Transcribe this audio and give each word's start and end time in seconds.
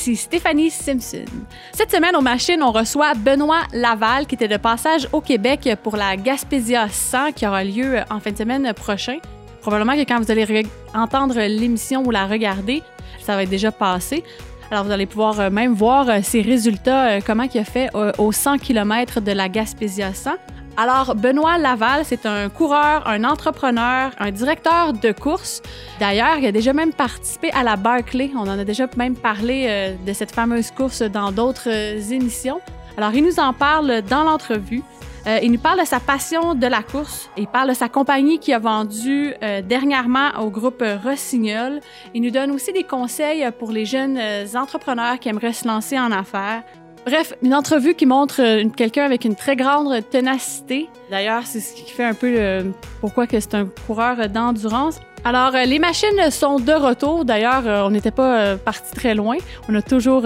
Ici 0.00 0.16
Stéphanie 0.16 0.70
Simpson. 0.70 1.26
Cette 1.72 1.90
semaine 1.90 2.16
aux 2.16 2.22
machines, 2.22 2.62
on 2.62 2.72
reçoit 2.72 3.12
Benoît 3.12 3.64
Laval 3.74 4.26
qui 4.26 4.34
était 4.34 4.48
de 4.48 4.56
passage 4.56 5.06
au 5.12 5.20
Québec 5.20 5.68
pour 5.82 5.94
la 5.94 6.16
Gaspésia 6.16 6.88
100 6.88 7.32
qui 7.32 7.46
aura 7.46 7.62
lieu 7.64 7.98
en 8.08 8.18
fin 8.18 8.30
de 8.32 8.38
semaine 8.38 8.72
prochain. 8.72 9.18
Probablement 9.60 9.92
que 9.92 10.08
quand 10.08 10.18
vous 10.18 10.30
allez 10.30 10.64
entendre 10.94 11.34
l'émission 11.34 12.02
ou 12.06 12.10
la 12.10 12.26
regarder, 12.26 12.82
ça 13.20 13.36
va 13.36 13.42
être 13.42 13.50
déjà 13.50 13.72
passé. 13.72 14.24
Alors 14.70 14.84
vous 14.84 14.90
allez 14.90 15.04
pouvoir 15.04 15.38
euh, 15.38 15.50
même 15.50 15.74
voir 15.74 16.08
euh, 16.08 16.20
ses 16.22 16.40
résultats, 16.40 17.10
euh, 17.10 17.20
comment 17.24 17.46
il 17.52 17.60
a 17.60 17.64
fait 17.64 17.90
aux 18.16 18.32
100 18.32 18.56
km 18.56 19.20
de 19.20 19.32
la 19.32 19.50
Gaspésia 19.50 20.14
100. 20.14 20.30
Alors, 20.76 21.14
Benoît 21.14 21.58
Laval, 21.58 22.04
c'est 22.04 22.26
un 22.26 22.48
coureur, 22.48 23.06
un 23.06 23.24
entrepreneur, 23.24 24.12
un 24.18 24.30
directeur 24.30 24.92
de 24.92 25.12
course. 25.12 25.62
D'ailleurs, 25.98 26.38
il 26.38 26.46
a 26.46 26.52
déjà 26.52 26.72
même 26.72 26.92
participé 26.92 27.50
à 27.52 27.62
la 27.62 27.76
Barclay. 27.76 28.30
On 28.34 28.42
en 28.42 28.58
a 28.58 28.64
déjà 28.64 28.86
même 28.96 29.16
parlé 29.16 29.66
euh, 29.68 29.94
de 30.06 30.12
cette 30.12 30.30
fameuse 30.30 30.70
course 30.70 31.02
dans 31.02 31.32
d'autres 31.32 31.68
euh, 31.68 32.00
émissions. 32.10 32.60
Alors, 32.96 33.12
il 33.14 33.24
nous 33.24 33.38
en 33.40 33.52
parle 33.52 34.02
dans 34.02 34.24
l'entrevue. 34.24 34.82
Euh, 35.26 35.38
il 35.42 35.52
nous 35.52 35.58
parle 35.58 35.80
de 35.80 35.84
sa 35.84 36.00
passion 36.00 36.54
de 36.54 36.66
la 36.66 36.82
course. 36.82 37.28
Il 37.36 37.46
parle 37.46 37.68
de 37.68 37.74
sa 37.74 37.90
compagnie 37.90 38.38
qui 38.38 38.54
a 38.54 38.58
vendu 38.58 39.34
dernièrement 39.68 40.30
au 40.40 40.48
groupe 40.48 40.82
Rossignol. 41.04 41.80
Il 42.14 42.22
nous 42.22 42.30
donne 42.30 42.50
aussi 42.52 42.72
des 42.72 42.84
conseils 42.84 43.46
pour 43.58 43.70
les 43.70 43.84
jeunes 43.84 44.18
entrepreneurs 44.54 45.18
qui 45.18 45.28
aimeraient 45.28 45.52
se 45.52 45.68
lancer 45.68 45.98
en 45.98 46.10
affaires. 46.10 46.62
Bref, 47.06 47.32
une 47.42 47.54
entrevue 47.54 47.94
qui 47.94 48.04
montre 48.04 48.42
euh, 48.42 48.68
quelqu'un 48.68 49.04
avec 49.04 49.24
une 49.24 49.34
très 49.34 49.56
grande 49.56 50.08
ténacité. 50.10 50.88
D'ailleurs, 51.10 51.44
c'est 51.46 51.60
ce 51.60 51.74
qui 51.74 51.90
fait 51.90 52.04
un 52.04 52.12
peu 52.12 52.62
pourquoi 53.00 53.26
que 53.26 53.40
c'est 53.40 53.54
un 53.54 53.66
coureur 53.86 54.28
d'endurance. 54.28 55.00
Alors, 55.24 55.54
euh, 55.54 55.64
les 55.64 55.78
machines 55.78 56.30
sont 56.30 56.60
de 56.60 56.72
retour. 56.72 57.24
D'ailleurs, 57.24 57.66
euh, 57.66 57.82
on 57.84 57.90
n'était 57.90 58.10
pas 58.10 58.56
parti 58.56 58.92
très 58.92 59.14
loin. 59.14 59.36
On 59.68 59.74
a 59.74 59.82
toujours 59.82 60.24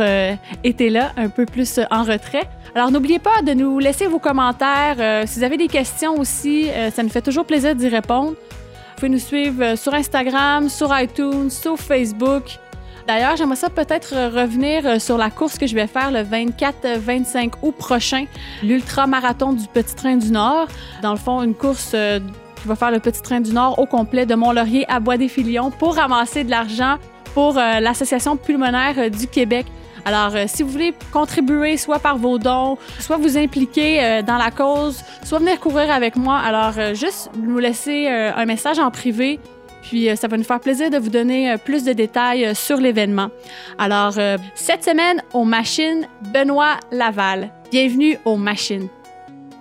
été 0.64 0.90
là, 0.90 1.12
un 1.16 1.28
peu 1.28 1.46
plus 1.46 1.78
en 1.90 2.02
retrait. 2.02 2.48
Alors, 2.74 2.90
n'oubliez 2.90 3.20
pas 3.20 3.42
de 3.42 3.52
nous 3.54 3.78
laisser 3.78 4.06
vos 4.06 4.18
commentaires. 4.18 5.26
si 5.28 5.38
vous 5.38 5.44
avez 5.44 5.56
des 5.56 5.68
questions 5.68 6.18
aussi, 6.18 6.68
ça 6.92 7.02
nous 7.02 7.08
fait 7.08 7.22
toujours 7.22 7.44
plaisir 7.44 7.74
d'y 7.76 7.88
répondre. 7.88 8.30
Vous 8.32 8.96
pouvez 8.96 9.08
nous 9.08 9.18
suivre 9.18 9.76
sur 9.76 9.94
Instagram, 9.94 10.68
sur 10.68 10.96
iTunes, 10.98 11.50
sur 11.50 11.78
Facebook. 11.78 12.58
D'ailleurs, 13.06 13.36
j'aimerais 13.36 13.56
ça 13.56 13.68
peut-être 13.68 14.14
revenir 14.34 14.86
euh, 14.86 14.98
sur 14.98 15.18
la 15.18 15.28
course 15.28 15.58
que 15.58 15.66
je 15.66 15.74
vais 15.74 15.86
faire 15.86 16.10
le 16.10 16.20
24-25 16.20 17.52
août 17.62 17.74
prochain, 17.76 18.24
l'ultra-marathon 18.62 19.52
du 19.52 19.66
Petit 19.66 19.94
Train 19.94 20.16
du 20.16 20.30
Nord. 20.30 20.68
Dans 21.02 21.12
le 21.12 21.18
fond, 21.18 21.42
une 21.42 21.54
course 21.54 21.92
euh, 21.94 22.18
qui 22.62 22.66
va 22.66 22.76
faire 22.76 22.90
le 22.90 23.00
Petit 23.00 23.20
Train 23.20 23.40
du 23.40 23.52
Nord 23.52 23.78
au 23.78 23.84
complet 23.84 24.24
de 24.24 24.34
Mont-Laurier 24.34 24.86
à 24.88 25.00
Bois-des-Filions 25.00 25.70
pour 25.70 25.96
ramasser 25.96 26.44
de 26.44 26.50
l'argent 26.50 26.96
pour 27.34 27.58
euh, 27.58 27.78
l'Association 27.80 28.38
pulmonaire 28.38 29.10
du 29.10 29.26
Québec. 29.26 29.66
Alors, 30.06 30.32
si 30.46 30.62
vous 30.62 30.68
voulez 30.68 30.94
contribuer 31.12 31.78
soit 31.78 31.98
par 31.98 32.18
vos 32.18 32.38
dons, 32.38 32.76
soit 33.00 33.16
vous 33.16 33.38
impliquer 33.38 34.20
dans 34.26 34.36
la 34.36 34.50
cause, 34.50 35.02
soit 35.24 35.38
venir 35.38 35.58
courir 35.58 35.90
avec 35.90 36.16
moi, 36.16 36.36
alors 36.36 36.94
juste 36.94 37.30
nous 37.34 37.58
laisser 37.58 38.08
un 38.08 38.44
message 38.44 38.78
en 38.78 38.90
privé 38.90 39.40
puis 39.84 40.08
euh, 40.08 40.16
ça 40.16 40.26
va 40.26 40.36
nous 40.36 40.44
faire 40.44 40.60
plaisir 40.60 40.90
de 40.90 40.96
vous 40.96 41.10
donner 41.10 41.52
euh, 41.52 41.56
plus 41.56 41.84
de 41.84 41.92
détails 41.92 42.44
euh, 42.44 42.54
sur 42.54 42.78
l'événement. 42.78 43.30
Alors, 43.78 44.14
cette 44.54 44.84
semaine, 44.84 45.22
aux 45.32 45.44
machines, 45.44 46.08
Benoît 46.32 46.78
Laval. 46.90 47.50
Bienvenue 47.70 48.18
aux 48.24 48.36
machines. 48.36 48.88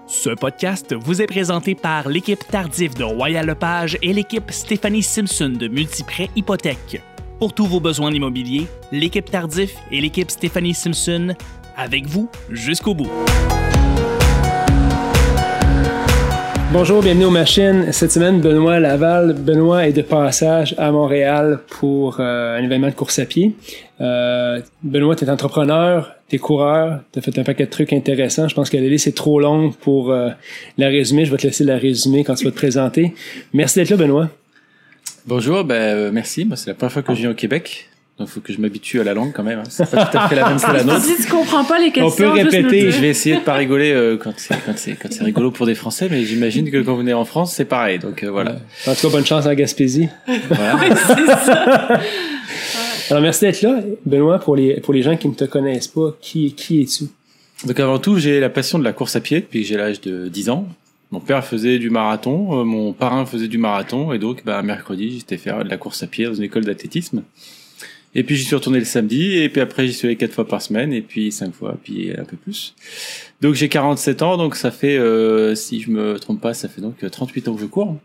Ce 0.08 0.30
podcast 0.30 0.94
vous 0.94 1.22
est 1.22 1.28
présenté 1.28 1.76
par 1.76 2.08
l'équipe 2.08 2.46
Tardif 2.48 2.94
de 2.94 3.04
Royal 3.04 3.46
Lepage 3.46 3.98
et 4.02 4.14
l'équipe 4.14 4.52
Stéphanie 4.52 5.04
Simpson 5.04 5.50
de 5.50 5.68
Multiprêt 5.68 6.30
Hypothèque. 6.36 7.02
Pour 7.40 7.54
tous 7.54 7.66
vos 7.66 7.80
besoins 7.80 8.12
immobiliers, 8.12 8.68
l'équipe 8.92 9.30
Tardif 9.30 9.76
et 9.92 10.00
l'équipe 10.00 10.30
Stéphanie 10.30 10.74
Simpson, 10.74 11.36
avec 11.76 12.06
vous 12.06 12.30
jusqu'au 12.50 12.94
bout. 12.94 13.10
Bonjour, 16.74 17.04
bienvenue 17.04 17.26
aux 17.26 17.30
machines. 17.30 17.92
Cette 17.92 18.12
semaine, 18.12 18.42
Benoît 18.42 18.80
Laval. 18.80 19.34
Benoît 19.34 19.88
est 19.88 19.94
de 19.94 20.02
passage 20.02 20.74
à 20.80 20.92
Montréal 20.92 21.60
pour 21.70 22.20
euh, 22.20 22.58
un 22.58 22.64
événement 22.64 22.88
de 22.88 22.96
course 22.96 23.20
à 23.20 23.26
pied. 23.26 23.54
Euh, 24.02 24.60
Benoît, 24.82 25.16
tu 25.16 25.24
es 25.24 25.30
entrepreneur, 25.30 26.16
tu 26.28 26.38
es 26.38 26.40
coureur, 26.40 27.02
tu 27.12 27.20
as 27.20 27.22
fait 27.22 27.38
un 27.38 27.44
paquet 27.44 27.66
de 27.66 27.70
trucs 27.70 27.94
intéressants. 27.94 28.48
Je 28.48 28.56
pense 28.56 28.72
que 28.72 28.78
la 28.78 28.88
liste 28.88 29.06
est 29.06 29.16
trop 29.16 29.40
longue 29.40 29.76
pour 29.76 30.12
euh, 30.12 30.30
la 30.80 30.88
résumer. 30.88 31.26
Je 31.26 31.32
vais 31.32 31.38
te 31.38 31.46
laisser 31.46 31.64
la 31.64 31.78
résumer 31.78 32.24
quand 32.24 32.34
tu 32.34 32.46
vas 32.46 32.52
te 32.52 32.56
présenter. 32.56 33.14
Merci 33.54 33.78
d'être 33.78 33.92
là, 33.92 33.98
Benoît. 33.98 34.30
Bonjour, 35.28 35.64
ben, 35.64 36.10
merci. 36.12 36.50
c'est 36.56 36.72
la 36.72 36.74
première 36.74 36.92
fois 36.92 37.04
que 37.04 37.14
je 37.14 37.20
viens 37.20 37.32
au 37.32 37.36
Québec. 37.36 37.88
Donc, 38.20 38.28
il 38.28 38.32
faut 38.32 38.42
que 38.42 38.54
je 38.54 38.60
m'habitue 38.60 39.00
à 39.00 39.04
la 39.04 39.16
langue 39.16 39.32
quand 39.34 39.44
même. 39.44 39.60
Hein. 39.60 39.70
C'est 39.70 39.90
pas 39.90 40.06
tout 40.06 40.18
à 40.18 40.30
fait 40.30 40.36
la 40.36 40.48
même 40.48 40.60
que 40.60 40.72
la 40.72 40.84
nôtre. 40.84 41.02
Si 41.02 41.24
tu 41.24 41.32
comprends 41.32 41.64
pas 41.64 41.80
les 41.80 41.92
questions, 41.92 42.06
on 42.06 42.12
peut 42.12 42.30
répéter. 42.30 42.92
Je 42.92 43.02
vais 43.02 43.10
essayer 43.10 43.38
de 43.38 43.42
pas 43.42 43.56
rigoler 43.56 43.92
euh, 43.92 44.18
quand 44.18 44.34
c'est 44.38 44.56
quand 44.64 44.78
c'est 44.78 44.94
quand 44.94 45.12
c'est 45.12 45.24
rigolo 45.24 45.50
pour 45.50 45.66
des 45.66 45.74
Français, 45.74 46.08
mais 46.12 46.24
j'imagine 46.24 46.70
que 46.70 46.78
quand 46.78 46.92
vous 46.92 47.00
venez 47.00 47.14
en 47.14 47.26
France, 47.26 47.56
c'est 47.56 47.66
pareil. 47.66 47.98
Donc 47.98 48.24
euh, 48.24 48.30
voilà. 48.30 48.58
En 48.86 48.94
tout 48.94 49.08
cas, 49.08 49.10
bonne 49.10 49.26
chance 49.26 49.48
à 49.48 49.56
Gaspésie. 49.56 50.10
Voilà. 50.48 50.80
c'est 51.08 51.26
ça. 51.46 52.00
Alors 53.10 53.24
merci 53.24 53.42
d'être 53.42 53.62
là, 53.64 53.80
Benoît. 54.06 54.38
Pour 54.38 54.56
les 54.56 54.80
pour 54.80 54.94
les 54.94 55.02
gens 55.02 55.18
qui 55.18 55.28
ne 55.28 55.34
te 55.34 55.46
connaissent 55.46 55.88
pas, 55.88 56.16
qui 56.22 56.54
qui 56.54 56.82
es-tu? 56.82 57.06
Donc 57.66 57.80
avant 57.80 57.98
tout, 57.98 58.20
j'ai 58.20 58.40
la 58.40 58.50
passion 58.50 58.78
de 58.78 58.84
la 58.84 58.94
course 58.94 59.16
à 59.16 59.22
pied 59.22 59.40
depuis 59.40 59.62
que 59.62 59.68
j'ai 59.68 59.78
l'âge 59.78 60.02
de 60.02 60.28
10 60.28 60.50
ans. 60.50 60.68
Mon 61.12 61.20
père 61.20 61.46
faisait 61.46 61.80
du 61.80 61.90
marathon, 61.90 62.60
euh, 62.60 62.64
mon 62.64 62.92
parrain 62.92 63.26
faisait 63.26 63.48
du 63.48 63.58
marathon, 63.58 64.14
et 64.14 64.20
donc 64.20 64.44
bah, 64.46 64.62
mercredi, 64.64 65.18
j'étais 65.18 65.38
faire 65.38 65.64
de 65.64 65.70
la 65.70 65.78
course 65.78 66.02
à 66.04 66.08
pied 66.08 66.26
dans 66.26 66.34
une 66.34 66.44
école 66.44 66.66
d'athlétisme. 66.66 67.24
Et 68.16 68.24
puis 68.24 68.36
j'y 68.36 68.44
suis 68.44 68.56
retourné 68.56 68.80
le 68.80 68.86
samedi, 68.86 69.38
et 69.38 69.50
puis 69.50 69.60
après 69.60 69.88
j'y 69.88 69.94
suis 69.94 70.08
allé 70.08 70.16
quatre 70.16 70.34
fois 70.34 70.48
par 70.48 70.62
semaine, 70.62 70.94
et 70.94 71.02
puis 71.02 71.32
cinq 71.32 71.54
fois, 71.54 71.78
puis 71.84 72.12
un 72.16 72.26
peu 72.26 72.38
plus. 72.38 72.76
Donc 73.42 73.56
j'ai 73.56 73.70
47 73.70 74.22
ans, 74.22 74.38
donc 74.38 74.56
ça 74.56 74.72
fait, 74.72 74.98
euh, 74.98 75.56
si 75.56 75.82
je 75.82 75.90
me 75.90 76.20
trompe 76.20 76.40
pas, 76.40 76.54
ça 76.54 76.70
fait 76.70 76.82
donc 76.82 76.98
38 77.00 77.48
ans 77.48 77.56
que 77.56 77.62
je 77.62 77.66
cours. 77.66 77.98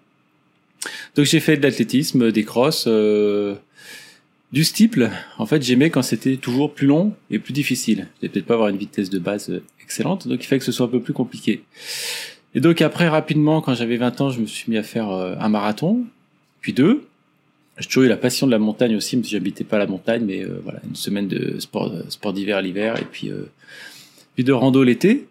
Donc 1.15 1.27
j'ai 1.27 1.41
fait 1.41 1.57
de 1.57 1.63
l'athlétisme, 1.63 2.33
des 2.33 2.45
crosses, 2.45 2.87
euh, 2.89 3.57
du 4.51 4.65
steeple. 4.65 5.11
En 5.37 5.45
fait, 5.45 5.63
j'aimais 5.63 5.91
quand 5.91 6.03
c'était 6.03 6.37
toujours 6.37 6.73
plus 6.73 6.87
long 6.87 7.13
et 7.31 7.39
plus 7.39 7.53
difficile. 7.53 8.09
Je 8.23 8.29
peut-être 8.29 8.47
pas 8.47 8.55
avoir 8.55 8.69
une 8.71 8.79
vitesse 8.79 9.11
de 9.11 9.19
base 9.19 9.51
euh, 9.51 9.63
excellente, 9.83 10.27
donc 10.27 10.43
il 10.43 10.47
fait 10.47 10.59
que 10.59 10.65
ce 10.65 10.73
soit 10.73 10.87
un 10.87 10.91
peu 10.91 11.01
plus 11.01 11.13
compliqué. 11.13 11.65
Et 12.55 12.61
donc 12.61 12.81
après, 12.81 13.09
rapidement, 13.09 13.61
quand 13.61 13.75
j'avais 13.75 13.99
20 13.99 14.23
ans, 14.23 14.31
je 14.31 14.41
me 14.41 14.47
suis 14.47 14.71
mis 14.71 14.79
à 14.79 14.83
faire 14.83 15.11
un 15.11 15.49
marathon, 15.51 16.05
puis 16.63 16.73
deux. 16.73 17.08
J'ai 17.79 17.87
toujours 17.87 18.05
eu 18.05 18.09
la 18.09 18.17
passion 18.17 18.47
de 18.47 18.53
la 18.53 18.59
montagne 18.59 18.97
aussi, 18.97 19.17
même 19.17 19.25
si 19.25 19.31
j'habitais 19.31 19.65
pas 19.65 19.79
la 19.79 19.87
montagne, 19.87 20.25
mais 20.25 20.43
euh, 20.43 20.61
voilà, 20.65 20.81
une 20.89 20.97
semaine 20.97 21.29
de 21.29 21.61
sport, 21.61 21.93
sport 22.09 22.33
d'hiver 22.33 22.61
l'hiver 22.61 23.01
et 23.01 23.05
puis 23.05 23.31
euh, 23.31 23.51
puis 24.39 24.45
de 24.45 24.53
rando 24.53 24.85
l'été. 24.85 25.27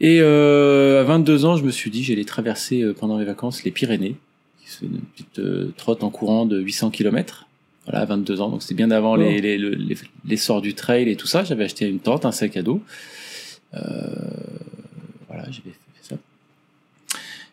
Et 0.00 0.18
euh, 0.20 1.00
à 1.00 1.04
22 1.04 1.44
ans, 1.44 1.56
je 1.56 1.64
me 1.64 1.70
suis 1.70 1.90
dit 1.90 2.04
j'allais 2.04 2.24
traverser 2.24 2.82
euh, 2.82 2.92
pendant 2.92 3.16
mes 3.16 3.24
vacances 3.24 3.64
les 3.64 3.70
Pyrénées, 3.70 4.16
qui 4.60 4.84
une 4.84 5.00
petite 5.00 5.38
euh, 5.38 5.72
trotte 5.78 6.04
en 6.04 6.10
courant 6.10 6.44
de 6.46 6.60
800 6.60 6.90
km. 6.90 7.46
Voilà, 7.86 8.00
à 8.00 8.04
22 8.04 8.42
ans, 8.42 8.50
donc 8.50 8.62
c'était 8.62 8.74
bien 8.74 8.90
avant 8.90 9.16
les, 9.16 9.40
les, 9.40 9.56
les, 9.56 9.96
les, 10.26 10.36
sorts 10.36 10.60
du 10.60 10.74
trail 10.74 11.08
et 11.08 11.16
tout 11.16 11.26
ça. 11.26 11.42
J'avais 11.42 11.64
acheté 11.64 11.88
une 11.88 12.00
tente, 12.00 12.26
un 12.26 12.32
sac 12.32 12.54
à 12.58 12.62
dos. 12.62 12.82
voilà, 13.72 15.44
j'avais 15.44 15.70
fait 15.70 16.02
ça. 16.02 16.16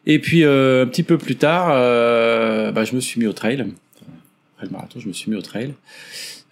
Et 0.06 0.20
puis 0.20 0.44
un 0.44 0.86
petit 0.88 1.04
peu 1.04 1.18
plus 1.18 1.38
tard, 1.38 1.70
bah, 2.74 2.84
je 2.84 2.96
me 2.96 3.00
suis 3.00 3.18
mis 3.18 3.28
au 3.28 3.34
trail 3.34 3.66
après 4.66 4.72
le 4.72 4.72
marathon, 4.72 5.00
je 5.00 5.08
me 5.08 5.14
suis 5.14 5.30
mis 5.30 5.38
au 5.38 5.42
trail 5.42 5.74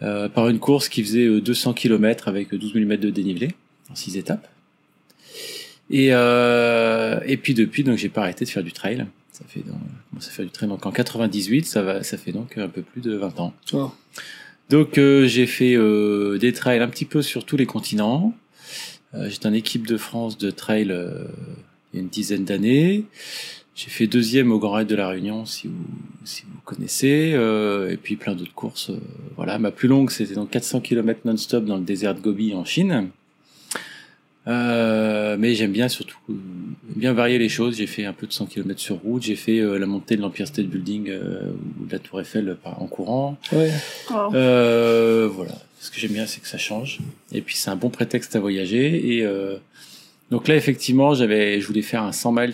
euh, 0.02 0.30
par 0.30 0.50
une 0.50 0.60
course 0.60 0.90
qui 0.90 1.04
faisait 1.04 1.42
200 1.42 1.72
euh, 1.72 1.74
km 1.74 2.28
avec 2.28 2.54
12 2.54 2.76
mm 2.76 2.98
de 2.98 3.10
dénivelé 3.10 3.50
en 3.90 3.96
6 3.96 4.18
étapes. 4.18 4.48
Et, 5.90 6.10
euh, 6.12 7.20
et 7.26 7.38
puis 7.38 7.54
depuis, 7.54 7.84
donc 7.84 7.98
j'ai 7.98 8.10
pas 8.10 8.22
arrêté 8.22 8.46
de 8.46 8.50
faire 8.50 8.64
du 8.64 8.72
trail. 8.72 9.06
Ça 9.32 9.44
fait 9.48 9.62
donc, 9.62 9.80
du 10.40 10.50
trail 10.50 10.70
en 10.70 10.92
98, 10.92 11.66
ça 11.66 11.82
va, 11.82 12.04
ça 12.04 12.18
fait 12.18 12.32
donc 12.32 12.58
un 12.58 12.68
peu 12.68 12.82
plus 12.82 13.02
de 13.02 13.16
20 13.16 13.40
ans. 13.40 13.54
Oh. 13.74 13.92
Donc 14.70 14.98
euh, 14.98 15.28
j'ai 15.28 15.46
fait 15.46 15.76
euh, 15.76 16.38
des 16.38 16.54
trails 16.54 16.80
un 16.80 16.88
petit 16.88 17.06
peu 17.06 17.22
sur 17.22 17.46
tous 17.46 17.58
les 17.58 17.66
continents. 17.66 18.34
Euh, 19.14 19.30
J'étais 19.30 19.48
en 19.48 19.54
équipe 19.54 19.88
de 19.88 19.98
France 19.98 20.38
de 20.38 20.52
trail 20.52 20.92
euh, 20.92 21.26
il 21.92 21.98
y 21.98 22.00
a 22.00 22.02
une 22.02 22.10
dizaine 22.10 22.46
d'années. 22.46 23.04
J'ai 23.76 23.90
fait 23.90 24.08
deuxième 24.08 24.52
au 24.52 24.60
Grand 24.60 24.74
Raid 24.74 24.88
de 24.88 24.96
la 24.96 25.08
Réunion, 25.08 25.46
si 25.46 25.68
vous, 25.68 25.86
si 26.26 26.44
vous 26.44 26.60
connaissez, 26.64 27.32
euh, 27.34 27.90
et 27.90 27.98
puis 27.98 28.16
plein 28.16 28.36
d'autres 28.36 28.54
courses. 28.54 28.92
Euh, 28.92 29.00
voilà, 29.36 29.58
ma 29.58 29.72
plus 29.72 29.88
longue, 29.88 30.12
c'était 30.12 30.36
donc 30.36 30.52
400 30.52 30.82
km 30.82 31.22
non-stop 31.26 31.66
dans 31.66 31.78
le 31.78 31.84
désert 31.84 32.14
de 32.14 32.20
Gobi 32.20 32.54
en 32.54 32.66
Chine. 32.66 33.10
Euh, 34.46 35.38
mais 35.40 35.56
j'aime 35.56 35.72
bien 35.72 35.88
surtout 35.88 36.18
bien 36.96 37.14
varier 37.14 37.38
les 37.38 37.50
choses. 37.50 37.78
J'ai 37.78 37.88
fait 37.88 38.06
un 38.06 38.14
peu 38.14 38.28
de 38.28 38.34
100 38.34 38.48
km 38.48 38.80
sur 38.80 38.98
route. 38.98 39.24
J'ai 39.24 39.36
fait 39.36 39.60
euh, 39.60 39.78
la 39.78 39.86
montée 39.86 40.18
de 40.18 40.22
l'Empire 40.22 40.48
State 40.48 40.66
Building 40.66 41.10
euh, 41.10 41.52
ou 41.80 41.86
de 41.86 41.92
la 41.92 42.00
Tour 42.00 42.20
Eiffel 42.20 42.58
en 42.64 42.88
courant. 42.88 43.38
Ouais. 43.52 43.72
Oh. 44.12 44.30
voilà. 44.32 45.54
Ce 45.80 45.92
que 45.92 46.00
j'aime 46.00 46.14
bien, 46.14 46.26
c'est 46.26 46.42
que 46.42 46.48
ça 46.48 46.58
change. 46.58 47.00
Et 47.32 47.42
puis 47.42 47.56
c'est 47.56 47.70
un 47.70 47.76
bon 47.76 47.90
prétexte 47.90 48.36
à 48.36 48.40
voyager. 48.40 49.18
Et 49.18 49.26
donc 50.32 50.48
là, 50.48 50.56
effectivement, 50.56 51.14
j'avais, 51.14 51.62
je 51.62 51.68
voulais 51.68 51.82
faire 51.82 52.04
un 52.04 52.12
100 52.12 52.32
miles 52.32 52.54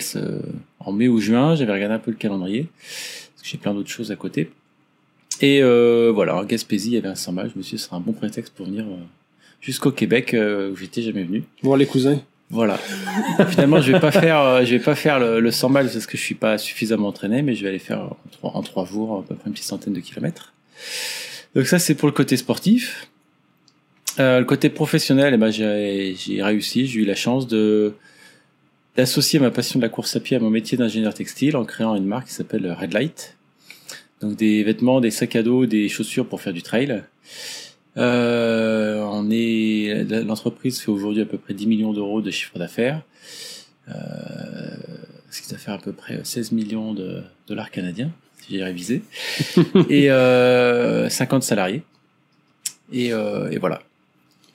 en 0.80 0.92
mai 0.92 1.08
ou 1.08 1.18
juin. 1.20 1.54
J'avais 1.54 1.72
regardé 1.72 1.94
un 1.94 1.98
peu 1.98 2.10
le 2.10 2.16
calendrier 2.16 2.68
parce 3.40 3.42
que 3.42 3.48
j'ai 3.48 3.58
plein 3.58 3.72
d'autres 3.72 3.90
choses 3.90 4.10
à 4.10 4.16
côté. 4.16 4.50
Et 5.40 5.62
euh, 5.62 6.12
voilà, 6.14 6.36
en 6.36 6.44
Gaspésie, 6.44 6.90
il 6.90 6.94
y 6.94 6.98
avait 6.98 7.08
un 7.08 7.14
samba. 7.14 7.48
Je 7.48 7.56
me 7.56 7.62
suis 7.62 7.76
dit, 7.76 7.82
ce 7.82 7.86
sera 7.86 7.96
un 7.96 8.00
bon 8.00 8.12
prétexte 8.12 8.52
pour 8.54 8.66
venir 8.66 8.84
euh, 8.84 8.96
jusqu'au 9.60 9.90
Québec, 9.90 10.34
euh, 10.34 10.72
où 10.72 10.76
j'étais 10.76 11.02
jamais 11.02 11.24
venu. 11.24 11.44
Voir 11.62 11.78
les 11.78 11.86
cousins. 11.86 12.20
Voilà. 12.50 12.78
Finalement, 13.48 13.80
je 13.80 13.92
vais 13.92 14.00
pas 14.00 14.10
faire, 14.10 14.40
euh, 14.40 14.64
je 14.64 14.72
vais 14.72 14.82
pas 14.82 14.94
faire 14.94 15.18
le, 15.18 15.40
le 15.40 15.50
100 15.50 15.70
miles 15.70 15.88
parce 15.90 16.06
que 16.06 16.18
je 16.18 16.22
suis 16.22 16.34
pas 16.34 16.58
suffisamment 16.58 17.08
entraîné, 17.08 17.42
mais 17.42 17.54
je 17.54 17.62
vais 17.62 17.68
aller 17.68 17.78
faire 17.78 18.00
en 18.00 18.16
trois, 18.32 18.50
en 18.54 18.62
trois 18.62 18.84
jours, 18.84 19.18
à 19.18 19.22
peu 19.22 19.34
près 19.34 19.46
une 19.46 19.52
petite 19.52 19.66
centaine 19.66 19.94
de 19.94 20.00
kilomètres. 20.00 20.52
Donc 21.54 21.66
ça, 21.66 21.78
c'est 21.78 21.94
pour 21.94 22.08
le 22.08 22.12
côté 22.12 22.36
sportif. 22.36 23.08
Euh, 24.20 24.38
le 24.38 24.44
côté 24.44 24.68
professionnel, 24.68 25.32
eh 25.34 25.36
ben, 25.38 25.50
j'ai 25.50 26.42
réussi. 26.42 26.86
J'ai 26.86 27.00
eu 27.00 27.04
la 27.04 27.14
chance 27.14 27.46
de 27.46 27.94
d'associer 28.96 29.38
ma 29.38 29.50
passion 29.50 29.78
de 29.78 29.84
la 29.84 29.88
course 29.88 30.16
à 30.16 30.20
pied 30.20 30.36
à 30.36 30.40
mon 30.40 30.50
métier 30.50 30.76
d'ingénieur 30.76 31.14
textile 31.14 31.56
en 31.56 31.64
créant 31.64 31.94
une 31.94 32.06
marque 32.06 32.26
qui 32.26 32.34
s'appelle 32.34 32.70
Red 32.72 32.92
Light. 32.92 33.36
Donc 34.20 34.36
des 34.36 34.62
vêtements, 34.62 35.00
des 35.00 35.10
sacs 35.10 35.36
à 35.36 35.42
dos, 35.42 35.64
des 35.64 35.88
chaussures 35.88 36.26
pour 36.26 36.40
faire 36.42 36.52
du 36.52 36.62
trail. 36.62 37.02
Euh, 37.96 39.00
on 39.10 39.30
est 39.30 40.04
l'entreprise 40.24 40.80
fait 40.80 40.90
aujourd'hui 40.90 41.22
à 41.22 41.26
peu 41.26 41.38
près 41.38 41.54
10 41.54 41.66
millions 41.66 41.92
d'euros 41.92 42.20
de 42.20 42.30
chiffre 42.30 42.58
d'affaires. 42.58 43.00
Euh, 43.88 43.94
ce 45.30 45.40
qui 45.40 45.48
doit 45.48 45.58
faire 45.58 45.74
à 45.74 45.78
peu 45.78 45.92
près 45.92 46.20
16 46.22 46.52
millions 46.52 46.92
de 46.92 47.22
dollars 47.46 47.70
canadiens, 47.70 48.10
si 48.42 48.56
j'ai 48.56 48.64
révisé. 48.64 49.02
et 49.88 50.10
euh, 50.10 51.08
50 51.08 51.42
salariés. 51.42 51.82
Et, 52.92 53.06
et 53.06 53.58
voilà. 53.58 53.80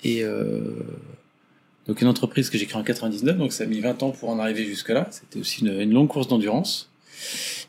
Et 0.04 0.24
euh, 0.24 0.62
donc 1.88 2.02
une 2.02 2.08
entreprise 2.08 2.50
que 2.50 2.58
j'ai 2.58 2.66
créée 2.66 2.80
en 2.80 2.84
99, 2.84 3.38
donc 3.38 3.54
ça 3.54 3.64
a 3.64 3.68
mis 3.68 3.80
20 3.80 4.04
ans 4.04 4.12
pour 4.12 4.30
en 4.30 4.40
arriver 4.40 4.66
jusque 4.66 4.90
là. 4.90 5.08
C'était 5.12 5.40
aussi 5.40 5.62
une, 5.62 5.80
une 5.80 5.94
longue 5.94 6.08
course 6.08 6.28
d'endurance. 6.28 6.90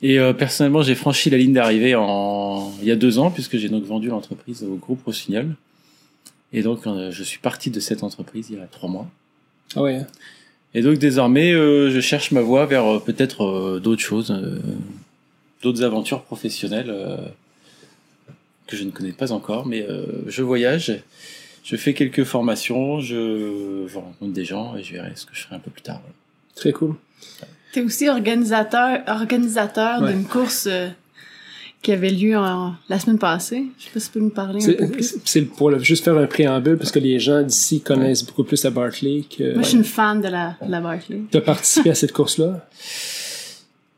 Et 0.03 0.19
euh, 0.19 0.33
personnellement, 0.33 0.83
j'ai 0.83 0.95
franchi 0.95 1.31
la 1.31 1.39
ligne 1.39 1.53
d'arrivée 1.53 1.95
en 1.95 2.73
il 2.81 2.89
y 2.89 2.91
a 2.91 2.97
deux 2.97 3.19
ans 3.19 3.31
puisque 3.31 3.57
j'ai 3.57 3.69
donc 3.69 3.85
vendu 3.85 4.09
l'entreprise 4.09 4.63
au 4.63 4.77
groupe 4.77 5.05
Rossignol. 5.05 5.55
Et 6.53 6.63
donc 6.63 6.87
euh, 6.87 7.11
je 7.11 7.23
suis 7.23 7.39
parti 7.39 7.71
de 7.71 7.81
cette 7.81 8.03
entreprise 8.03 8.49
il 8.51 8.59
y 8.59 8.61
a 8.61 8.67
trois 8.67 8.89
mois. 8.89 9.09
Ah 9.75 9.83
ouais. 9.83 10.01
Et 10.75 10.83
donc 10.83 10.99
désormais, 10.99 11.53
euh, 11.53 11.91
je 11.91 12.01
cherche 12.01 12.33
ma 12.33 12.43
voie 12.43 12.67
vers 12.67 13.01
peut-être 13.03 13.81
d'autres 13.83 14.03
choses, 14.03 14.35
d'autres 15.63 15.83
aventures 15.83 16.23
professionnelles 16.23 16.95
que 18.67 18.77
je 18.77 18.85
ne 18.85 18.91
connais 18.91 19.13
pas 19.13 19.33
encore, 19.33 19.67
mais 19.67 19.87
je 20.27 20.43
voyage, 20.43 20.93
je 21.69 21.77
fais 21.77 21.93
quelques 21.95 22.23
formations, 22.25 23.01
je, 23.01 23.85
je 23.89 23.97
rencontre 23.99 24.33
des 24.33 24.45
gens 24.45 24.77
et 24.77 24.83
je 24.85 24.93
verrai 24.93 25.13
ce 25.17 25.27
que 25.27 25.35
je 25.35 25.43
ferai 25.43 25.57
un 25.57 25.59
peu 25.61 25.71
plus 25.71 25.83
tard. 25.83 26.01
voilà. 26.01 26.15
Très 26.55 26.73
cool. 26.73 26.95
T'es 27.73 27.83
aussi 27.83 28.09
organisateur, 28.09 29.01
organisateur 29.09 30.01
Ouais. 30.01 30.13
d'une 30.13 30.25
course 30.25 30.67
euh, 30.71 30.89
qui 31.83 31.93
avait 31.93 32.11
lieu 32.11 32.37
en- 32.37 32.75
la 32.89 32.99
semaine 32.99 33.19
passée. 33.19 33.65
Je 33.79 33.85
sais 33.85 33.91
pas 33.93 34.01
si 34.01 34.07
tu 34.07 34.13
peux 34.15 34.21
nous 34.25 34.31
parler 34.31 34.57
un 34.63 34.67
C'est 34.67 34.75
peu 34.77 34.89
plus. 34.89 35.03
c'est- 35.03 35.21
c'est 35.25 35.43
pour 35.43 35.71
le- 35.71 35.79
juste 35.81 36.05
faire 36.05 36.17
un 36.17 36.27
préambule 36.27 36.79
parce 36.79 36.91
que 36.93 36.99
les 37.01 37.19
gens 37.19 37.43
d'ici 37.43 37.81
connaissent 37.83 38.25
beaucoup 38.25 38.45
plus 38.45 38.63
la 38.65 38.71
Barclay 38.71 39.25
que. 39.29 39.53
Moi, 39.55 39.63
je 39.63 39.69
suis 39.69 39.77
une 39.79 39.85
fan 39.85 40.21
de 40.23 40.29
la, 40.29 40.57
de 40.65 40.71
la 40.71 40.81
Barclay. 40.81 41.21
Tu 41.31 41.37
as 41.37 41.41
participé 41.43 41.91
à 41.91 41.95
cette 41.95 42.13
course-là? 42.13 42.67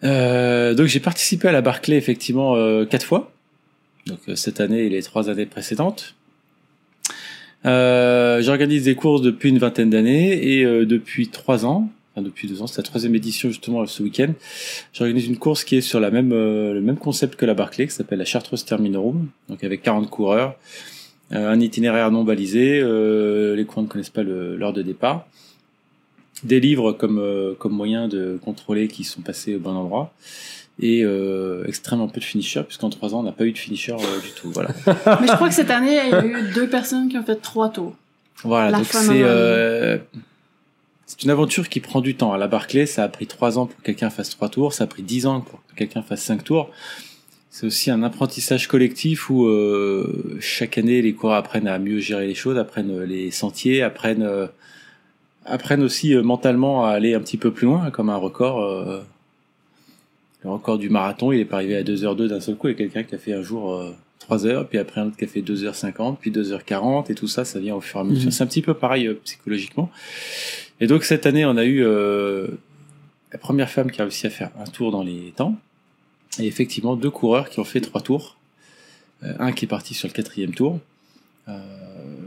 Euh, 0.05 0.75
donc 0.75 0.87
j'ai 0.87 1.00
participé 1.00 1.49
à 1.49 1.53
la 1.53 1.61
Barclay 1.61 1.97
effectivement 1.97 2.55
euh, 2.55 2.85
quatre 2.85 3.03
fois. 3.05 3.32
Donc 4.06 4.21
euh, 4.29 4.37
cette 4.37 4.61
année 4.61 4.85
et 4.87 4.88
les 4.88 5.03
trois 5.03 5.29
années 5.29 5.44
précédentes. 5.47 6.14
Euh, 7.66 8.40
J'organise 8.43 8.84
des 8.84 8.94
courses 8.94 9.22
depuis 9.22 9.49
une 9.49 9.58
vingtaine 9.58 9.90
d'années 9.90 10.58
et 10.58 10.64
euh, 10.64 10.87
depuis 10.87 11.28
trois 11.28 11.66
ans, 11.66 11.90
enfin 12.14 12.22
depuis 12.22 12.49
deux 12.49 12.62
ans, 12.62 12.66
c'est 12.66 12.78
la 12.78 12.84
troisième 12.84 13.14
édition 13.14 13.49
justement 13.49 13.84
ce 13.87 14.02
week-end. 14.02 14.32
J'organise 14.93 15.26
une 15.26 15.38
course 15.38 15.64
qui 15.64 15.76
est 15.76 15.81
sur 15.81 15.99
la 16.00 16.10
même 16.10 16.32
euh, 16.32 16.72
le 16.72 16.81
même 16.81 16.96
concept 16.96 17.37
que 17.37 17.46
la 17.46 17.55
Barclay, 17.55 17.87
qui 17.87 17.94
s'appelle 17.94 18.19
la 18.20 18.25
Chartreuse 18.25 18.64
Terminorum, 18.64 19.28
donc 19.49 19.64
avec 19.64 19.82
40 19.82 20.08
coureurs, 20.08 20.55
euh, 21.32 21.50
un 21.50 21.60
itinéraire 21.60 22.10
non 22.10 22.25
balisé. 22.25 22.81
euh, 22.81 23.56
les 23.56 23.64
coureurs 23.64 23.84
ne 23.84 23.88
connaissent 23.88 24.11
pas 24.11 24.22
l'heure 24.22 24.72
de 24.72 24.82
départ 24.82 25.26
des 26.44 26.61
livres 26.61 26.93
comme 26.93 27.20
comme 27.58 27.72
moyen 27.72 28.06
de 28.06 28.38
contrôler 28.40 28.87
qu'ils 28.87 29.04
sont 29.04 29.22
passés 29.22 29.56
au 29.56 29.58
bon 29.58 29.75
endroit 29.75 30.14
et 30.80 31.02
euh, 31.04 31.64
extrêmement 31.66 32.08
peu 32.08 32.20
de 32.20 32.25
finishers 32.25 32.62
puisqu'en 32.62 32.90
trois 32.90 33.14
ans 33.14 33.20
on 33.20 33.22
n'a 33.25 33.32
pas 33.32 33.44
eu 33.44 33.52
de 33.52 33.58
finisher 33.58 33.92
euh, 33.92 34.20
du 34.20 34.30
tout 34.30 34.50
voilà 34.50 34.70
Mais 34.86 35.26
je 35.26 35.34
crois 35.34 35.48
que 35.48 35.54
cette 35.54 35.70
année, 35.70 35.98
il 36.04 36.10
y 36.10 36.14
a 36.14 36.25
eu 36.25 36.52
deux 36.54 36.69
personnes 36.69 37.08
qui 37.08 37.19
ont 37.19 37.25
fait 37.25 37.36
trois 37.36 37.70
tours. 37.70 37.94
voilà 38.44 38.70
La 38.70 38.78
donc 38.78 38.86
c'est 38.86 39.22
euh, 39.22 39.98
c'est 41.06 41.22
une 41.22 41.30
aventure 41.30 41.69
qui 41.69 41.80
prend 41.80 42.00
du 42.00 42.14
temps 42.14 42.32
à 42.32 42.38
la 42.38 42.48
Barclay 42.48 42.86
ça 42.86 43.04
a 43.04 43.08
pris 43.08 43.26
trois 43.26 43.58
ans 43.58 43.66
pour 43.66 43.76
que 43.78 43.82
quelqu'un 43.82 44.10
fasse 44.10 44.30
trois 44.30 44.48
tours 44.48 44.72
ça 44.72 44.84
a 44.84 44.86
pris 44.86 45.02
dix 45.02 45.26
ans 45.26 45.40
pour 45.40 45.60
que 45.69 45.75
quelqu'un 45.75 46.02
fasse 46.02 46.22
cinq 46.22 46.44
tours 46.44 46.70
c'est 47.50 47.66
aussi 47.66 47.90
un 47.90 48.02
apprentissage 48.02 48.69
collectif 48.69 49.30
où 49.30 49.46
euh, 49.46 50.38
chaque 50.40 50.78
année 50.78 51.02
les 51.02 51.12
coureurs 51.12 51.38
apprennent 51.38 51.66
à 51.66 51.78
mieux 51.78 51.98
gérer 51.98 52.26
les 52.26 52.34
choses 52.34 52.56
apprennent 52.56 53.02
les 53.02 53.30
sentiers 53.32 53.82
apprennent 53.82 54.22
euh, 54.22 54.46
apprennent 55.48 55.82
aussi 55.82 56.14
euh, 56.14 56.22
mentalement 56.22 56.84
à 56.84 56.90
aller 56.90 57.14
un 57.14 57.20
petit 57.20 57.36
peu 57.36 57.50
plus 57.50 57.66
loin, 57.66 57.90
comme 57.90 58.10
un 58.10 58.16
record. 58.16 59.02
Le 60.44 60.50
record 60.50 60.79
du 60.79 60.88
marathon, 60.88 61.32
il 61.32 61.40
est 61.40 61.44
pas 61.44 61.56
arrivé 61.56 61.76
à 61.76 61.82
2h02 61.82 62.29
d'un 62.29 62.40
seul 62.40 62.56
coup. 62.56 62.69
Il 62.69 62.73
y 62.73 62.75
a 62.75 62.79
quelqu'un 62.79 63.02
qui 63.02 63.14
a 63.14 63.19
fait 63.19 63.32
un 63.32 63.43
jour 63.43 63.75
euh, 63.75 63.90
3 64.20 64.46
heures, 64.46 64.69
puis 64.69 64.79
après 64.79 65.00
un 65.00 65.06
autre 65.08 65.17
qui 65.17 65.25
a 65.25 65.29
fait 65.29 65.40
2h50, 65.40 66.17
puis 66.20 66.31
2h40, 66.31 67.11
et 67.11 67.14
tout 67.14 67.29
ça, 67.29 67.44
ça 67.44 67.58
vient 67.58 67.75
au 67.75 67.81
fur 67.81 67.99
et 67.99 68.02
à 68.02 68.05
mesure. 68.05 68.26
Mhm. 68.26 68.31
C'est 68.31 68.44
un 68.44 68.46
petit 68.46 68.62
peu 68.62 68.75
pareil 68.75 69.06
euh, 69.06 69.20
psychologiquement. 69.25 69.90
Et 70.81 70.87
donc 70.87 71.05
cette 71.05 71.26
année, 71.26 71.44
on 71.44 71.56
a 71.56 71.64
eu 71.64 71.85
euh, 71.85 72.46
la 73.32 73.38
première 73.38 73.69
femme 73.69 73.90
qui 73.90 74.00
a 74.00 74.05
réussi 74.05 74.26
à 74.26 74.31
faire 74.31 74.50
un 74.58 74.64
tour 74.70 74.93
dans 74.93 75.02
les 75.02 75.32
temps, 75.35 75.56
et 76.38 76.46
effectivement 76.46 76.94
deux 76.94 77.11
coureurs 77.11 77.50
qui 77.50 77.58
ont 77.58 77.64
fait 77.64 77.81
trois 77.81 78.00
tours. 78.00 78.37
Euh, 79.25 79.32
un 79.40 79.50
qui 79.52 79.64
est 79.64 79.69
parti 79.69 79.94
sur 79.94 80.06
le 80.06 80.12
quatrième 80.12 80.55
tour. 80.55 80.79
Euh, 81.49 81.58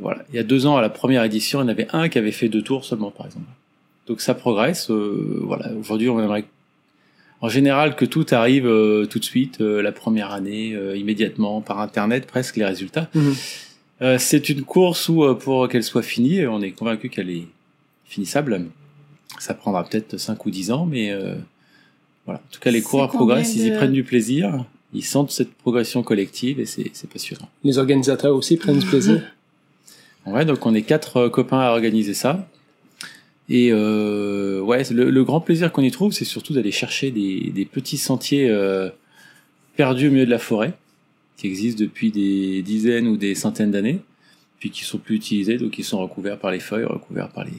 voilà. 0.01 0.23
Il 0.29 0.35
y 0.35 0.39
a 0.39 0.43
deux 0.43 0.65
ans, 0.65 0.75
à 0.75 0.81
la 0.81 0.89
première 0.89 1.23
édition, 1.23 1.59
il 1.59 1.63
y 1.63 1.65
en 1.65 1.69
avait 1.69 1.87
un 1.93 2.09
qui 2.09 2.17
avait 2.17 2.31
fait 2.33 2.49
deux 2.49 2.61
tours 2.61 2.83
seulement, 2.83 3.11
par 3.11 3.27
exemple. 3.27 3.45
Donc 4.07 4.19
ça 4.19 4.33
progresse. 4.33 4.89
euh, 4.91 5.39
voilà. 5.43 5.71
Aujourd'hui, 5.79 6.09
on 6.09 6.19
aimerait 6.19 6.43
en 7.41 7.49
général 7.49 7.95
que 7.95 8.05
tout 8.05 8.25
arrive 8.31 8.67
euh, 8.67 9.05
tout 9.05 9.19
de 9.19 9.23
suite, 9.23 9.61
euh, 9.61 9.81
la 9.81 9.91
première 9.91 10.31
année, 10.31 10.73
euh, 10.75 10.95
immédiatement, 10.95 11.61
par 11.61 11.79
Internet, 11.79 12.27
presque 12.27 12.55
les 12.57 12.65
résultats. 12.65 13.09
Mhm. 13.15 13.33
Euh, 14.03 14.17
c'est 14.19 14.49
une 14.49 14.63
course 14.63 15.09
où, 15.09 15.23
euh, 15.23 15.33
pour 15.35 15.67
qu'elle 15.69 15.83
soit 15.83 16.01
finie, 16.03 16.45
on 16.47 16.61
est 16.61 16.71
convaincu 16.71 17.09
qu'elle 17.09 17.29
est 17.29 17.47
finissable. 18.05 18.65
Ça 19.39 19.53
prendra 19.53 19.83
peut-être 19.83 20.17
5 20.17 20.45
ou 20.45 20.51
10 20.51 20.71
ans, 20.71 20.85
mais 20.85 21.11
euh, 21.11 21.35
voilà. 22.25 22.39
En 22.39 22.51
tout 22.51 22.59
cas, 22.59 22.71
les 22.71 22.81
coureurs 22.81 23.09
progressent, 23.09 23.55
ils 23.55 23.67
y 23.67 23.71
de- 23.71 23.75
prennent 23.75 23.91
du 23.93 24.03
plaisir, 24.03 24.65
ils 24.93 25.05
sentent 25.05 25.31
cette 25.31 25.53
progression 25.53 26.03
collective 26.03 26.59
et 26.59 26.65
c'est 26.65 26.89
c'est 26.93 27.09
passionnant. 27.09 27.47
Les 27.63 27.77
organisateurs 27.77 28.35
aussi 28.35 28.57
prennent 28.57 28.79
du 28.79 28.85
plaisir. 28.85 29.21
Ouais, 30.27 30.45
donc 30.45 30.65
on 30.65 30.73
est 30.75 30.81
quatre 30.83 31.17
euh, 31.17 31.29
copains 31.29 31.59
à 31.61 31.69
organiser 31.71 32.13
ça. 32.13 32.47
Et 33.49 33.69
euh, 33.71 34.61
ouais, 34.61 34.83
le, 34.91 35.09
le 35.09 35.23
grand 35.23 35.41
plaisir 35.41 35.71
qu'on 35.71 35.81
y 35.81 35.91
trouve, 35.91 36.13
c'est 36.13 36.25
surtout 36.25 36.53
d'aller 36.53 36.71
chercher 36.71 37.11
des, 37.11 37.51
des 37.53 37.65
petits 37.65 37.97
sentiers 37.97 38.49
euh, 38.49 38.89
perdus 39.75 40.07
au 40.07 40.11
milieu 40.11 40.25
de 40.25 40.31
la 40.31 40.39
forêt, 40.39 40.73
qui 41.37 41.47
existent 41.47 41.81
depuis 41.81 42.11
des 42.11 42.61
dizaines 42.61 43.07
ou 43.07 43.17
des 43.17 43.35
centaines 43.35 43.71
d'années, 43.71 43.99
puis 44.59 44.69
qui 44.69 44.83
sont 44.83 44.99
plus 44.99 45.15
utilisés, 45.15 45.57
donc 45.57 45.77
ils 45.79 45.83
sont 45.83 45.99
recouverts 45.99 46.37
par 46.37 46.51
les 46.51 46.59
feuilles, 46.59 46.85
recouverts 46.85 47.29
par 47.29 47.45
les, 47.45 47.51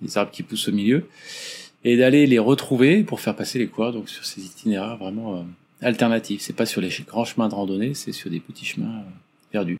les 0.00 0.16
arbres 0.16 0.30
qui 0.30 0.42
poussent 0.42 0.68
au 0.68 0.72
milieu, 0.72 1.06
et 1.84 1.96
d'aller 1.96 2.26
les 2.26 2.38
retrouver 2.38 3.02
pour 3.02 3.20
faire 3.20 3.34
passer 3.34 3.58
les 3.58 3.66
coureurs 3.66 3.92
donc 3.92 4.08
sur 4.08 4.24
ces 4.24 4.42
itinéraires 4.42 4.96
vraiment 4.96 5.36
euh, 5.36 5.42
alternatifs. 5.80 6.42
C'est 6.42 6.56
pas 6.56 6.66
sur 6.66 6.80
les 6.80 6.90
grands 7.06 7.24
chemins 7.24 7.48
de 7.48 7.54
randonnée, 7.54 7.94
c'est 7.94 8.12
sur 8.12 8.30
des 8.30 8.40
petits 8.40 8.64
chemins 8.64 9.00
euh, 9.00 9.10
perdus. 9.50 9.78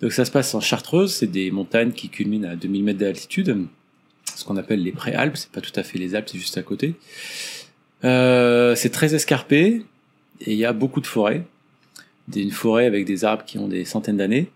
Donc 0.00 0.12
ça 0.12 0.24
se 0.24 0.30
passe 0.30 0.54
en 0.54 0.60
Chartreuse, 0.60 1.14
c'est 1.14 1.26
des 1.26 1.50
montagnes 1.50 1.92
qui 1.92 2.08
culminent 2.08 2.48
à 2.48 2.56
2000 2.56 2.84
mètres 2.84 2.98
d'altitude, 2.98 3.66
ce 4.40 4.46
qu'on 4.46 4.56
appelle 4.56 4.82
les 4.82 4.92
préalpes, 4.92 5.36
c'est 5.36 5.50
pas 5.50 5.60
tout 5.60 5.72
à 5.76 5.82
fait 5.82 5.98
les 5.98 6.14
Alpes, 6.14 6.28
c'est 6.30 6.38
juste 6.38 6.56
à 6.56 6.62
côté. 6.62 6.94
Euh, 8.04 8.74
c'est 8.74 8.88
très 8.88 9.14
escarpé 9.14 9.84
et 10.40 10.52
il 10.52 10.58
y 10.58 10.64
a 10.64 10.72
beaucoup 10.72 11.02
de 11.02 11.06
forêts, 11.06 11.44
Des- 12.28 12.40
une 12.40 12.50
forêt 12.50 12.86
avec 12.86 13.04
des 13.04 13.24
arbres 13.24 13.44
qui 13.44 13.58
ont 13.58 13.68
des 13.68 13.84
centaines 13.84 14.16
d'années. 14.16 14.50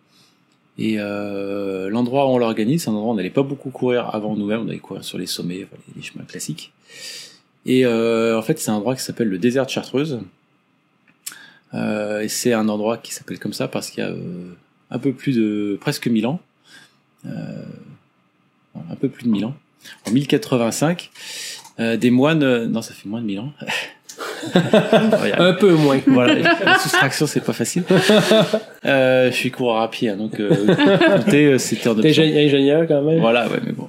Et 0.79 0.97
euh, 0.99 1.91
l'endroit 1.91 2.27
où 2.27 2.31
on 2.31 2.39
l'organise, 2.39 2.85
c'est 2.85 2.89
un 2.89 2.95
endroit 2.95 3.11
où 3.11 3.13
on 3.13 3.17
n'allait 3.17 3.31
pas 3.31 3.43
beaucoup 3.43 3.71
courir 3.71 4.13
avant 4.15 4.35
nous-mêmes, 4.35 4.63
on 4.63 4.69
allait 4.69 4.79
courir 4.79 5.05
sur 5.05 5.19
les 5.19 5.27
sommets, 5.27 5.67
les, 5.95 6.03
chemins 6.03 6.25
classiques. 6.25 6.73
Et 7.67 7.85
euh, 7.85 8.39
en 8.39 8.43
fait, 8.43 8.59
c'est 8.59 8.71
un 8.71 8.75
endroit 8.75 8.97
qui 8.97 9.03
s'appelle 9.03 9.29
le 9.29 9.39
désert 9.39 9.67
de 9.67 9.71
Chartreuse. 9.71 10.21
Et 11.75 12.29
c'est 12.29 12.53
un 12.53 12.69
endroit 12.69 12.99
qui 12.99 13.13
s'appelle 13.13 13.41
comme 13.41 13.53
ça 13.53 13.67
parce 13.67 13.91
qu'il 13.91 14.05
y 14.05 14.07
a 14.07 14.15
un 14.91 14.99
peu 15.01 15.13
plus 15.13 15.37
de 15.37 15.77
presque 15.81 16.07
1000 16.07 16.25
ans, 16.29 16.41
un 17.25 18.97
peu 19.01 19.09
plus 19.09 19.25
de 19.25 19.29
1000 19.29 19.47
ans, 19.47 19.57
en 20.07 20.11
1085, 20.11 21.11
euh, 21.81 21.97
des 21.97 22.11
moines, 22.11 22.43
euh, 22.43 22.67
non 22.67 22.83
ça 22.83 22.95
fait 22.95 23.09
moins 23.09 23.21
de 23.21 23.27
1000 23.27 23.41
ans. 23.41 23.53
Un 25.39 25.55
peu 25.55 25.73
moins. 25.75 26.01
voilà, 26.07 26.35
la 26.65 26.79
soustraction 26.79 27.27
c'est 27.27 27.41
pas 27.41 27.53
facile. 27.53 27.85
Euh, 28.87 29.31
je 29.31 29.37
suis 29.37 29.51
coureur 29.51 29.81
à 29.81 29.91
pied, 29.91 30.11
hein, 30.11 30.17
donc 30.19 30.39
euh, 30.39 30.51
euh, 31.33 31.57
c'était 31.57 31.89
en 31.89 31.95
T'es 31.95 32.11
ingénieur 32.11 32.87
quand 32.87 33.01
même. 33.01 33.19
Voilà, 33.19 33.49
ouais, 33.49 33.59
mais 33.65 33.73
bon. 33.73 33.89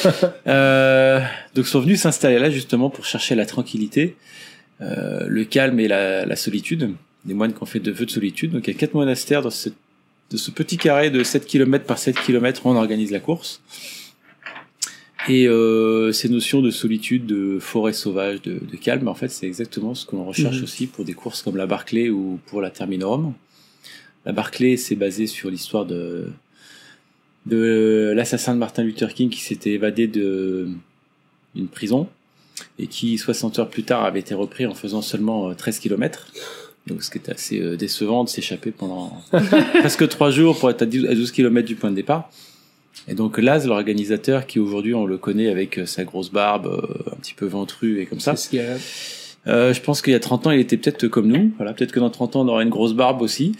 euh, 0.48 1.20
donc, 1.54 1.64
ils 1.64 1.70
sont 1.70 1.78
venus 1.78 2.00
s'installer 2.00 2.40
là 2.40 2.50
justement 2.50 2.90
pour 2.90 3.04
chercher 3.04 3.36
la 3.36 3.46
tranquillité, 3.46 4.16
euh, 4.80 5.26
le 5.28 5.44
calme 5.44 5.78
et 5.78 5.86
la, 5.86 6.26
la 6.26 6.34
solitude, 6.34 6.90
des 7.24 7.34
moines 7.34 7.52
qui 7.52 7.62
ont 7.62 7.66
fait 7.66 7.78
de 7.78 7.92
vœux 7.92 8.04
de 8.04 8.10
solitude. 8.10 8.50
Donc 8.50 8.66
il 8.66 8.74
y 8.74 8.76
a 8.76 8.78
quatre 8.80 8.94
monastères 8.94 9.42
dans 9.42 9.50
ce, 9.50 9.68
de 9.68 10.36
ce 10.36 10.50
petit 10.50 10.76
carré 10.76 11.10
de 11.10 11.22
7 11.22 11.46
km 11.46 11.84
par 11.84 11.98
7 11.98 12.18
km, 12.18 12.62
on 12.66 12.74
organise 12.74 13.12
la 13.12 13.20
course. 13.20 13.60
Et 15.28 15.46
euh, 15.46 16.10
ces 16.12 16.28
notions 16.28 16.62
de 16.62 16.70
solitude, 16.70 17.26
de 17.26 17.58
forêt 17.60 17.92
sauvage, 17.92 18.42
de, 18.42 18.54
de 18.54 18.76
calme, 18.76 19.06
en 19.08 19.14
fait, 19.14 19.28
c'est 19.28 19.46
exactement 19.46 19.94
ce 19.94 20.04
que 20.06 20.16
l'on 20.16 20.24
recherche 20.24 20.56
Mhm. 20.58 20.64
aussi 20.64 20.86
pour 20.86 21.04
des 21.04 21.12
courses 21.14 21.42
comme 21.42 21.56
la 21.56 21.66
Barclay 21.66 22.08
ou 22.10 22.40
pour 22.46 22.60
la 22.60 22.70
Terminorum. 22.70 23.32
La 24.26 24.32
Barclay, 24.32 24.76
c'est 24.76 24.96
basé 24.96 25.26
sur 25.26 25.50
l'histoire 25.50 25.86
de 25.86 26.28
de 27.46 28.12
l'assassin 28.14 28.54
de 28.54 28.58
Martin 28.60 28.84
Luther 28.84 29.12
King 29.14 29.28
qui 29.28 29.40
s'était 29.40 29.72
évadé 29.72 30.06
de 30.06 30.68
d'une 31.56 31.66
prison 31.68 32.08
et 32.78 32.86
qui 32.86 33.18
60 33.18 33.58
heures 33.58 33.68
plus 33.68 33.82
tard 33.82 34.04
avait 34.04 34.20
été 34.20 34.32
repris 34.34 34.64
en 34.64 34.74
faisant 34.74 35.02
seulement 35.02 35.50
euh, 35.50 35.54
13 35.54 35.80
km. 35.80 36.28
Donc 36.86 37.02
ce 37.02 37.10
qui 37.10 37.18
était 37.18 37.32
assez 37.32 37.60
euh, 37.60 37.76
décevant 37.76 38.22
de 38.24 38.28
s'échapper 38.28 38.70
pendant 38.70 39.20
presque 39.80 40.08
trois 40.08 40.30
jours 40.30 40.56
pour 40.58 40.70
être 40.70 40.82
à 40.82 40.86
12 40.86 41.06
à 41.06 41.14
12 41.14 41.32
km 41.32 41.66
du 41.66 41.74
point 41.74 41.90
de 41.90 41.96
départ. 41.96 42.30
Et 43.08 43.14
donc 43.14 43.38
Laz, 43.38 43.66
l'organisateur, 43.66 44.46
qui 44.46 44.58
aujourd'hui 44.60 44.94
on 44.94 45.06
le 45.06 45.18
connaît 45.18 45.48
avec 45.48 45.78
euh, 45.78 45.86
sa 45.86 46.04
grosse 46.04 46.30
barbe, 46.30 46.66
euh, 46.66 47.12
un 47.12 47.16
petit 47.16 47.34
peu 47.34 47.46
ventrue 47.46 48.00
et 48.00 48.06
comme 48.06 48.20
ça, 48.20 48.36
C'est 48.36 48.50
cigarette. 48.50 48.80
euh, 49.48 49.72
je 49.74 49.80
pense 49.80 50.02
qu'il 50.02 50.12
y 50.12 50.16
a 50.16 50.20
30 50.20 50.46
ans, 50.46 50.50
il 50.52 50.60
était 50.60 50.76
peut-être 50.76 51.08
comme 51.08 51.26
nous. 51.26 51.52
Voilà, 51.56 51.72
peut-être 51.72 51.90
que 51.92 52.00
dans 52.00 52.10
30 52.10 52.36
ans, 52.36 52.40
on 52.42 52.48
aura 52.48 52.62
une 52.62 52.68
grosse 52.70 52.92
barbe 52.94 53.22
aussi. 53.22 53.56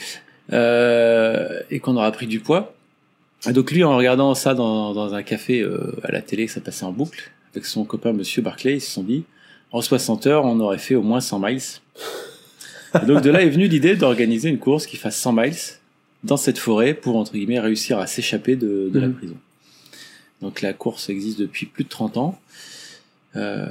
Euh, 0.53 1.61
et 1.71 1.79
qu'on 1.81 1.97
aura 1.97 2.11
pris 2.12 2.27
du 2.27 2.41
poids. 2.41 2.75
Et 3.49 3.53
donc 3.53 3.71
lui, 3.71 3.83
en 3.85 3.97
regardant 3.97 4.35
ça 4.35 4.55
dans, 4.55 4.93
dans 4.93 5.15
un 5.15 5.23
café 5.23 5.61
euh, 5.61 5.97
à 6.05 6.12
la 6.12 6.21
télé, 6.21 6.47
ça 6.47 6.61
passait 6.61 6.85
en 6.85 6.93
boucle, 6.93 7.31
avec 7.55 7.65
son 7.65 7.85
copain 7.85 8.12
Monsieur 8.12 8.43
Barclay, 8.43 8.75
ils 8.75 8.81
se 8.81 8.91
sont 8.91 9.03
dit, 9.03 9.25
en 9.73 9.81
60 9.81 10.27
heures, 10.27 10.45
on 10.45 10.61
aurait 10.61 10.79
fait 10.79 10.95
au 10.95 11.03
moins 11.03 11.21
100 11.21 11.39
miles. 11.41 11.61
Et 13.03 13.07
donc 13.07 13.23
de 13.23 13.31
là 13.31 13.41
est 13.43 13.49
venue 13.49 13.67
l'idée 13.69 13.97
d'organiser 13.97 14.51
une 14.51 14.59
course 14.59 14.87
qui 14.87 14.97
fasse 14.97 15.17
100 15.17 15.33
miles 15.33 15.55
dans 16.25 16.37
cette 16.37 16.59
forêt 16.59 16.95
pour, 16.95 17.17
entre 17.17 17.33
guillemets, 17.33 17.59
réussir 17.61 17.99
à 17.99 18.07
s'échapper 18.07 18.57
de, 18.57 18.88
de 18.93 19.00
la 19.00 19.09
Mhm. 19.09 19.14
prison. 19.14 19.37
Donc 20.41 20.61
la 20.61 20.73
course 20.73 21.09
existe 21.09 21.38
depuis 21.38 21.67
plus 21.67 21.85
de 21.85 21.88
30 21.88 22.17
ans. 22.17 22.41
Euh, 23.37 23.67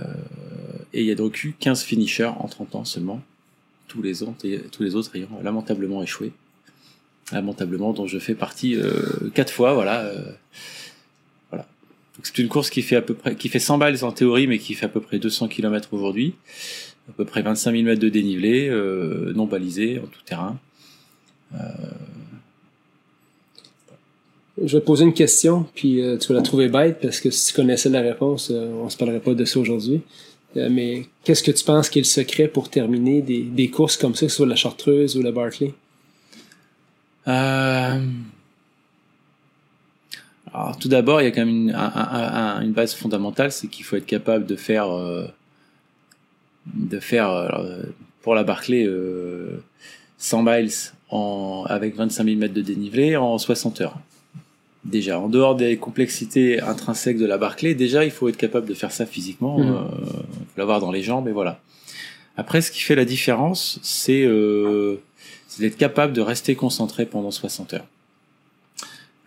et 0.94 1.02
il 1.02 1.06
y 1.06 1.12
a 1.12 1.16
donc 1.16 1.44
eu 1.44 1.54
15 1.60 1.84
finishers 1.84 2.32
en 2.40 2.48
30 2.48 2.76
ans 2.76 2.86
seulement. 2.86 3.22
Tous 3.88 4.02
les 4.02 4.24
autres, 4.24 4.48
tous 4.72 4.84
les 4.84 4.96
autres 4.96 5.16
ayant 5.16 5.28
lamentablement 5.44 6.02
échoué. 6.02 6.32
Lamentablement, 7.32 7.94
dont 7.94 8.08
je 8.08 8.20
fais 8.20 8.36
partie 8.36 8.76
euh, 8.76 9.30
quatre 9.34 9.52
fois, 9.54 9.74
voilà. 9.74 10.00
euh, 10.02 10.32
voilà. 11.50 11.66
Donc 12.16 12.26
c'est 12.26 12.38
une 12.40 12.48
course 12.50 12.70
qui 12.70 12.82
fait 12.82 12.96
à 12.98 13.02
peu 13.02 13.14
près, 13.14 13.36
qui 13.36 13.48
fait 13.50 13.60
100 13.60 13.78
balles 13.78 14.04
en 14.04 14.12
théorie, 14.12 14.48
mais 14.48 14.60
qui 14.60 14.74
fait 14.74 14.86
à 14.86 14.90
peu 14.90 15.00
près 15.02 15.20
200 15.20 15.48
km 15.50 15.94
aujourd'hui. 15.94 16.34
À 17.10 17.14
peu 17.14 17.26
près 17.26 17.42
25 17.42 17.72
000 17.72 17.84
mètres 17.84 18.02
de 18.02 18.10
dénivelé, 18.10 18.68
euh, 18.70 19.32
non 19.34 19.46
balisé, 19.46 20.00
en 20.00 20.08
tout 20.08 20.22
terrain. 20.26 20.58
Je 24.64 24.78
vais 24.78 24.84
poser 24.84 25.06
une 25.06 25.14
question, 25.14 25.66
puis 25.76 26.02
euh, 26.02 26.18
tu 26.18 26.28
vas 26.30 26.36
la 26.36 26.42
trouver 26.42 26.68
bête, 26.70 27.00
parce 27.02 27.20
que 27.20 27.32
si 27.32 27.48
tu 27.48 27.54
connaissais 27.54 27.90
la 27.90 28.02
réponse, 28.02 28.50
euh, 28.52 28.72
on 28.84 28.90
se 28.90 28.98
parlerait 28.98 29.20
pas 29.20 29.34
de 29.34 29.46
ça 29.46 29.60
aujourd'hui. 29.60 30.02
Euh, 30.58 30.68
mais 30.70 31.06
qu'est-ce 31.24 31.42
que 31.44 31.52
tu 31.52 31.64
penses 31.64 31.90
qui 31.90 32.00
est 32.00 32.02
le 32.04 32.08
secret 32.08 32.48
pour 32.48 32.70
terminer 32.70 33.22
des, 33.22 33.70
courses 33.70 33.98
comme 33.98 34.14
ça, 34.14 34.26
que 34.26 34.32
ce 34.32 34.38
soit 34.38 34.46
la 34.46 34.56
Chartreuse 34.56 35.16
ou 35.18 35.22
la 35.22 35.32
Barclay? 35.32 35.74
Euh... 37.28 38.06
Alors, 40.54 40.78
tout 40.78 40.90
d'abord, 40.90 41.22
il 41.22 41.26
y 41.26 41.28
a 41.28 41.32
quand 41.32 41.46
même 41.46 41.50
une, 41.70 41.72
un- 41.72 41.94
un- 41.96 42.58
un- 42.58 42.62
une 42.62 42.74
base 42.74 42.94
fondamentale, 42.94 43.52
c'est 43.54 43.68
qu'il 43.68 43.86
faut 43.86 43.96
être 43.96 44.06
capable 44.06 44.46
de 44.46 44.58
faire, 44.58 44.90
de 46.74 47.00
faire 47.00 47.64
pour 48.22 48.36
la 48.36 48.44
Barclay 48.44 48.86
euh, 48.86 49.64
100 50.18 50.44
miles 50.44 50.72
avec 51.68 51.96
25 51.96 52.24
000 52.26 52.38
mètres 52.38 52.54
de 52.54 52.62
dénivelé 52.62 53.16
en 53.16 53.38
60 53.38 53.82
heures. 53.82 53.98
Déjà, 54.84 55.20
en 55.20 55.30
dehors 55.30 55.56
des 55.56 55.78
complexités 55.78 56.60
intrinsèques 56.60 57.18
de 57.18 57.26
la 57.26 57.38
Barclay, 57.38 57.76
déjà, 57.76 58.04
il 58.04 58.12
faut 58.12 58.28
être 58.30 58.38
capable 58.38 58.68
de 58.68 58.74
faire 58.74 58.92
ça 58.92 59.06
physiquement, 59.06 59.60
Mhm. 59.60 59.70
euh, 59.70 59.82
faut 59.90 60.58
l'avoir 60.58 60.80
dans 60.80 60.92
les 60.92 61.04
jambes, 61.04 61.28
et 61.28 61.32
voilà. 61.32 61.60
Après, 62.36 62.62
ce 62.62 62.72
qui 62.72 62.82
fait 62.82 62.96
la 62.96 63.06
différence, 63.06 63.80
c'est 63.84 64.24
euh, 64.24 64.96
d'être 65.60 65.78
capable 65.78 66.14
de 66.14 66.22
rester 66.22 66.56
concentré 66.56 67.06
pendant 67.06 67.30
60 67.30 67.74
heures. 67.76 67.86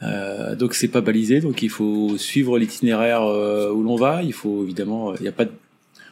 Euh, 0.02 0.54
donc 0.56 0.74
c'est 0.74 0.88
pas 0.88 1.00
balisé, 1.00 1.40
donc 1.40 1.62
il 1.62 1.70
faut 1.70 2.18
suivre 2.18 2.58
l'itinéraire 2.58 3.22
euh, 3.22 3.70
où 3.70 3.82
l'on 3.82 3.96
va. 3.96 4.22
Il 4.22 4.32
faut 4.32 4.64
évidemment, 4.64 5.12
euh, 5.12 5.16
il 5.20 5.24
y 5.24 5.28
a 5.28 5.32
pas, 5.32 5.44
de... 5.44 5.52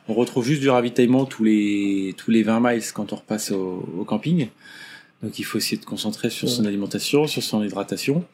on 0.08 0.14
retrouve 0.14 0.44
juste 0.46 0.61
du 0.61 0.70
ravitaillement 0.70 1.25
tous 1.26 1.44
les 1.44 2.14
tous 2.16 2.30
les 2.30 2.42
20 2.42 2.61
miles 2.61 2.82
quand 2.94 3.12
on 3.12 3.16
repasse 3.16 3.50
au, 3.50 3.84
au 3.99 4.04
camping. 4.04 4.49
Donc 5.22 5.38
il 5.38 5.42
faut 5.44 5.58
essayer 5.58 5.76
de 5.76 5.84
concentrer 5.84 6.30
sur 6.30 6.49
son 6.49 6.64
alimentation, 6.64 7.26
sur 7.26 7.42
son 7.42 7.62
hydratation. 7.62 8.25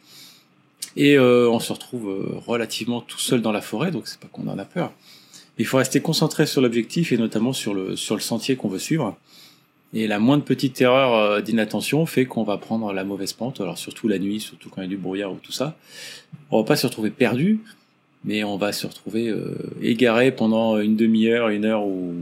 Et 0.98 1.16
euh, 1.16 1.48
on 1.48 1.60
se 1.60 1.72
retrouve 1.72 2.08
euh, 2.08 2.38
relativement 2.44 3.00
tout 3.00 3.20
seul 3.20 3.40
dans 3.40 3.52
la 3.52 3.60
forêt, 3.60 3.92
donc 3.92 4.08
c'est 4.08 4.18
pas 4.18 4.26
qu'on 4.26 4.48
en 4.48 4.58
a 4.58 4.64
peur. 4.64 4.92
Il 5.56 5.64
faut 5.64 5.76
rester 5.76 6.00
concentré 6.00 6.44
sur 6.44 6.60
l'objectif 6.60 7.12
et 7.12 7.16
notamment 7.16 7.52
sur 7.52 7.72
le 7.72 7.94
sur 7.94 8.16
le 8.16 8.20
sentier 8.20 8.56
qu'on 8.56 8.68
veut 8.68 8.80
suivre. 8.80 9.16
Et 9.94 10.08
la 10.08 10.18
moindre 10.18 10.42
petite 10.42 10.80
erreur 10.80 11.14
euh, 11.14 11.40
d'inattention 11.40 12.04
fait 12.04 12.26
qu'on 12.26 12.42
va 12.42 12.58
prendre 12.58 12.92
la 12.92 13.04
mauvaise 13.04 13.32
pente, 13.32 13.60
alors 13.60 13.78
surtout 13.78 14.08
la 14.08 14.18
nuit, 14.18 14.40
surtout 14.40 14.70
quand 14.70 14.82
il 14.82 14.84
y 14.84 14.86
a 14.86 14.90
du 14.90 14.96
brouillard 14.96 15.32
ou 15.32 15.36
tout 15.36 15.52
ça. 15.52 15.76
On 16.50 16.58
va 16.58 16.64
pas 16.64 16.74
se 16.74 16.88
retrouver 16.88 17.10
perdu, 17.10 17.60
mais 18.24 18.42
on 18.42 18.56
va 18.56 18.72
se 18.72 18.84
retrouver 18.88 19.32
égaré 19.80 20.32
pendant 20.32 20.80
une 20.80 20.96
demi-heure, 20.96 21.48
une 21.48 21.64
heure 21.64 21.86
ou 21.86 22.12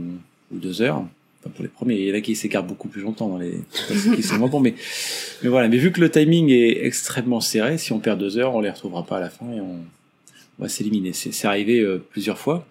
deux 0.51 0.83
heures. 0.83 1.03
Pour 1.49 1.63
les 1.63 1.69
premiers, 1.69 1.95
il 1.95 2.07
y 2.07 2.11
en 2.11 2.15
a 2.15 2.21
qui 2.21 2.35
s'écartent 2.35 2.67
beaucoup 2.67 2.87
plus 2.87 3.01
longtemps 3.01 3.27
dans 3.29 3.37
les 3.37 3.59
qui 4.15 4.23
sont 4.23 4.37
moins 4.37 4.49
bons, 4.49 4.59
mais 4.59 4.75
mais 5.43 5.49
voilà. 5.49 5.67
Mais 5.67 5.77
vu 5.77 5.91
que 5.91 5.99
le 6.01 6.09
timing 6.09 6.49
est 6.49 6.85
extrêmement 6.85 7.41
serré, 7.41 7.77
si 7.77 7.91
on 7.93 7.99
perd 7.99 8.19
deux 8.19 8.37
heures, 8.37 8.55
on 8.55 8.61
les 8.61 8.69
retrouvera 8.69 9.05
pas 9.05 9.17
à 9.17 9.19
la 9.21 9.29
fin 9.29 9.45
et 9.51 9.59
on, 9.61 9.77
on 10.59 10.63
va 10.63 10.69
s'éliminer. 10.69 11.13
C'est 11.13 11.45
arrivé 11.47 11.79
euh, 11.81 12.03
plusieurs 12.11 12.37
fois, 12.37 12.65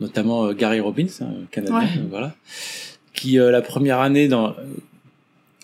notamment 0.00 0.46
euh, 0.46 0.52
Gary 0.54 0.80
Robbins, 0.80 1.06
un 1.20 1.46
Canadien, 1.50 1.78
Ouais. 1.80 1.86
euh, 1.98 2.06
voilà, 2.10 2.34
qui 3.14 3.38
euh, 3.38 3.50
la 3.50 3.62
première 3.62 4.00
année 4.00 4.28
dans 4.28 4.54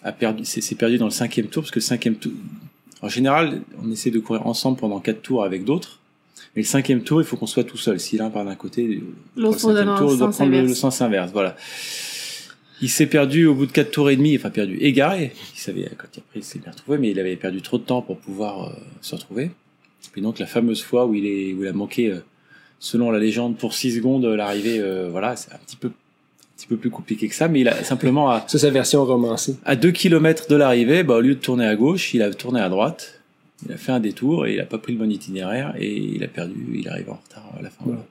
a 0.04 0.12
perdu, 0.12 0.44
s'est 0.44 0.74
perdu 0.76 0.98
dans 0.98 1.06
le 1.06 1.10
cinquième 1.10 1.46
tour 1.48 1.62
parce 1.64 1.70
que 1.72 1.78
le 1.80 1.84
cinquième 1.84 2.14
tour, 2.16 2.32
en 3.02 3.08
général, 3.08 3.62
on 3.84 3.90
essaie 3.90 4.10
de 4.10 4.18
courir 4.20 4.46
ensemble 4.46 4.78
pendant 4.78 5.00
quatre 5.00 5.22
tours 5.22 5.42
avec 5.44 5.64
d'autres. 5.64 5.98
Mais 6.56 6.62
le 6.62 6.68
cinquième 6.68 7.02
tour, 7.02 7.20
il 7.20 7.26
faut 7.26 7.36
qu'on 7.36 7.46
soit 7.46 7.64
tout 7.64 7.76
seul. 7.76 8.00
Si 8.00 8.16
l'un 8.16 8.30
part 8.30 8.44
d'un 8.44 8.54
côté, 8.54 9.02
L'autre 9.36 9.60
tour, 9.60 9.70
il 9.72 9.84
doit 9.84 10.32
sens 10.32 10.36
prendre 10.36 10.52
le, 10.52 10.74
sens 10.74 11.00
inverse. 11.00 11.30
Voilà. 11.32 11.56
Il 12.80 12.88
s'est 12.88 13.06
perdu 13.06 13.46
au 13.46 13.54
bout 13.54 13.66
de 13.66 13.72
quatre 13.72 13.90
tours 13.90 14.10
et 14.10 14.16
demi, 14.16 14.36
enfin 14.36 14.50
perdu, 14.50 14.78
égaré. 14.80 15.32
Il 15.54 15.58
savait 15.58 15.90
quand 15.96 16.06
il 16.14 16.20
a 16.20 16.22
pris, 16.30 16.40
il 16.40 16.44
s'est 16.44 16.60
bien 16.60 16.70
retrouvé, 16.70 16.98
mais 16.98 17.10
il 17.10 17.18
avait 17.18 17.36
perdu 17.36 17.60
trop 17.60 17.78
de 17.78 17.82
temps 17.82 18.02
pour 18.02 18.18
pouvoir 18.18 18.68
euh, 18.68 18.72
se 19.00 19.14
retrouver. 19.14 19.50
Puis 20.12 20.22
donc 20.22 20.38
la 20.38 20.46
fameuse 20.46 20.82
fois 20.82 21.06
où 21.06 21.14
il 21.14 21.26
est, 21.26 21.52
où 21.52 21.62
il 21.62 21.68
a 21.68 21.72
manqué, 21.72 22.08
euh, 22.08 22.20
selon 22.78 23.10
la 23.10 23.18
légende, 23.18 23.56
pour 23.56 23.74
6 23.74 23.96
secondes 23.96 24.24
euh, 24.24 24.36
l'arrivée, 24.36 24.80
euh, 24.80 25.08
voilà, 25.10 25.36
c'est 25.36 25.52
un 25.52 25.58
petit 25.58 25.76
peu, 25.76 25.88
un 25.88 26.56
petit 26.56 26.66
peu 26.66 26.76
plus 26.76 26.90
compliqué 26.90 27.28
que 27.28 27.34
ça, 27.34 27.48
mais 27.48 27.60
il 27.60 27.68
a 27.68 27.84
simplement 27.84 28.30
à, 28.30 28.44
c'est 28.46 28.62
la 28.62 28.70
version 28.70 29.04
romancée. 29.04 29.56
à 29.64 29.76
2 29.76 29.90
km 29.90 30.48
de 30.48 30.56
l'arrivée, 30.56 31.02
bah, 31.02 31.16
au 31.16 31.20
lieu 31.20 31.34
de 31.34 31.40
tourner 31.40 31.66
à 31.66 31.76
gauche, 31.76 32.14
il 32.14 32.22
a 32.22 32.32
tourné 32.32 32.60
à 32.60 32.68
droite. 32.68 33.17
Il 33.66 33.72
a 33.72 33.76
fait 33.76 33.92
un 33.92 34.00
détour 34.00 34.46
et 34.46 34.54
il 34.54 34.60
a 34.60 34.64
pas 34.66 34.78
pris 34.78 34.92
le 34.92 34.98
bon 34.98 35.10
itinéraire 35.10 35.74
et 35.78 35.96
il 35.96 36.22
a 36.22 36.28
perdu, 36.28 36.54
il 36.74 36.88
arrive 36.88 37.10
en 37.10 37.14
retard 37.24 37.50
à 37.58 37.62
la 37.62 37.70
fin. 37.70 37.84
voilà. 37.84 38.04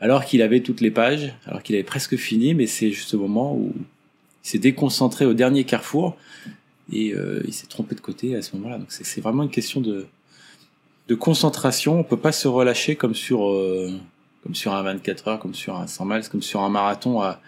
Alors 0.00 0.24
qu'il 0.24 0.42
avait 0.42 0.60
toutes 0.60 0.80
les 0.80 0.90
pages, 0.90 1.32
alors 1.46 1.62
qu'il 1.62 1.74
avait 1.76 1.84
presque 1.84 2.16
fini, 2.16 2.52
mais 2.52 2.66
c'est 2.66 2.90
juste 2.90 3.14
au 3.14 3.18
moment 3.20 3.54
où 3.56 3.72
il 3.76 4.48
s'est 4.48 4.58
déconcentré 4.58 5.24
au 5.24 5.34
dernier 5.34 5.64
carrefour 5.64 6.16
et 6.92 7.14
euh, 7.14 7.42
il 7.46 7.52
s'est 7.54 7.66
trompé 7.66 7.94
de 7.94 8.00
côté 8.00 8.34
à 8.36 8.42
ce 8.42 8.54
moment-là. 8.56 8.78
Donc 8.78 8.88
c'est 8.90 9.20
vraiment 9.20 9.42
une 9.44 9.50
question 9.50 9.80
de, 9.80 10.06
de 11.08 11.14
concentration. 11.14 11.98
On 12.00 12.04
peut 12.04 12.16
pas 12.18 12.32
se 12.32 12.46
relâcher 12.48 12.94
comme 12.96 13.14
sur, 13.14 13.48
euh, 13.50 13.90
comme 14.42 14.54
sur 14.54 14.74
un 14.74 14.82
24 14.82 15.28
heures, 15.28 15.38
comme 15.38 15.54
sur 15.54 15.76
un 15.76 15.86
100 15.86 16.04
miles, 16.04 16.28
comme 16.28 16.42
sur 16.42 16.60
un 16.60 16.68
marathon 16.68 17.20
à 17.22 17.40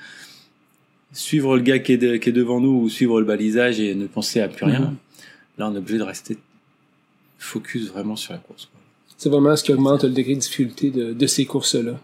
suivre 1.12 1.56
le 1.56 1.62
gars 1.62 1.78
qui 1.80 1.92
est, 1.92 1.98
de- 1.98 2.16
qui 2.16 2.28
est 2.30 2.32
devant 2.32 2.60
nous 2.60 2.80
ou 2.82 2.88
suivre 2.88 3.18
le 3.20 3.26
balisage 3.26 3.80
et 3.80 3.94
ne 3.94 4.06
penser 4.06 4.40
à 4.40 4.48
plus 4.48 4.64
rien. 4.64 4.80
Mhm. 4.80 4.96
Là, 5.58 5.68
on 5.68 5.74
est 5.74 5.78
obligé 5.78 5.98
de 5.98 6.02
rester 6.04 6.38
focus 7.38 7.88
vraiment 7.88 8.16
sur 8.16 8.32
la 8.32 8.38
course. 8.38 8.68
C'est 9.16 9.28
vraiment 9.28 9.56
ce 9.56 9.64
qui 9.64 9.72
augmente 9.72 10.04
le 10.04 10.10
degré 10.10 10.34
de 10.34 10.40
difficulté 10.40 10.90
de, 10.90 11.12
de 11.12 11.26
ces 11.26 11.44
courses-là. 11.46 12.00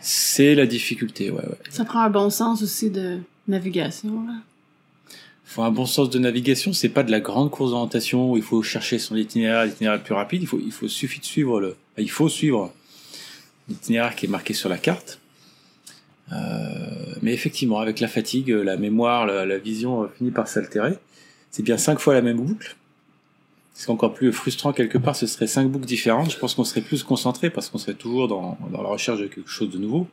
C'est 0.00 0.54
la 0.54 0.66
difficulté, 0.66 1.30
ouais, 1.30 1.42
ouais. 1.42 1.58
Ça 1.70 1.84
prend 1.84 2.00
un 2.00 2.10
bon 2.10 2.30
sens 2.30 2.62
aussi 2.62 2.90
de 2.90 3.18
navigation. 3.48 4.24
Là. 4.26 4.34
faut 5.44 5.62
un 5.62 5.70
bon 5.70 5.86
sens 5.86 6.10
de 6.10 6.18
navigation. 6.18 6.72
C'est 6.72 6.90
pas 6.90 7.02
de 7.02 7.10
la 7.10 7.20
grande 7.20 7.50
course 7.50 7.70
d'orientation 7.70 8.32
où 8.32 8.36
il 8.36 8.42
faut 8.42 8.62
chercher 8.62 8.98
son 8.98 9.16
itinéraire, 9.16 9.64
l'itinéraire 9.64 9.98
le 9.98 10.04
plus 10.04 10.14
rapide. 10.14 10.42
Il 10.42 10.48
faut, 10.48 10.60
il 10.64 10.72
faut 10.72 10.88
suffit 10.88 11.20
de 11.20 11.24
suivre 11.24 11.60
le, 11.60 11.76
il 11.98 12.10
faut 12.10 12.28
suivre 12.28 12.72
l'itinéraire 13.68 14.14
qui 14.14 14.26
est 14.26 14.28
marqué 14.28 14.54
sur 14.54 14.68
la 14.68 14.78
carte. 14.78 15.18
Euh, 16.32 16.36
mais 17.22 17.32
effectivement, 17.32 17.78
avec 17.78 18.00
la 18.00 18.08
fatigue, 18.08 18.48
la 18.48 18.76
mémoire, 18.76 19.26
la, 19.26 19.46
la 19.46 19.58
vision 19.58 20.04
euh, 20.04 20.08
finit 20.16 20.30
par 20.30 20.48
s'altérer. 20.48 20.98
C'est 21.50 21.62
bien 21.62 21.78
cinq 21.78 21.98
fois 22.00 22.14
la 22.14 22.22
même 22.22 22.38
boucle. 22.38 22.76
C'est 23.78 23.90
encore 23.90 24.14
plus 24.14 24.32
frustrant 24.32 24.72
quelque 24.72 24.96
part, 24.96 25.14
ce 25.14 25.26
serait 25.26 25.46
cinq 25.46 25.68
boucles 25.68 25.84
différentes. 25.84 26.30
Je 26.30 26.38
pense 26.38 26.54
qu'on 26.54 26.64
serait 26.64 26.80
plus 26.80 27.02
concentré 27.02 27.50
parce 27.50 27.68
qu'on 27.68 27.76
serait 27.76 27.94
toujours 27.94 28.26
dans, 28.26 28.56
dans 28.72 28.80
la 28.80 28.88
recherche 28.88 29.20
de 29.20 29.26
quelque 29.26 29.50
chose 29.50 29.68
de 29.68 29.76
nouveau. 29.76 30.08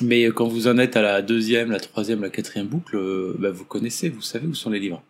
Mais 0.00 0.24
quand 0.26 0.48
vous 0.48 0.66
en 0.66 0.78
êtes 0.78 0.96
à 0.96 1.02
la 1.02 1.22
deuxième, 1.22 1.70
la 1.70 1.78
troisième, 1.78 2.20
la 2.20 2.28
quatrième 2.28 2.66
boucle, 2.66 2.96
euh, 2.96 3.36
bah, 3.38 3.52
vous 3.52 3.64
connaissez, 3.64 4.08
vous 4.08 4.20
savez 4.20 4.48
où 4.48 4.54
sont 4.54 4.70
les 4.70 4.80
livres. 4.80 5.00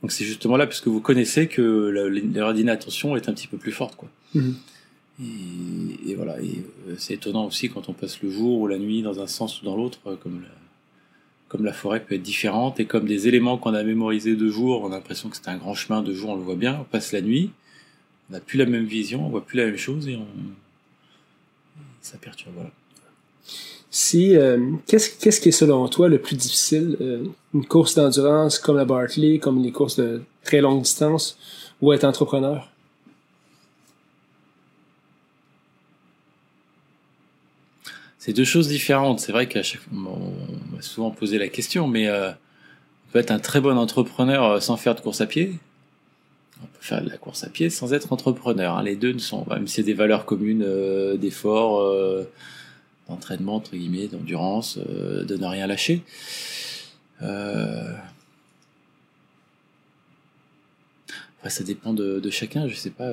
Donc 0.00 0.12
c'est 0.12 0.24
justement 0.24 0.56
là, 0.56 0.68
puisque 0.68 0.86
vous 0.86 1.00
connaissez 1.00 1.48
que 1.48 1.90
l'erreur 2.32 2.54
d'inattention 2.54 3.16
est 3.16 3.28
un 3.28 3.32
petit 3.32 3.48
peu 3.48 3.56
plus 3.56 3.72
forte. 3.72 3.96
Quoi. 3.96 4.08
Mhm. 4.34 4.54
Et, 5.20 6.10
et 6.12 6.14
voilà, 6.14 6.40
et 6.40 6.62
euh, 6.88 6.94
c'est 6.96 7.14
étonnant 7.14 7.44
aussi 7.46 7.70
quand 7.70 7.88
on 7.88 7.92
passe 7.92 8.22
le 8.22 8.30
jour 8.30 8.60
ou 8.60 8.68
la 8.68 8.78
nuit 8.78 9.02
dans 9.02 9.18
un 9.20 9.26
sens 9.26 9.60
ou 9.60 9.64
dans 9.64 9.74
l'autre, 9.74 9.98
euh, 10.06 10.14
comme 10.14 10.42
la, 10.42 10.48
comme 11.48 11.64
la 11.64 11.72
forêt 11.72 12.00
peut 12.00 12.14
être 12.14 12.22
différente, 12.22 12.78
et 12.78 12.84
comme 12.84 13.06
des 13.06 13.26
éléments 13.26 13.58
qu'on 13.58 13.74
a 13.74 13.82
mémorisés 13.82 14.36
de 14.36 14.48
jour, 14.48 14.82
on 14.82 14.92
a 14.92 14.96
l'impression 14.96 15.28
que 15.28 15.36
c'est 15.36 15.48
un 15.48 15.56
grand 15.56 15.74
chemin, 15.74 16.02
de 16.02 16.12
jour 16.12 16.30
on 16.30 16.36
le 16.36 16.42
voit 16.42 16.56
bien, 16.56 16.78
on 16.80 16.84
passe 16.84 17.12
la 17.12 17.22
nuit, 17.22 17.50
on 18.28 18.34
n'a 18.34 18.40
plus 18.40 18.58
la 18.58 18.66
même 18.66 18.84
vision, 18.84 19.24
on 19.26 19.30
voit 19.30 19.44
plus 19.44 19.56
la 19.56 19.66
même 19.66 19.78
chose, 19.78 20.08
et 20.08 20.16
on... 20.16 20.26
ça 22.02 22.18
perturbe. 22.18 22.54
Voilà. 22.54 22.70
Si, 23.90 24.36
euh, 24.36 24.72
qu'est-ce, 24.86 25.18
qu'est-ce 25.18 25.40
qui 25.40 25.48
est 25.48 25.52
selon 25.52 25.88
toi 25.88 26.08
le 26.08 26.18
plus 26.18 26.36
difficile, 26.36 26.96
euh, 27.00 27.24
une 27.54 27.64
course 27.64 27.94
d'endurance 27.94 28.58
comme 28.58 28.76
la 28.76 28.84
Bartley, 28.84 29.38
comme 29.38 29.62
les 29.62 29.72
courses 29.72 29.96
de 29.96 30.20
très 30.44 30.60
longue 30.60 30.82
distance, 30.82 31.38
ou 31.80 31.92
être 31.94 32.04
entrepreneur? 32.04 32.70
C'est 38.28 38.34
deux 38.34 38.44
choses 38.44 38.68
différentes. 38.68 39.20
C'est 39.20 39.32
vrai 39.32 39.48
qu'à 39.48 39.62
chaque 39.62 39.80
fois, 39.80 39.90
on 39.96 40.76
m'a 40.76 40.82
souvent 40.82 41.10
posé 41.10 41.38
la 41.38 41.48
question, 41.48 41.88
mais 41.88 42.10
on 42.10 42.34
peut 43.10 43.20
être 43.20 43.30
un 43.30 43.38
très 43.38 43.58
bon 43.58 43.78
entrepreneur 43.78 44.44
euh, 44.44 44.60
sans 44.60 44.76
faire 44.76 44.94
de 44.94 45.00
course 45.00 45.22
à 45.22 45.26
pied. 45.26 45.54
On 46.62 46.66
peut 46.66 46.82
faire 46.82 47.02
de 47.02 47.08
la 47.08 47.16
course 47.16 47.42
à 47.44 47.48
pied 47.48 47.70
sans 47.70 47.94
être 47.94 48.12
entrepreneur. 48.12 48.76
hein. 48.76 48.82
Les 48.82 48.96
deux 48.96 49.14
ne 49.14 49.18
sont, 49.18 49.46
même 49.48 49.66
si 49.66 49.76
c'est 49.76 49.82
des 49.82 49.94
valeurs 49.94 50.26
communes 50.26 50.62
euh, 50.62 51.16
d'effort, 51.16 51.80
euh, 51.80 52.30
d'entraînement 53.08 53.54
entre 53.54 53.74
guillemets, 53.74 54.08
d'endurance, 54.08 54.76
de 54.76 55.34
ne 55.34 55.46
rien 55.46 55.66
lâcher. 55.66 56.02
Après, 57.20 57.96
ça 61.48 61.64
dépend 61.64 61.94
de, 61.94 62.20
de 62.20 62.28
chacun. 62.28 62.68
Je 62.68 62.74
sais 62.74 62.90
pas. 62.90 63.10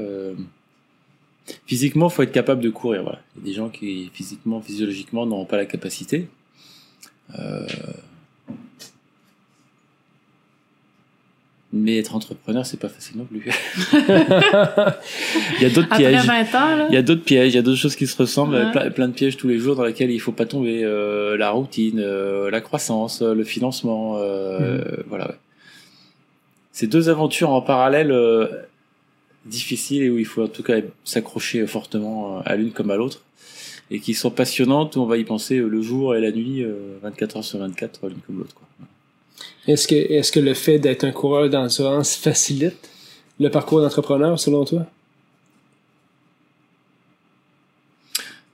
Physiquement, 1.68 2.10
faut 2.10 2.24
être 2.24 2.32
capable 2.32 2.62
de 2.62 2.70
courir. 2.70 3.04
Voilà. 3.04 3.20
Il 3.36 3.42
y 3.42 3.44
a 3.44 3.48
des 3.50 3.54
gens 3.54 3.70
qui 3.70 4.10
physiquement, 4.14 4.62
physiologiquement, 4.62 5.26
n'auront 5.26 5.46
pas 5.46 5.58
la 5.58 5.66
capacité. 5.66 6.28
Euh, 7.40 7.66
Mais 11.78 11.98
être 11.98 12.16
entrepreneur, 12.16 12.66
c'est 12.66 12.80
pas 12.80 12.88
facile 12.88 13.18
non 13.18 13.26
plus. 13.26 13.42
il 13.94 15.62
y 15.62 15.66
a 15.66 15.70
d'autres 15.70 15.94
pièges. 15.98 16.26
20 16.26 16.56
ans, 16.56 16.76
là. 16.78 16.88
Il 16.90 16.96
y 16.96 16.98
a 16.98 17.02
d'autres 17.02 17.24
pièges, 17.26 17.52
il 17.52 17.56
y 17.58 17.60
a 17.60 17.62
d'autres 17.62 17.78
choses 17.80 17.98
qui 17.98 18.08
se 18.08 18.16
ressemblent, 18.16 18.56
Ouais. 18.56 18.72
plein, 18.72 18.90
plein 18.92 19.08
de 19.10 19.14
pièges 19.14 19.36
tous 19.36 19.50
les 19.50 19.58
jours 19.60 19.76
dans 19.76 19.84
lesquels 19.84 20.10
il 20.10 20.20
faut 20.20 20.32
pas 20.32 20.46
tomber. 20.46 20.84
Euh, 20.86 21.36
la 21.36 21.50
routine, 21.50 22.00
euh, 22.00 22.50
la 22.50 22.62
croissance, 22.62 23.22
euh, 23.22 23.34
le 23.34 23.44
financement, 23.44 24.16
euh, 24.20 24.80
voilà. 25.10 25.28
ouais. 25.28 25.36
C'est 26.72 26.88
deux 26.88 27.10
aventures 27.10 27.50
en 27.50 27.62
parallèle 27.62 28.12
euh, 28.12 28.48
difficiles 29.46 30.04
et 30.04 30.10
où 30.10 30.18
il 30.18 30.26
faut 30.26 30.44
en 30.44 30.48
tout 30.48 30.64
cas 30.64 30.80
s'accrocher 31.04 31.66
fortement 31.68 32.38
euh, 32.38 32.42
à 32.46 32.56
l'une 32.56 32.72
comme 32.72 32.92
à 32.92 32.96
l'autre 32.96 33.22
et 33.92 34.00
qui 34.00 34.14
sont 34.14 34.32
passionnantes 34.32 34.96
où 34.96 35.02
on 35.02 35.06
va 35.06 35.18
y 35.18 35.24
penser 35.24 35.58
euh, 35.58 35.68
le 35.68 35.82
jour 35.82 36.16
et 36.16 36.22
la 36.22 36.32
nuit, 36.32 36.64
euh, 36.64 36.98
24 37.04 37.38
heures 37.38 37.44
sur 37.44 37.60
24, 37.60 38.08
l'une 38.10 38.18
comme 38.26 38.40
l'autre. 38.40 38.56
quoi. 38.56 38.66
Est-ce 39.68 39.88
que, 39.88 39.96
est-ce 39.96 40.32
que 40.32 40.40
le 40.40 40.54
fait 40.54 40.80
d'être 40.80 41.04
un 41.04 41.12
coureur 41.12 41.50
d'endurance 41.50 42.16
facilite 42.16 42.90
le 43.40 43.50
parcours 43.50 43.82
d'entrepreneur, 43.82 44.40
selon 44.40 44.66
toi? 44.66 44.86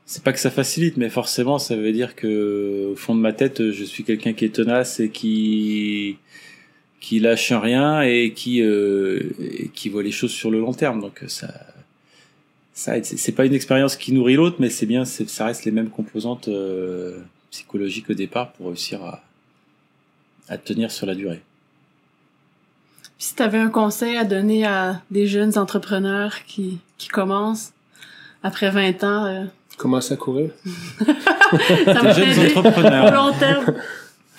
C'est 0.06 0.24
pas 0.24 0.34
que 0.34 0.40
ça 0.40 0.52
facilite, 0.52 0.98
mais 0.98 1.10
forcément, 1.10 1.58
ça 1.58 1.78
veut 1.78 1.94
dire 1.94 2.16
que 2.16 2.90
au 2.92 2.96
fond 2.98 3.16
de 3.16 3.22
ma 3.22 3.32
tête, 3.32 3.72
je 3.72 3.84
suis 3.86 4.04
quelqu'un 4.04 4.34
qui 4.34 4.44
est 4.44 4.54
tenace 4.54 5.00
et 5.00 5.10
qui 5.10 6.18
qui 7.02 7.20
lâche 7.20 7.52
rien 7.52 8.02
et 8.04 8.32
qui 8.34 8.62
euh, 8.62 9.20
et 9.42 9.68
qui 9.70 9.90
voit 9.90 10.04
les 10.04 10.12
choses 10.14 10.32
sur 10.32 10.50
le 10.52 10.60
long 10.62 10.74
terme. 10.74 11.02
Donc 11.02 11.22
ça 11.28 11.50
ça 12.74 12.98
aide. 12.98 13.06
c'est 13.06 13.34
pas 13.34 13.46
une 13.46 13.54
expérience 13.54 13.98
qui 13.98 14.14
nourrit 14.14 14.36
l'autre, 14.36 14.56
mais 14.60 14.70
c'est 14.70 14.86
bien, 14.86 15.04
c'est- 15.04 15.28
ça 15.30 15.46
reste 15.48 15.66
les 15.66 15.72
mêmes 15.72 15.90
composantes 15.90 16.48
euh, 16.48 17.20
psychologiques 17.52 18.10
au 18.10 18.14
départ 18.14 18.54
pour 18.54 18.68
réussir 18.68 19.04
à 19.04 19.22
à 20.48 20.58
tenir 20.58 20.90
sur 20.92 21.06
la 21.06 21.16
durée. 21.16 21.42
Puis 23.18 23.28
si 23.28 23.36
tu 23.36 23.44
avais 23.44 23.58
un 23.60 23.70
conseil 23.70 24.18
à 24.18 24.24
donner 24.24 24.66
à 24.66 25.02
des 25.12 25.28
jeunes 25.28 25.58
entrepreneurs 25.58 26.44
qui, 26.48 26.80
qui 26.98 27.08
commencent 27.08 27.72
après 28.44 28.70
20 28.72 29.04
ans, 29.04 29.26
euh, 29.26 29.46
Commence 29.78 30.12
à 30.12 30.16
courir? 30.18 30.52
ça 31.86 32.02
Des 32.04 32.14
jeunes 32.34 32.54
au 32.56 32.60
entrepreneurs. 32.60 33.14
long 33.32 33.34
terme. 33.38 33.74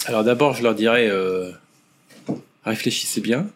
Alors 0.07 0.25
d'abord, 0.25 0.55
je 0.55 0.63
leur 0.63 0.75
dirais, 0.75 1.09
euh, 1.09 1.51
réfléchissez 2.65 3.21
bien, 3.21 3.47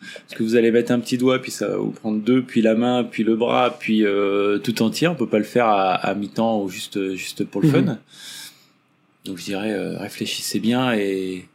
parce 0.00 0.34
que 0.38 0.42
vous 0.42 0.56
allez 0.56 0.70
mettre 0.70 0.92
un 0.92 1.00
petit 1.00 1.18
doigt, 1.18 1.40
puis 1.40 1.50
ça 1.50 1.68
va 1.68 1.76
vous 1.76 1.90
prendre 1.90 2.20
deux, 2.20 2.42
puis 2.42 2.62
la 2.62 2.74
main, 2.74 3.04
puis 3.04 3.24
le 3.24 3.36
bras, 3.36 3.76
puis 3.78 4.04
euh, 4.04 4.58
tout 4.58 4.82
entier. 4.82 5.08
On 5.08 5.14
peut 5.14 5.28
pas 5.28 5.38
le 5.38 5.44
faire 5.44 5.66
à, 5.66 5.94
à 5.94 6.14
mi-temps 6.14 6.62
ou 6.62 6.68
juste 6.68 7.14
juste 7.14 7.44
pour 7.44 7.60
le 7.62 7.68
Mhm. 7.68 7.86
fun. 7.86 7.98
Donc 9.24 9.38
je 9.38 9.44
dirais, 9.44 9.72
euh, 9.72 9.98
réfléchissez 9.98 10.60
bien 10.60 10.92
et 10.92 11.46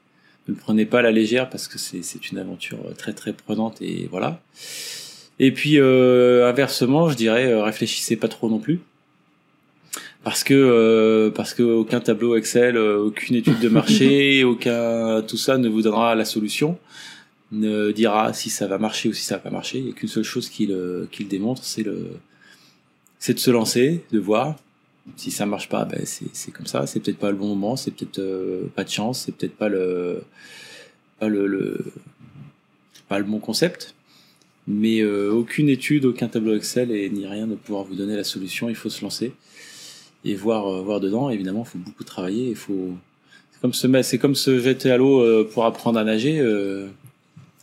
ne 0.47 0.53
le 0.53 0.59
prenez 0.59 0.85
pas 0.85 0.99
à 0.99 1.01
la 1.03 1.11
légère 1.11 1.49
parce 1.49 1.67
que 1.67 1.77
c'est 1.77 2.03
c'est 2.03 2.31
une 2.31 2.37
aventure 2.37 2.79
très 2.97 3.13
très 3.13 3.31
prenante 3.33 3.81
et 3.81 4.07
voilà. 4.11 4.41
Et 5.39 5.51
puis 5.51 5.79
euh, 5.79 6.49
inversement, 6.49 7.09
je 7.09 7.15
dirais, 7.15 7.47
euh, 7.51 7.63
réfléchissez 7.63 8.15
pas 8.17 8.27
trop 8.27 8.49
non 8.49 8.59
plus. 8.59 8.79
Parce 10.23 10.43
que 10.43 10.53
euh, 10.53 11.31
parce 11.31 11.53
que 11.55 11.63
aucun 11.63 11.99
tableau 11.99 12.35
Excel, 12.35 12.77
euh, 12.77 12.99
aucune 12.99 13.35
étude 13.35 13.59
de 13.59 13.69
marché, 13.69 14.43
aucun 14.53 15.23
tout 15.23 15.37
ça 15.37 15.57
ne 15.57 15.67
vous 15.67 15.81
donnera 15.81 16.13
la 16.13 16.25
solution, 16.25 16.77
ne 17.51 17.91
dira 17.91 18.31
si 18.33 18.51
ça 18.51 18.67
va 18.67 18.77
marcher 18.77 19.09
ou 19.09 19.13
si 19.13 19.23
ça 19.23 19.37
va 19.37 19.41
pas 19.41 19.49
marcher. 19.49 19.79
Il 19.79 19.85
n'y 19.85 19.91
a 19.91 19.93
qu'une 19.93 20.09
seule 20.09 20.23
chose 20.23 20.47
qui 20.47 20.67
le 20.67 21.07
qui 21.11 21.23
le 21.23 21.29
démontre, 21.29 21.63
c'est 21.63 21.81
le 21.81 22.11
c'est 23.17 23.33
de 23.33 23.39
se 23.39 23.51
lancer, 23.51 24.03
de 24.11 24.19
voir. 24.19 24.57
Si 25.15 25.31
ça 25.31 25.47
marche 25.47 25.69
pas, 25.69 25.85
ben 25.85 26.01
c'est 26.05 26.25
c'est 26.33 26.51
comme 26.51 26.67
ça. 26.67 26.85
C'est 26.85 26.99
peut-être 26.99 27.17
pas 27.17 27.31
le 27.31 27.37
bon 27.37 27.47
moment, 27.47 27.75
c'est 27.75 27.91
peut-être 27.91 28.19
euh, 28.19 28.67
pas 28.75 28.83
de 28.83 28.89
chance, 28.89 29.23
c'est 29.25 29.35
peut-être 29.35 29.55
pas 29.55 29.69
le 29.69 30.21
pas 31.19 31.29
le, 31.29 31.47
le 31.47 31.83
pas 33.09 33.17
le 33.17 33.25
bon 33.25 33.39
concept. 33.39 33.95
Mais 34.67 35.01
euh, 35.01 35.31
aucune 35.31 35.69
étude, 35.69 36.05
aucun 36.05 36.27
tableau 36.27 36.55
Excel 36.55 36.91
et 36.91 37.09
ni 37.09 37.25
rien 37.25 37.47
ne 37.47 37.55
pouvoir 37.55 37.83
vous 37.85 37.95
donner 37.95 38.15
la 38.15 38.23
solution. 38.23 38.69
Il 38.69 38.75
faut 38.75 38.89
se 38.89 39.01
lancer 39.01 39.33
et 40.25 40.35
voir 40.35 40.67
euh, 40.67 40.81
voir 40.81 40.99
dedans. 40.99 41.29
Évidemment, 41.29 41.63
il 41.67 41.69
faut 41.71 41.77
beaucoup 41.79 42.03
travailler. 42.03 42.49
Il 42.49 42.55
faut 42.55 42.89
c'est 43.53 43.61
comme 43.61 43.73
se 43.73 43.87
mettre- 43.87 44.07
c'est 44.07 44.17
comme 44.17 44.35
se 44.35 44.59
jeter 44.59 44.91
à 44.91 44.97
l'eau 44.97 45.21
euh, 45.21 45.49
pour 45.51 45.65
apprendre 45.65 45.99
à 45.99 46.03
nager. 46.03 46.39
euh, 46.39 46.87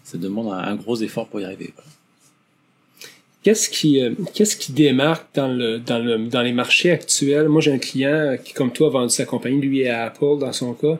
ça 0.04 0.16
demande 0.16 0.52
un, 0.52 0.74
gros 0.76 0.96
effort 0.96 1.26
pour 1.28 1.40
y 1.40 1.44
arriver. 1.44 1.70
voilà. 1.74 1.90
Qu'est-ce 3.42 3.68
qui, 3.70 4.00
qu'est-ce 4.34 4.56
qui 4.56 4.72
démarque 4.72 5.26
dans 5.34 5.48
le, 5.48 5.78
dans 5.78 5.98
le, 5.98 6.18
dans 6.26 6.42
les 6.42 6.52
marchés 6.52 6.90
actuels? 6.90 7.48
Moi, 7.48 7.60
j'ai 7.60 7.72
un 7.72 7.78
client 7.78 8.36
qui, 8.42 8.52
comme 8.52 8.72
toi, 8.72 8.88
a 8.88 8.90
vendu 8.90 9.10
sa 9.10 9.24
compagnie, 9.26 9.60
lui 9.60 9.80
est 9.82 9.88
à 9.90 10.06
Apple 10.06 10.38
dans 10.40 10.52
son 10.52 10.72
cas. 10.74 10.98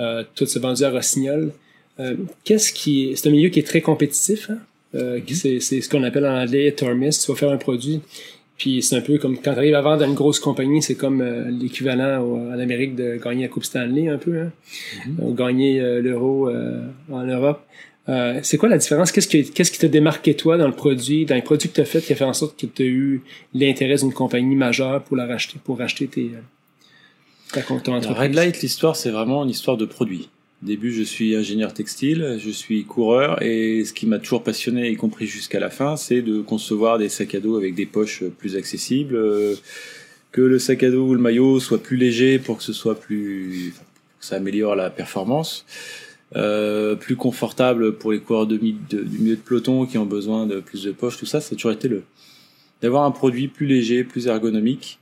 Euh, 0.00 0.24
tout 0.34 0.46
s'est 0.46 0.58
vendu 0.58 0.82
à 0.84 0.90
Rossignol. 0.90 1.52
Euh, 2.00 2.16
qu'est-ce 2.44 2.72
qui, 2.72 3.12
c'est 3.14 3.28
un 3.28 3.32
milieu 3.32 3.48
qui 3.50 3.60
est 3.60 3.66
très 3.66 3.80
compétitif, 3.80 4.50
hein? 4.50 4.58
Euh, 4.94 5.20
qui- 5.20 5.36
c'est, 5.36 5.60
c'est 5.60 5.80
ce 5.80 5.88
qu'on 5.88 6.02
appelle 6.02 6.26
en 6.26 6.36
anglais 6.42 6.72
Tormis. 6.72 7.10
Tu 7.10 7.30
vas 7.30 7.36
faire 7.36 7.50
un 7.50 7.56
produit. 7.58 8.00
Puis 8.58 8.82
c'est 8.82 8.96
un 8.96 9.00
peu 9.02 9.18
comme 9.18 9.36
quand 9.36 9.52
tu 9.52 9.58
arrives 9.58 9.74
à 9.74 9.82
vendre 9.82 10.02
à 10.02 10.06
une 10.06 10.14
grosse 10.14 10.40
compagnie, 10.40 10.82
c'est 10.82 10.94
comme 10.94 11.20
euh, 11.20 11.50
l'équivalent 11.50 12.22
au- 12.22 12.36
en 12.38 12.58
Amérique 12.58 12.94
de 12.94 13.16
gagner 13.22 13.42
la 13.42 13.48
Coupe 13.48 13.64
Stanley 13.64 14.08
un 14.08 14.16
peu, 14.18 14.40
hein? 14.40 14.50
Ou 15.20 15.34
gagner 15.34 15.80
euh, 15.80 16.00
l'euro 16.00 16.48
euh, 16.48 16.80
en 17.12 17.24
Europe. 17.24 17.60
Euh, 18.08 18.38
c'est 18.42 18.56
quoi 18.56 18.68
la 18.68 18.78
différence? 18.78 19.12
Qu'est-ce 19.12 19.28
qui, 19.28 19.50
qu'est-ce 19.50 19.70
qui 19.72 19.78
t'a 19.78 19.88
démarqué 19.88 20.34
toi 20.34 20.56
dans 20.56 20.68
le 20.68 20.72
produit, 20.72 21.26
dans 21.26 21.34
les 21.34 21.42
produits 21.42 21.68
que 21.68 21.74
tu 21.74 21.80
as 21.80 21.84
fait 21.84 22.00
qui 22.00 22.12
a 22.12 22.16
fait 22.16 22.24
en 22.24 22.32
sorte 22.32 22.58
que 22.58 22.66
tu 22.66 22.82
as 22.82 22.86
eu 22.86 23.22
l'intérêt 23.52 23.96
d'une 23.96 24.12
compagnie 24.12 24.54
majeure 24.56 25.02
pour 25.02 25.16
la 25.16 25.26
racheter, 25.26 25.58
pour 25.62 25.78
racheter 25.78 26.06
tes, 26.06 26.30
euh, 26.34 26.40
ta, 27.52 27.62
ton 27.62 27.94
entreprise? 27.94 28.18
Red 28.18 28.34
Light, 28.34 28.62
l'histoire, 28.62 28.96
c'est 28.96 29.10
vraiment 29.10 29.42
une 29.44 29.50
histoire 29.50 29.76
de 29.76 29.84
produit. 29.86 30.28
Début, 30.62 30.90
je 30.92 31.02
suis 31.02 31.36
ingénieur 31.36 31.74
textile, 31.74 32.38
je 32.42 32.50
suis 32.50 32.84
coureur, 32.84 33.42
et 33.42 33.84
ce 33.84 33.92
qui 33.92 34.06
m'a 34.06 34.18
toujours 34.18 34.42
passionné, 34.42 34.90
y 34.90 34.96
compris 34.96 35.26
jusqu'à 35.26 35.60
la 35.60 35.68
fin, 35.70 35.96
c'est 35.96 36.22
de 36.22 36.40
concevoir 36.40 36.98
des 36.98 37.10
sacs 37.10 37.34
à 37.34 37.40
dos 37.40 37.56
avec 37.56 37.74
des 37.74 37.84
poches 37.86 38.24
plus 38.38 38.56
accessibles, 38.56 39.16
euh, 39.16 39.54
que 40.32 40.40
le 40.40 40.58
sac 40.58 40.82
à 40.82 40.90
dos 40.90 41.08
ou 41.08 41.14
le 41.14 41.20
maillot 41.20 41.60
soit 41.60 41.82
plus 41.82 41.96
léger 41.98 42.38
pour 42.38 42.56
que 42.56 42.62
ce 42.64 42.72
soit 42.72 42.98
plus, 42.98 43.74
ça 44.18 44.36
améliore 44.36 44.76
la 44.76 44.88
performance, 44.88 45.66
euh, 46.36 46.94
plus 46.96 47.16
confortable 47.16 47.92
pour 47.92 48.12
les 48.12 48.20
coureurs 48.20 48.46
de- 48.46 48.56
du 48.56 49.18
milieu 49.18 49.36
de 49.36 49.40
peloton 49.40 49.84
qui 49.84 49.98
ont 49.98 50.06
besoin 50.06 50.46
de 50.46 50.60
plus 50.60 50.82
de 50.84 50.90
poches, 50.90 51.18
tout 51.18 51.26
ça, 51.26 51.40
ça 51.40 51.52
a 51.52 51.56
toujours 51.56 51.72
été 51.72 51.88
le 51.88 52.02
d'avoir 52.82 53.04
un 53.04 53.10
produit 53.10 53.48
plus 53.48 53.64
léger, 53.66 54.04
plus 54.04 54.26
ergonomique, 54.26 54.98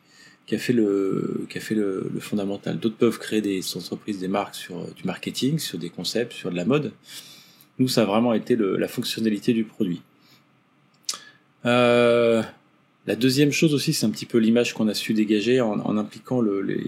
qui 0.46 0.54
a 0.54 0.59
fait 0.59 0.72
le 0.74 1.46
qui 1.48 1.59
a 1.59 1.61
fait 1.61 1.74
le, 1.74 2.11
le 2.12 2.20
fondamental. 2.20 2.78
D'autres 2.78 2.96
peuvent 2.96 3.18
créer 3.18 3.40
des 3.40 3.61
entreprises, 3.76 4.18
des 4.18 4.28
marques 4.28 4.54
sur 4.54 4.78
euh, 4.78 4.87
du 4.96 5.04
marketing, 5.04 5.59
sur 5.59 5.78
des 5.78 5.90
concepts, 5.90 6.33
sur 6.33 6.50
de 6.50 6.57
la 6.57 6.64
mode. 6.64 6.92
Nous, 7.78 7.88
ça 7.88 8.02
a 8.02 8.04
vraiment 8.04 8.35
été 8.35 8.54
le, 8.54 8.76
la 8.76 8.88
fonctionnalité 8.88 9.52
du 9.52 9.64
produit. 9.64 10.02
Euh, 11.64 12.42
la 13.07 13.16
deuxième 13.16 13.52
chose 13.52 13.74
aussi, 13.74 13.92
c'est 13.92 14.07
un 14.07 14.11
petit 14.11 14.26
peu 14.26 14.38
l'image 14.38 14.74
qu'on 14.74 14.87
a 14.88 14.94
su 14.94 15.14
dégager 15.14 15.61
en, 15.61 15.80
en 15.80 15.96
impliquant 15.96 16.40
le, 16.40 16.61
les, 16.62 16.85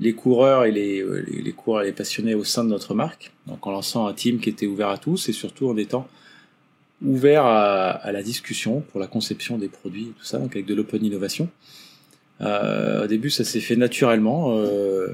les 0.00 0.12
coureurs 0.12 0.64
et 0.64 0.72
les, 0.72 1.00
euh, 1.00 1.24
les, 1.28 1.40
les 1.40 1.52
coureurs 1.52 1.82
et 1.82 1.86
les 1.86 1.92
passionnés 1.92 2.34
au 2.34 2.44
sein 2.44 2.64
de 2.64 2.68
notre 2.68 2.94
marque. 2.94 3.32
Donc 3.46 3.66
en 3.66 3.70
lançant 3.70 4.06
un 4.06 4.12
team 4.12 4.38
qui 4.40 4.50
était 4.50 4.66
ouvert 4.66 4.88
à 4.88 4.98
tous 4.98 5.28
et 5.28 5.32
surtout 5.32 5.68
en 5.68 5.76
étant 5.76 6.08
ouvert 7.02 7.44
à, 7.44 7.90
à 7.90 8.12
la 8.12 8.22
discussion 8.22 8.80
pour 8.80 9.00
la 9.00 9.06
conception 9.06 9.56
des 9.56 9.68
produits 9.68 10.08
et 10.08 10.12
tout 10.18 10.24
ça, 10.24 10.38
donc 10.38 10.52
avec 10.56 10.66
de 10.66 10.74
l'open 10.74 11.04
innovation. 11.04 11.48
Euh, 12.40 13.04
au 13.04 13.06
début, 13.06 13.30
ça 13.30 13.44
s'est 13.44 13.60
fait 13.60 13.76
naturellement. 13.76 14.56
Euh, 14.58 15.08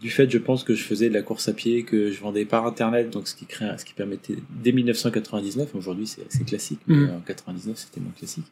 du 0.00 0.10
fait, 0.10 0.28
je 0.30 0.38
pense 0.38 0.64
que 0.64 0.74
je 0.74 0.82
faisais 0.82 1.08
de 1.08 1.14
la 1.14 1.22
course 1.22 1.48
à 1.48 1.52
pied, 1.54 1.82
que 1.84 2.10
je 2.10 2.20
vendais 2.20 2.44
par 2.44 2.66
internet, 2.66 3.08
donc 3.10 3.26
ce 3.28 3.34
qui 3.34 3.46
crée, 3.46 3.66
ce 3.78 3.84
qui 3.84 3.94
permettait 3.94 4.36
dès 4.62 4.72
1999. 4.72 5.74
Aujourd'hui, 5.74 6.06
c'est 6.06 6.26
assez 6.26 6.44
classique, 6.44 6.80
mais 6.86 6.96
Mhm. 6.96 7.10
en 7.10 7.20
99, 7.20 7.76
c'était 7.78 8.00
moins 8.00 8.12
classique. 8.18 8.44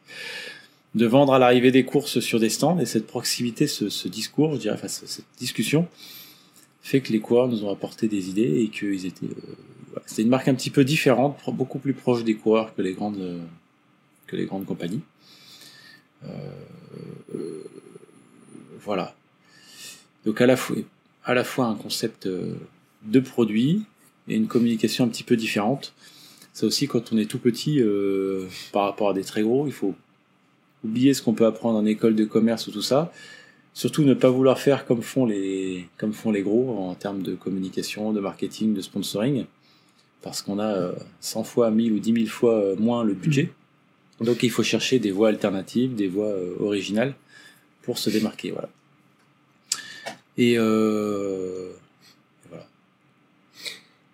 De 0.95 1.05
vendre 1.05 1.33
à 1.33 1.39
l'arrivée 1.39 1.71
des 1.71 1.85
courses 1.85 2.19
sur 2.21 2.39
des 2.39 2.49
stands 2.49 2.79
et 2.79 2.85
cette 2.85 3.05
proximité, 3.07 3.67
ce, 3.67 3.89
ce 3.89 4.07
discours, 4.07 4.53
je 4.55 4.59
dirais, 4.61 4.75
enfin, 4.75 4.87
ce- 4.87 5.05
cette 5.05 5.25
discussion, 5.37 5.87
fait 6.81 7.01
que 7.01 7.11
les 7.11 7.19
coureurs 7.19 7.47
nous 7.47 7.63
ont 7.65 7.71
apporté 7.71 8.07
des 8.07 8.29
idées 8.29 8.61
et 8.61 8.69
qu'ils 8.69 9.05
étaient. 9.05 9.25
euh, 9.27 9.55
voilà. 9.91 10.03
C'était 10.07 10.23
une 10.23 10.29
marque 10.29 10.47
un 10.47 10.55
petit 10.55 10.69
peu 10.71 10.83
différente, 10.83 11.37
beaucoup 11.53 11.77
plus 11.79 11.93
proche 11.93 12.23
des 12.23 12.33
coureurs 12.35 12.73
que 12.75 12.81
les 12.81 12.93
grandes, 12.93 13.19
euh, 13.19 13.39
que 14.27 14.35
les 14.35 14.45
grandes 14.45 14.65
compagnies. 14.65 15.01
Euh, 16.25 16.27
euh, 17.35 17.63
voilà. 18.83 19.15
Donc 20.25 20.41
à 20.41 20.45
la 20.45 20.55
fois, 20.55 20.75
à 21.23 21.33
la 21.33 21.43
fois 21.43 21.65
un 21.65 21.75
concept 21.75 22.27
euh, 22.27 22.55
de 23.03 23.19
produit 23.19 23.83
et 24.27 24.35
une 24.35 24.47
communication 24.47 25.05
un 25.05 25.07
petit 25.07 25.23
peu 25.23 25.35
différente. 25.35 25.93
Ça 26.53 26.67
aussi, 26.67 26.87
quand 26.87 27.11
on 27.11 27.17
est 27.17 27.25
tout 27.25 27.39
petit, 27.39 27.81
euh, 27.81 28.47
par 28.71 28.83
rapport 28.83 29.09
à 29.09 29.13
des 29.13 29.23
très 29.23 29.41
gros, 29.41 29.65
il 29.65 29.73
faut 29.73 29.95
oublier 30.83 31.13
ce 31.13 31.21
qu'on 31.21 31.33
peut 31.33 31.45
apprendre 31.45 31.77
en 31.77 31.85
école 31.85 32.15
de 32.15 32.25
commerce 32.25 32.67
ou 32.67 32.71
tout 32.71 32.81
ça. 32.81 33.11
Surtout 33.73 34.03
ne 34.03 34.13
pas 34.13 34.29
vouloir 34.29 34.59
faire 34.59 34.85
comme 34.85 35.01
font 35.01 35.25
les, 35.25 35.87
comme 35.97 36.13
font 36.13 36.31
les 36.31 36.43
gros 36.43 36.77
en 36.77 36.93
termes 36.93 37.23
de 37.23 37.33
communication, 37.33 38.13
de 38.13 38.19
marketing, 38.19 38.73
de 38.73 38.81
sponsoring, 38.81 39.45
parce 40.21 40.43
qu'on 40.43 40.59
a 40.59 40.67
euh, 40.67 40.93
100 41.21 41.43
fois, 41.43 41.71
1000 41.71 41.93
ou 41.93 41.99
10 41.99 42.13
000 42.13 42.25
fois 42.27 42.53
euh, 42.53 42.75
moins 42.77 43.03
le 43.03 43.13
budget. 43.13 43.51
Donc 44.21 44.43
il 44.43 44.51
faut 44.51 44.63
chercher 44.63 44.99
des 44.99 45.11
voies 45.11 45.29
alternatives, 45.29 45.95
des 45.95 46.07
voies 46.07 46.27
euh, 46.27 46.55
originales 46.59 47.15
pour 47.83 47.97
se 47.97 48.09
démarquer. 48.09 48.51
Voilà. 48.51 48.69
Et 50.37 50.55
euh, 50.57 51.69
voilà. 52.49 52.65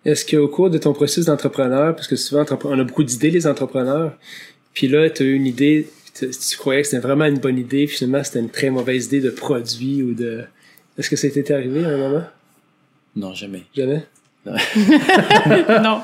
Est-ce 0.04 0.24
qu'au 0.26 0.48
cours 0.48 0.70
de 0.70 0.78
ton 0.78 0.92
processus 0.92 1.26
d'entrepreneur, 1.26 1.94
parce 1.94 2.08
que 2.08 2.16
souvent 2.16 2.44
on 2.64 2.78
a 2.78 2.84
beaucoup 2.84 3.04
d'idées 3.04 3.30
les 3.30 3.46
entrepreneurs, 3.46 4.16
puis 4.74 4.88
là 4.88 5.08
tu 5.08 5.22
as 5.22 5.26
eu 5.26 5.34
une 5.34 5.46
idée, 5.46 5.88
tu 6.14 6.58
croyais 6.58 6.82
que 6.82 6.88
c'était 6.88 7.02
vraiment 7.02 7.24
une 7.24 7.38
bonne 7.38 7.58
idée, 7.58 7.86
puis 7.86 7.96
finalement 7.96 8.22
c'était 8.22 8.40
une 8.40 8.50
très 8.50 8.70
mauvaise 8.70 9.06
idée 9.06 9.20
de 9.20 9.30
produit 9.30 10.02
ou 10.02 10.14
de... 10.14 10.44
Est-ce 10.98 11.08
que 11.08 11.16
ça 11.16 11.30
t'était 11.30 11.54
arrivé 11.54 11.84
à 11.84 11.88
un 11.88 11.96
moment? 11.96 12.24
Non, 13.16 13.34
jamais. 13.34 13.62
Jamais? 13.74 14.04
non. 14.46 16.02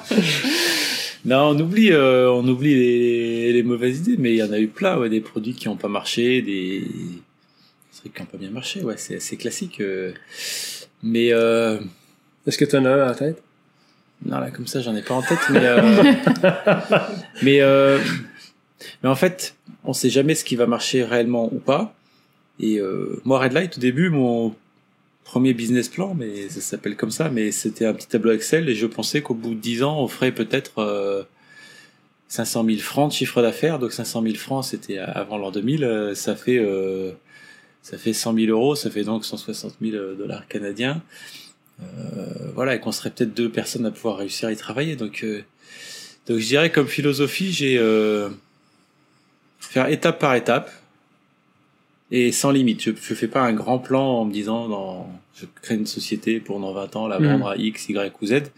Non, 1.25 1.49
on 1.49 1.59
oublie, 1.59 1.91
euh, 1.91 2.31
on 2.31 2.47
oublie 2.47 2.75
les, 2.75 3.53
les 3.53 3.63
mauvaises 3.63 3.99
idées, 3.99 4.17
mais 4.17 4.33
il 4.33 4.37
y 4.37 4.43
en 4.43 4.53
a 4.53 4.61
eu 4.61 4.69
plein, 4.69 4.97
ouais, 4.97 5.09
des 5.09 5.21
produits 5.21 5.55
qui 5.55 5.67
n'ont 5.67 5.77
pas 5.77 5.89
marché, 5.89 6.41
des 6.41 6.85
trucs 8.09 8.15
qui 8.15 8.23
n'ont 8.23 8.27
pas 8.27 8.39
bien 8.39 8.51
marché, 8.51 8.83
ouais, 8.83 8.97
c'est 8.97 9.17
assez 9.17 9.37
classique. 9.37 9.81
euh. 9.81 10.13
Mais 11.03 11.33
euh, 11.33 11.79
Est-ce 12.47 12.59
que 12.59 12.65
tu 12.65 12.77
en 12.77 12.85
as 12.85 12.91
un 12.91 13.11
en 13.11 13.15
tête? 13.15 13.43
non, 14.25 14.39
là, 14.41 14.51
comme 14.51 14.67
ça, 14.67 14.81
j'en 14.81 14.97
ai 14.97 15.03
pas 15.03 15.15
en 15.15 15.23
tête, 15.23 15.39
mais 15.51 15.61
euh, 15.63 16.13
mais 17.43 17.61
mais 19.03 19.09
en 19.09 19.15
fait, 19.15 19.55
on 19.85 19.93
sait 19.93 20.11
jamais 20.11 20.35
ce 20.35 20.45
qui 20.45 20.57
va 20.57 20.67
marcher 20.67 21.05
réellement 21.05 21.53
ou 21.53 21.59
pas. 21.59 21.95
Et 22.61 22.81
moi, 23.25 23.39
Red 23.41 23.53
Light, 23.53 23.77
au 23.77 23.81
début, 23.81 24.09
mon 24.11 24.55
premier 25.25 25.53
business 25.55 25.89
plan, 25.89 26.15
mais 26.15 26.49
ça 26.49 26.61
s'appelle 26.61 26.97
comme 26.97 27.11
ça, 27.11 27.29
mais 27.29 27.51
c'était 27.51 27.85
un 27.85 27.93
petit 27.93 28.07
tableau 28.07 28.33
Excel 28.33 28.69
et 28.69 28.75
je 28.75 28.87
pensais 28.87 29.23
qu'au 29.23 29.35
bout 29.35 29.55
de 29.55 29.61
10 29.61 29.83
ans, 29.83 30.01
on 30.01 30.07
ferait 30.09 30.31
peut-être 30.33 30.79
euh, 30.79 31.25
500 32.29 32.65
000 32.65 32.79
francs 32.79 33.11
de 33.11 33.15
chiffre 33.17 33.43
d'affaires. 33.43 33.79
Donc 33.81 33.93
500 33.93 34.23
000 34.23 34.35
francs, 34.37 34.65
c'était 34.65 34.99
avant 34.99 35.37
l'an 35.37 35.51
2000, 35.51 35.85
euh, 35.85 36.15
ça 36.15 36.37
fait 36.37 36.59
euh, 36.59 37.11
ça 37.87 37.99
fait 37.99 38.13
100 38.13 38.35
000 38.35 38.47
euros, 38.51 38.75
ça 38.75 38.91
fait 38.91 39.05
donc 39.05 39.25
160 39.25 39.75
000 39.81 40.15
dollars 40.19 40.49
canadiens. 40.49 41.01
Euh, 41.81 41.85
voilà, 42.53 42.75
et 42.75 42.81
qu'on 42.81 42.91
serait 42.91 43.11
peut-être 43.11 43.33
deux 43.33 43.49
personnes 43.49 43.87
à 43.87 43.93
pouvoir 43.93 44.17
réussir 44.17 44.49
à 44.49 44.53
y 44.53 44.57
travailler. 44.57 44.97
Donc, 44.97 45.23
euh, 45.23 45.45
donc 46.27 46.39
je 46.39 46.47
dirais 46.47 46.73
comme 46.73 46.89
philosophie, 46.89 47.53
j'ai 47.53 47.79
euh, 47.79 48.29
faire 49.61 49.89
étape 49.89 50.19
par 50.19 50.35
étape 50.35 50.73
et 52.11 52.33
sans 52.33 52.51
limite. 52.51 52.83
Je, 52.83 52.91
je 52.91 53.15
fais 53.15 53.29
pas 53.29 53.43
un 53.43 53.53
grand 53.53 53.79
plan 53.79 54.05
en 54.21 54.25
me 54.25 54.33
disant 54.33 54.69
dans, 54.69 55.09
je 55.37 55.47
crée 55.63 55.77
une 55.77 55.87
société 55.87 56.41
pour 56.41 56.59
dans 56.59 56.73
20 56.73 56.97
ans 56.97 57.07
la 57.07 57.21
Mhm. 57.21 57.27
vendre 57.29 57.49
à 57.51 57.57
X, 57.57 57.89
Y 57.89 58.13
ou 58.21 58.27
Z. 58.27 58.51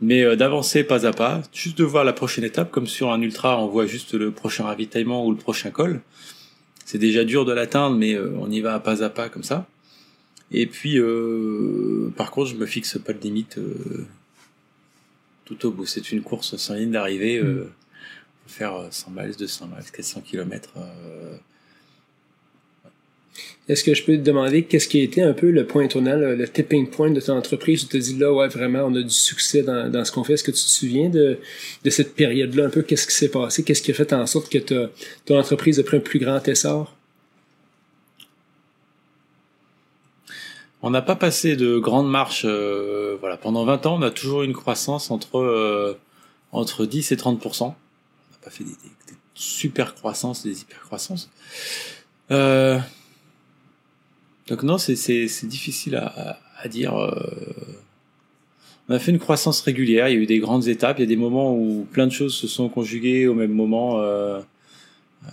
Mais 0.00 0.22
euh, 0.22 0.36
d'avancer 0.36 0.84
pas 0.84 1.04
à 1.04 1.10
pas, 1.12 1.42
juste 1.52 1.78
de 1.78 1.84
voir 1.84 2.04
la 2.04 2.12
prochaine 2.12 2.44
étape, 2.44 2.70
comme 2.70 2.86
sur 2.86 3.10
un 3.10 3.20
ultra, 3.22 3.60
on 3.60 3.66
voit 3.66 3.86
juste 3.86 4.14
le 4.14 4.30
prochain 4.30 4.62
ravitaillement 4.66 5.26
ou 5.26 5.32
le 5.32 5.36
prochain 5.36 5.70
col. 5.70 6.00
C'est 6.86 6.98
déjà 6.98 7.24
dur 7.24 7.44
de 7.44 7.52
l'atteindre, 7.52 7.96
mais 7.96 8.14
euh, 8.14 8.30
on 8.38 8.48
y 8.48 8.60
va 8.60 8.78
pas 8.78 9.02
à 9.02 9.10
pas 9.10 9.28
comme 9.28 9.42
ça. 9.42 9.66
Et 10.52 10.66
puis, 10.66 11.00
euh, 11.00 12.12
par 12.16 12.30
contre, 12.30 12.50
je 12.50 12.54
me 12.54 12.64
fixe 12.64 12.96
pas 12.96 13.12
de 13.12 13.20
limite 13.20 13.58
euh, 13.58 14.06
tout 15.44 15.66
au 15.66 15.72
bout. 15.72 15.84
C'est 15.84 16.12
une 16.12 16.22
course 16.22 16.56
sans 16.56 16.74
ligne 16.74 16.92
d'arrivée. 16.92 17.38
Euh, 17.38 17.68
faut 18.44 18.54
faire 18.54 18.74
euh, 18.76 18.88
100 18.88 19.10
miles, 19.10 19.36
200 19.36 19.66
miles, 19.66 19.90
400 19.92 20.20
km. 20.20 20.74
Euh, 23.68 23.72
Est-ce 23.72 23.82
que 23.84 23.94
je 23.94 24.04
peux 24.04 24.16
te 24.16 24.22
demander 24.22 24.64
qu'est-ce 24.64 24.88
qui 24.88 25.00
a 25.00 25.02
été 25.02 25.22
un 25.22 25.32
peu 25.32 25.50
le 25.50 25.66
point 25.66 25.86
tournant, 25.88 26.16
le, 26.16 26.48
tipping 26.48 26.88
point 26.88 27.10
de 27.10 27.20
ton 27.20 27.36
entreprise 27.36 27.82
où 27.84 27.86
tu 27.88 27.98
te 27.98 28.02
dis 28.02 28.16
là, 28.16 28.32
ouais, 28.32 28.48
vraiment, 28.48 28.80
on 28.84 28.94
a 28.94 29.02
du 29.02 29.10
succès 29.10 29.62
dans, 29.62 30.04
ce 30.04 30.12
qu'on 30.12 30.24
fait? 30.24 30.34
Est-ce 30.34 30.44
que 30.44 30.50
tu 30.52 30.62
te 30.62 30.68
souviens 30.68 31.08
de, 31.10 31.38
cette 31.90 32.14
période-là, 32.14 32.66
un 32.66 32.70
peu 32.70 32.82
qu'est-ce 32.82 33.06
qui 33.06 33.14
s'est 33.14 33.28
passé? 33.30 33.62
Qu'est-ce 33.64 33.82
qui 33.82 33.90
a 33.90 33.94
fait 33.94 34.12
en 34.12 34.26
sorte 34.26 34.50
que 34.50 34.58
ta- 34.58 34.90
ton 35.24 35.38
entreprise 35.38 35.78
a 35.80 35.82
pris 35.82 35.96
un 35.96 36.00
plus 36.00 36.18
grand 36.18 36.46
essor? 36.48 36.94
On 40.82 40.90
n'a 40.90 41.02
pas 41.02 41.16
passé 41.16 41.56
de 41.56 41.78
grandes 41.78 42.08
marches. 42.10 42.44
euh, 42.46 43.16
voilà, 43.20 43.36
pendant 43.36 43.64
20 43.64 43.86
ans, 43.86 43.96
on 43.98 44.02
a 44.02 44.10
toujours 44.10 44.42
une 44.42 44.52
croissance 44.52 45.10
entre 45.10 45.38
euh, 45.38 45.98
entre 46.52 46.86
10 46.86 47.12
et 47.12 47.16
30% 47.16 47.64
On 47.64 47.66
n'a 47.68 47.74
pas 48.42 48.50
fait 48.50 48.64
des, 48.64 48.70
des- 48.70 49.12
des 49.12 49.18
super 49.34 49.94
croissances, 49.94 50.44
des 50.44 50.60
hyper 50.62 50.80
croissances. 50.82 51.30
Euh, 52.30 52.78
donc 54.48 54.62
non, 54.62 54.78
c'est 54.78 54.94
difficile 55.46 55.96
à, 55.96 56.06
à- 56.06 56.38
à 56.62 56.68
dire. 56.68 56.94
euh. 56.96 57.12
On 58.88 58.94
a 58.94 58.98
fait 59.00 59.10
une 59.10 59.18
croissance 59.18 59.60
régulière. 59.62 60.08
Il 60.08 60.14
y 60.14 60.18
a 60.18 60.20
eu 60.20 60.26
des 60.26 60.38
grandes 60.38 60.68
étapes. 60.68 60.98
Il 60.98 61.02
y 61.02 61.04
a 61.04 61.08
des 61.08 61.16
moments 61.16 61.54
où 61.56 61.86
plein 61.90 62.06
de 62.06 62.12
choses 62.12 62.34
se 62.34 62.46
sont 62.46 62.68
conjuguées 62.68 63.26
au 63.26 63.34
même 63.34 63.52
moment. 63.52 64.00
euh, 64.00 64.40
euh, 65.26 65.28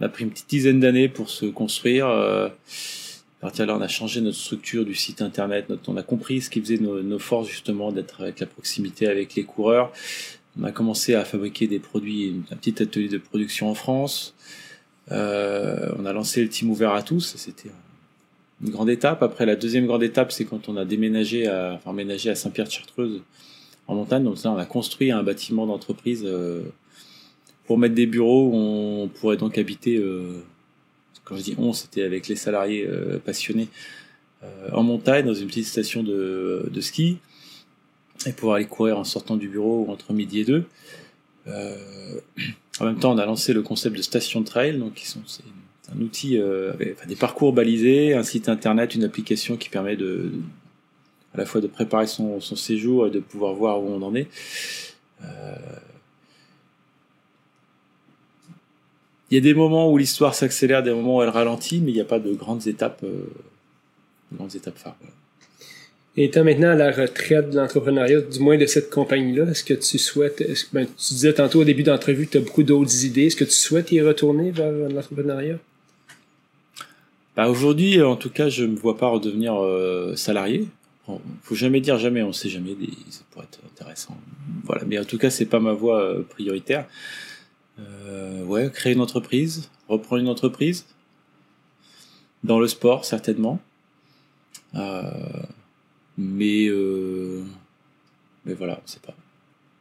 on 0.00 0.04
a 0.04 0.08
pris 0.08 0.24
une 0.24 0.30
petite 0.30 0.48
dizaine 0.50 0.78
d'années 0.80 1.08
pour 1.08 1.30
se 1.30 1.46
construire. 1.46 2.06
euh, 2.08 2.48
à 2.48 3.46
partir 3.46 3.64
de 3.66 3.70
là, 3.72 3.78
on 3.78 3.80
a 3.80 3.88
changé 3.88 4.20
notre 4.20 4.36
structure 4.36 4.84
du 4.84 4.94
site 4.94 5.22
internet. 5.22 5.68
Notre, 5.70 5.88
on 5.90 5.96
a 5.96 6.02
compris 6.02 6.42
ce 6.42 6.50
qui 6.50 6.60
faisait 6.60 6.76
nos, 6.78 7.02
nos 7.02 7.18
forces 7.18 7.48
justement 7.48 7.90
d'être 7.92 8.20
avec 8.22 8.40
la 8.40 8.46
proximité 8.46 9.08
avec 9.08 9.34
les 9.34 9.44
coureurs. 9.44 9.90
On 10.60 10.64
a 10.64 10.70
commencé 10.70 11.14
à 11.14 11.24
fabriquer 11.24 11.66
des 11.66 11.78
produits, 11.78 12.34
un 12.52 12.56
petit 12.56 12.82
atelier 12.82 13.08
de 13.08 13.18
production 13.18 13.70
en 13.70 13.74
France. 13.74 14.34
Euh, 15.10 15.92
on 15.98 16.06
a 16.06 16.12
lancé 16.12 16.42
le 16.42 16.48
team 16.48 16.70
ouvert 16.70 16.92
à 16.92 17.02
tous. 17.02 17.34
C'était 17.36 17.70
une 18.62 18.70
grande 18.70 18.90
étape. 18.90 19.22
Après, 19.22 19.46
la 19.46 19.56
deuxième 19.56 19.86
grande 19.86 20.02
étape, 20.02 20.32
c'est 20.32 20.44
quand 20.44 20.68
on 20.68 20.76
a 20.76 20.84
déménagé 20.84 21.48
à, 21.48 21.74
enfin, 21.74 21.90
emménagé 21.90 22.30
à 22.30 22.34
Saint-Pierre-de-Chartreuse 22.34 23.22
en 23.88 23.94
montagne. 23.94 24.24
Donc 24.24 24.36
on 24.44 24.56
a 24.56 24.66
construit 24.66 25.10
un 25.10 25.22
bâtiment 25.22 25.66
d'entreprise 25.66 26.22
euh, 26.24 26.62
pour 27.66 27.78
mettre 27.78 27.94
des 27.94 28.06
bureaux 28.06 28.48
où 28.48 28.54
on 28.54 29.08
pourrait 29.08 29.36
donc 29.36 29.58
habiter. 29.58 29.96
Euh, 29.96 30.42
quand 31.24 31.36
je 31.36 31.42
dis 31.42 31.54
on, 31.58 31.72
c'était 31.72 32.02
avec 32.02 32.28
les 32.28 32.36
salariés 32.36 32.88
passionnés 33.24 33.68
en 34.72 34.82
montagne, 34.82 35.24
dans 35.24 35.34
une 35.34 35.46
petite 35.46 35.66
station 35.66 36.02
de, 36.02 36.68
de 36.68 36.80
ski, 36.80 37.18
et 38.26 38.32
pouvoir 38.32 38.56
aller 38.56 38.64
courir 38.64 38.98
en 38.98 39.04
sortant 39.04 39.36
du 39.36 39.46
bureau 39.46 39.86
entre 39.88 40.12
midi 40.12 40.40
et 40.40 40.44
deux. 40.44 40.64
En 42.82 42.86
même 42.86 42.98
temps, 42.98 43.12
on 43.12 43.18
a 43.18 43.26
lancé 43.26 43.52
le 43.52 43.62
concept 43.62 43.96
de 43.96 44.02
station 44.02 44.42
trail, 44.42 44.76
donc 44.76 44.94
qui 44.94 45.06
sont 45.06 45.20
c'est 45.26 45.44
un 45.96 46.00
outil, 46.00 46.36
euh, 46.36 46.72
des 47.06 47.14
parcours 47.14 47.52
balisés, 47.52 48.12
un 48.14 48.24
site 48.24 48.48
internet, 48.48 48.96
une 48.96 49.04
application 49.04 49.56
qui 49.56 49.68
permet 49.68 49.96
de 49.96 50.32
à 51.32 51.38
la 51.38 51.46
fois 51.46 51.60
de 51.60 51.68
préparer 51.68 52.08
son, 52.08 52.40
séjour 52.40 53.06
et 53.06 53.10
de 53.10 53.20
pouvoir 53.20 53.54
voir 53.54 53.82
où 53.82 53.88
on 53.88 54.02
en 54.02 54.14
est. 54.14 54.28
Euh, 55.22 55.54
Il 59.30 59.36
y 59.36 59.38
a 59.38 59.40
des 59.40 59.54
moments 59.54 59.90
où 59.90 59.96
l'histoire 59.96 60.34
s'accélère, 60.34 60.82
des 60.82 60.92
moments 60.92 61.16
où 61.16 61.22
elle 61.22 61.30
ralentit, 61.30 61.80
mais 61.80 61.90
il 61.90 61.94
n'y 61.94 62.02
a 62.02 62.04
pas 62.04 62.18
de 62.18 62.34
grandes 62.34 62.66
étapes, 62.66 63.00
euh, 63.02 63.24
de 64.30 64.36
grandes 64.36 64.54
étapes 64.54 64.76
phares. 64.76 64.94
Étant 66.14 66.44
maintenant 66.44 66.68
à 66.68 66.74
la 66.74 66.90
retraite 66.90 67.50
de 67.50 67.56
l'entrepreneuriat, 67.56 68.20
du 68.20 68.38
moins 68.40 68.58
de 68.58 68.66
cette 68.66 68.90
compagnie-là, 68.90 69.44
est-ce 69.50 69.64
que 69.64 69.72
tu 69.72 69.98
souhaites, 69.98 70.42
ben, 70.72 70.86
tu 70.86 71.14
disais 71.14 71.32
tantôt 71.32 71.60
au 71.60 71.64
début 71.64 71.82
d'entrevue 71.82 72.26
que 72.26 72.32
tu 72.32 72.38
as 72.38 72.42
beaucoup 72.42 72.62
d'autres 72.62 73.04
idées, 73.04 73.26
est-ce 73.26 73.36
que 73.36 73.44
tu 73.44 73.52
souhaites 73.52 73.92
y 73.92 74.00
retourner 74.02 74.50
vers 74.50 74.70
l'entrepreneuriat? 74.70 75.58
Bah, 77.34 77.48
aujourd'hui, 77.48 78.02
en 78.02 78.16
tout 78.16 78.28
cas, 78.28 78.50
je 78.50 78.64
me 78.64 78.76
vois 78.76 78.98
pas 78.98 79.08
redevenir 79.08 79.54
euh, 79.54 80.14
salarié. 80.14 80.68
Bon, 81.08 81.20
faut 81.42 81.54
jamais 81.54 81.80
dire 81.80 81.98
jamais, 81.98 82.22
on 82.22 82.32
sait 82.32 82.50
jamais, 82.50 82.76
ça 83.08 83.22
pourrait 83.30 83.46
être 83.50 83.60
intéressant. 83.72 84.16
Voilà, 84.64 84.84
mais 84.86 84.98
en 84.98 85.04
tout 85.04 85.16
cas, 85.16 85.30
c'est 85.30 85.46
pas 85.46 85.60
ma 85.60 85.72
voie 85.72 86.02
euh, 86.02 86.22
prioritaire. 86.22 86.86
Euh, 87.80 88.44
ouais, 88.44 88.70
créer 88.70 88.92
une 88.92 89.00
entreprise, 89.00 89.70
reprendre 89.88 90.20
une 90.20 90.28
entreprise 90.28 90.84
dans 92.44 92.58
le 92.58 92.68
sport 92.68 93.04
certainement. 93.04 93.60
Euh, 94.74 95.10
mais 96.18 96.66
euh, 96.68 97.42
mais 98.44 98.54
voilà, 98.54 98.80
on 98.84 98.86
sait 98.86 99.00
pas. 99.00 99.14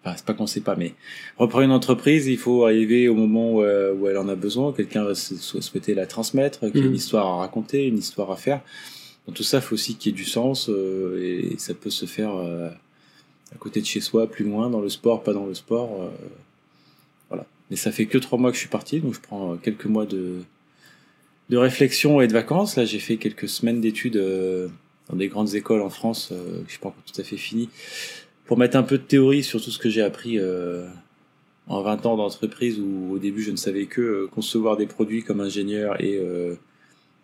Enfin, 0.04 0.16
c'est 0.18 0.26
pas 0.26 0.34
qu'on 0.34 0.48
sait 0.48 0.62
pas, 0.62 0.76
mais 0.76 0.94
reprendre 1.38 1.64
une 1.66 1.72
entreprise, 1.72 2.26
il 2.28 2.38
faut 2.38 2.66
arriver 2.66 3.08
au 3.08 3.14
moment 3.16 3.54
où, 3.54 3.62
euh, 3.62 3.94
où 3.94 4.08
elle 4.08 4.18
en 4.18 4.28
a 4.30 4.36
besoin. 4.36 4.74
Quelqu'un 4.74 5.04
va 5.04 5.14
souhaiter 5.16 5.94
la 5.94 6.08
transmettre, 6.08 6.60
qu'il 6.62 6.76
y 6.76 6.80
ait 6.80 6.82
Mhm. 6.82 6.88
une 6.90 6.96
histoire 6.96 7.28
à 7.28 7.38
raconter, 7.38 7.86
une 7.86 8.00
histoire 8.00 8.32
à 8.32 8.36
faire. 8.36 8.62
Dans 9.28 9.34
tout 9.34 9.44
ça, 9.44 9.58
il 9.58 9.62
faut 9.62 9.76
aussi 9.76 9.96
qu'il 9.96 10.12
y 10.12 10.16
ait 10.16 10.18
du 10.18 10.26
sens 10.26 10.70
euh, 10.70 11.22
et 11.54 11.56
ça 11.60 11.76
peut 11.76 11.92
se 11.92 12.08
faire 12.08 12.36
euh, 12.36 12.70
à 13.54 13.58
côté 13.60 13.80
de 13.82 13.86
chez 13.86 14.02
soi, 14.02 14.26
plus 14.26 14.44
loin, 14.46 14.72
dans 14.72 14.80
le 14.82 14.90
sport, 14.90 15.22
pas 15.22 15.34
dans 15.34 15.46
le 15.46 15.54
sport. 15.54 16.02
euh, 16.02 16.10
voilà. 17.30 17.46
Mais 17.70 17.76
ça 17.76 17.92
fait 17.92 18.08
que 18.08 18.18
trois 18.18 18.40
mois 18.40 18.50
que 18.50 18.56
je 18.56 18.62
suis 18.62 18.70
parti, 18.70 19.02
donc 19.02 19.14
je 19.14 19.20
prends 19.20 19.56
quelques 19.58 19.86
mois 19.86 20.06
de 20.08 20.40
de 21.52 21.58
réflexion 21.58 22.22
et 22.22 22.28
de 22.28 22.34
vacances. 22.34 22.76
Là, 22.78 22.86
j'ai 22.86 23.00
fait 23.00 23.18
quelques 23.18 23.50
semaines 23.50 23.82
d'études 23.82 24.16
euh, 24.18 24.68
dans 25.12 25.18
des 25.18 25.28
grandes 25.28 25.54
écoles 25.56 25.82
en 25.82 25.90
France, 25.90 26.30
euh, 26.32 26.60
que 26.62 26.66
je 26.68 26.72
suis 26.72 26.80
pas 26.80 26.88
encore 26.90 27.04
tout 27.04 27.20
à 27.22 27.24
fait 27.24 27.38
fini, 27.38 27.70
pour 28.46 28.58
mettre 28.58 28.78
un 28.78 28.84
peu 28.84 28.98
de 28.98 29.04
théorie 29.04 29.44
sur 29.44 29.62
tout 29.62 29.72
ce 29.72 29.78
que 29.78 29.90
j'ai 29.90 30.02
appris 30.02 30.40
euh, 30.40 30.88
en 31.68 31.82
20 31.82 32.06
ans 32.06 32.18
d'entreprise 32.18 32.80
où 32.80 33.14
au 33.14 33.20
début 33.20 33.44
je 33.44 33.52
ne 33.52 33.56
savais 33.58 33.86
que 33.86 34.02
euh, 34.02 34.28
concevoir 34.34 34.78
des 34.78 34.88
produits 34.88 35.24
comme 35.24 35.42
ingénieur 35.42 36.02
et 36.02 36.18
euh, 36.18 36.56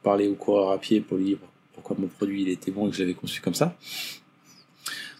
parler 0.04 0.28
au 0.28 0.36
coureur 0.36 0.71
à 0.71 0.78
pied 0.80 1.02
pour 1.02 1.17
lui 1.17 1.26
dire 1.26 1.38
pourquoi 1.73 1.95
mon 2.00 2.08
produit 2.08 2.43
il 2.43 2.50
était 2.50 2.71
bon 2.71 2.88
et 2.88 2.91
que 2.91 2.95
je 2.95 3.02
l'avais 3.02 3.13
conçu 3.13 3.41
comme 3.41 3.54
ça. 3.56 3.76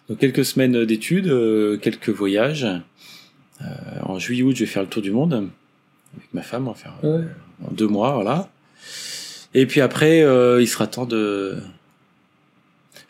Donc 0.08 0.18
quelques 0.18 0.44
semaines 0.44 0.84
d'études, 0.84 1.28
euh, 1.28 1.76
quelques 1.76 2.08
voyages. 2.10 2.66
Euh, 3.60 3.64
en 4.04 4.18
juillet-août, 4.18 4.54
je 4.54 4.60
vais 4.60 4.66
faire 4.70 4.82
le 4.82 4.88
tour 4.88 5.02
du 5.02 5.10
monde 5.10 5.34
avec 5.34 6.32
ma 6.32 6.42
femme, 6.42 6.68
on 6.68 6.72
va 6.72 6.76
faire 6.76 6.94
euh, 7.04 7.18
Ouais. 7.18 7.24
en 7.68 7.72
deux 7.72 7.88
mois, 7.88 8.14
voilà. 8.14 8.48
Et 9.52 9.66
puis 9.66 9.80
après, 9.80 10.22
euh, 10.22 10.62
il 10.62 10.66
sera 10.68 10.86
temps 10.86 11.06
de. 11.06 11.56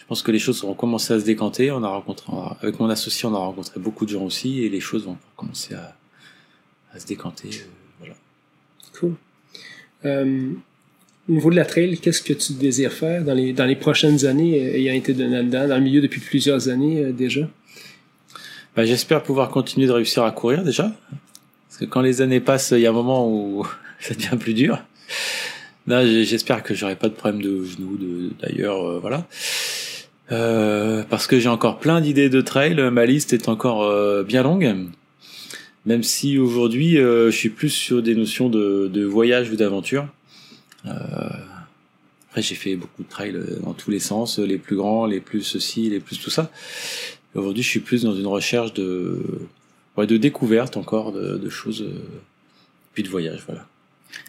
Je 0.08 0.14
pense 0.14 0.22
que 0.22 0.30
les 0.32 0.38
choses 0.38 0.62
vont 0.62 0.72
commencer 0.72 1.12
à 1.12 1.20
se 1.20 1.24
décanter. 1.26 1.70
On 1.70 1.82
a 1.84 1.88
rencontré, 1.88 2.32
avec 2.62 2.80
mon 2.80 2.88
associé, 2.88 3.28
on 3.28 3.34
a 3.34 3.38
rencontré 3.38 3.78
beaucoup 3.78 4.06
de 4.06 4.10
gens 4.10 4.22
aussi, 4.24 4.62
et 4.64 4.70
les 4.70 4.80
choses 4.80 5.04
vont 5.04 5.18
commencer 5.36 5.74
à, 5.74 5.94
à 6.94 6.98
se 6.98 7.06
décanter. 7.06 7.50
euh, 7.52 7.66
voilà. 7.98 8.14
Cool. 8.98 9.14
Euh, 10.06 10.50
au 11.28 11.32
niveau 11.32 11.50
de 11.50 11.56
la 11.56 11.66
trail, 11.66 11.98
qu'est-ce 11.98 12.22
que 12.22 12.32
tu 12.32 12.54
désires 12.54 12.90
faire 12.94 13.22
dans 13.22 13.34
les, 13.34 13.52
dans 13.52 13.66
les 13.66 13.76
prochaines 13.76 14.24
années, 14.24 14.58
euh, 14.66 14.76
ayant 14.78 14.94
été 14.94 15.12
là-dedans, 15.12 15.68
dans 15.68 15.76
le 15.76 15.82
milieu 15.84 16.00
depuis 16.00 16.20
plusieurs 16.22 16.70
années 16.70 17.04
euh, 17.04 17.12
déjà? 17.12 17.42
Bah, 18.74 18.86
J'espère 18.86 19.22
pouvoir 19.22 19.50
continuer 19.50 19.86
de 19.88 19.92
réussir 19.92 20.22
à 20.24 20.30
courir 20.30 20.64
déjà. 20.64 20.90
Parce 21.68 21.80
que 21.80 21.84
quand 21.84 22.00
les 22.00 22.22
années 22.22 22.40
passent, 22.40 22.70
il 22.74 22.80
y 22.80 22.86
a 22.86 22.90
un 22.90 22.94
moment 22.94 23.28
où 23.30 23.66
ça 24.00 24.14
devient 24.14 24.38
plus 24.40 24.54
dur. 24.54 24.78
J'espère 25.86 26.62
que 26.62 26.74
j'aurai 26.74 26.96
pas 26.96 27.08
de 27.10 27.14
problème 27.14 27.42
de 27.42 27.62
genoux, 27.64 27.96
de- 27.98 28.30
d'ailleurs, 28.40 29.00
voilà. 29.00 29.26
Euh, 30.30 31.04
parce 31.08 31.26
que 31.26 31.38
j'ai 31.40 31.48
encore 31.48 31.78
plein 31.78 32.00
d'idées 32.00 32.28
de 32.28 32.40
trail, 32.40 32.74
ma 32.90 33.06
liste 33.06 33.32
est 33.32 33.48
encore 33.48 33.82
euh, 33.84 34.22
bien 34.24 34.42
longue. 34.42 34.88
Même 35.86 36.02
si 36.02 36.38
aujourd'hui, 36.38 36.98
euh, 36.98 37.30
je 37.30 37.36
suis 37.36 37.48
plus 37.48 37.70
sur 37.70 38.02
des 38.02 38.14
notions 38.14 38.48
de, 38.48 38.90
de 38.92 39.04
voyage 39.04 39.50
ou 39.50 39.56
d'aventure. 39.56 40.06
Euh, 40.86 40.90
après, 42.28 42.42
j'ai 42.42 42.56
fait 42.56 42.76
beaucoup 42.76 43.02
de 43.02 43.08
trails 43.08 43.34
euh, 43.34 43.58
dans 43.62 43.72
tous 43.72 43.90
les 43.90 44.00
sens, 44.00 44.38
les 44.38 44.58
plus 44.58 44.76
grands, 44.76 45.06
les 45.06 45.20
plus 45.20 45.42
ceci, 45.42 45.88
les 45.88 46.00
plus 46.00 46.18
tout 46.18 46.30
ça. 46.30 46.50
Aujourd'hui, 47.34 47.62
je 47.62 47.68
suis 47.68 47.80
plus 47.80 48.02
dans 48.02 48.14
une 48.14 48.26
recherche 48.26 48.74
de, 48.74 49.22
ouais, 49.96 50.06
de 50.06 50.16
découverte 50.16 50.76
encore 50.76 51.12
de, 51.12 51.38
de 51.38 51.48
choses, 51.48 51.82
euh, 51.82 52.02
puis 52.92 53.02
de 53.02 53.08
voyage, 53.08 53.42
voilà. 53.46 53.66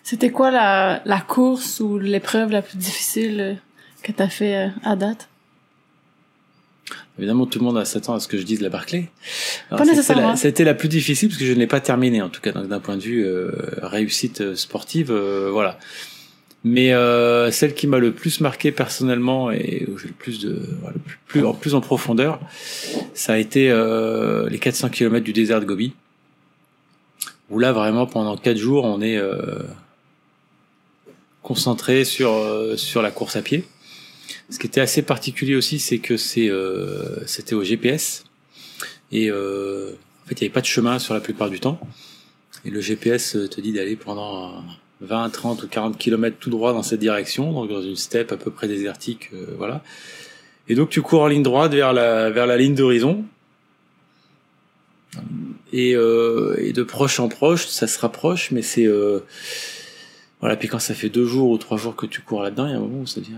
C'était 0.04 0.32
quoi 0.32 0.52
la, 0.52 1.02
la 1.06 1.22
course 1.22 1.80
ou 1.80 1.98
l'épreuve 1.98 2.52
la 2.52 2.62
plus 2.62 2.78
difficile 2.78 3.40
euh, 3.40 3.54
que 4.04 4.12
t'as 4.12 4.28
fait 4.28 4.56
euh, 4.56 4.70
à 4.84 4.96
date? 4.96 5.29
Évidemment, 7.20 7.46
tout 7.46 7.60
le 7.60 7.66
monde 7.66 7.84
s'attend 7.86 8.16
à 8.16 8.20
ce 8.20 8.28
que 8.28 8.38
je 8.38 8.44
dise 8.44 8.62
la 8.62 8.70
Barclay. 8.70 9.10
Pas 9.70 9.78
c'était 9.80 9.92
nécessairement. 9.92 10.30
la- 10.30 10.36
C'était 10.38 10.64
la, 10.64 10.74
plus 10.74 10.88
difficile 10.90 11.28
parce 11.30 11.38
que 11.40 11.46
je 11.46 11.52
ne 11.54 11.60
l'ai 11.60 11.68
pas 11.68 11.82
terminée, 11.82 12.22
en 12.22 12.30
tout 12.30 12.42
cas, 12.42 12.52
d'un 12.54 12.80
point 12.80 12.96
de 12.98 13.02
vue 13.02 13.26
euh, 13.26 13.52
réussite 13.84 14.42
euh, 14.42 14.56
sportive, 14.56 15.12
euh, 15.12 15.50
voilà. 15.52 15.78
Mais 16.64 16.94
euh, 16.94 17.52
celle 17.52 17.74
qui 17.74 17.88
m'a 17.88 18.00
le 18.00 18.12
plus 18.14 18.40
marqué 18.42 18.72
personnellement 18.72 19.52
et 19.52 19.86
où 19.90 19.98
j'ai 19.98 20.08
le 20.08 20.14
plus 20.14 20.40
de, 20.40 20.60
voilà, 20.82 20.96
le 20.96 21.02
plus, 21.02 21.18
plus- 21.28 21.46
en 21.46 21.54
plus 21.54 21.76
en 21.76 21.82
profondeur, 21.82 22.40
ça 23.14 23.34
a 23.34 23.38
été 23.38 23.68
les 24.50 24.60
400 24.60 24.90
km 24.90 25.24
du 25.24 25.34
désert 25.34 25.60
de 25.62 25.66
Gobi. 25.66 25.94
Où 27.50 27.60
là, 27.60 27.72
vraiment, 27.74 28.06
pendant 28.08 28.36
quatre 28.38 28.58
jours, 28.58 28.84
on 28.86 29.02
est 29.02 29.20
concentré 31.42 32.04
sur 32.06 32.32
sur 32.78 33.02
la 33.02 33.12
course 33.12 33.36
à 33.36 33.42
pied. 33.42 33.64
Ce 34.50 34.60
qui 34.60 34.68
était 34.68 34.82
assez 34.82 35.02
particulier 35.02 35.56
aussi, 35.56 35.80
c'est 35.80 36.00
que 36.00 36.18
c'est 36.18 36.50
euh, 36.50 37.26
c'était 37.26 37.56
au 37.56 37.64
GPS 37.64 38.26
et 39.12 39.30
euh, 39.30 39.92
en 40.24 40.30
fait 40.30 40.36
il 40.36 40.44
n'y 40.44 40.48
avait 40.48 40.54
pas 40.54 40.62
de 40.62 40.66
chemin 40.66 41.00
sur 41.00 41.14
la 41.14 41.20
plupart 41.20 41.50
du 41.50 41.60
temps. 41.60 41.80
Et 42.66 42.70
le 42.70 42.82
GPS 42.82 43.38
te 43.50 43.62
dit 43.62 43.72
d'aller 43.72 43.96
pendant 43.96 44.64
20, 45.02 45.30
30 45.30 45.64
ou 45.64 45.68
40 45.68 45.98
km 45.98 46.38
tout 46.40 46.50
droit 46.50 46.74
dans 46.74 46.84
cette 46.84 47.00
direction, 47.00 47.54
donc 47.54 47.70
dans 47.70 47.82
une 47.82 47.96
steppe 47.96 48.32
à 48.32 48.38
peu 48.38 48.52
près 48.52 48.68
désertique, 48.68 49.30
euh, 49.34 49.46
voilà. 49.58 49.82
Et 50.68 50.76
donc 50.76 50.90
tu 50.90 51.02
cours 51.02 51.22
en 51.22 51.28
ligne 51.28 51.44
droite 51.44 51.74
vers 51.74 51.94
la 51.94 52.30
vers 52.30 52.46
la 52.46 52.58
ligne 52.58 52.76
d'horizon. 52.76 53.24
Et, 55.72 55.96
euh, 55.96 56.56
et 56.60 56.74
de 56.74 56.84
proche 56.84 57.20
en 57.20 57.30
proche, 57.30 57.68
ça 57.68 57.88
se 57.88 58.00
rapproche, 58.00 58.52
mais 58.52 58.62
c'est 58.62 58.86
euh, 58.86 59.20
voilà. 60.40 60.56
Puis 60.56 60.68
quand 60.68 60.80
ça 60.80 60.94
fait 60.94 61.10
deux 61.10 61.26
jours 61.26 61.50
ou 61.50 61.58
trois 61.58 61.78
jours 61.78 61.96
que 61.96 62.06
tu 62.06 62.22
cours 62.22 62.44
là-dedans, 62.44 62.66
il 62.68 62.72
y 62.72 62.74
a 62.74 62.78
un 62.78 62.82
moment 62.82 63.02
où 63.02 63.08
ça 63.08 63.20
devient 63.20 63.34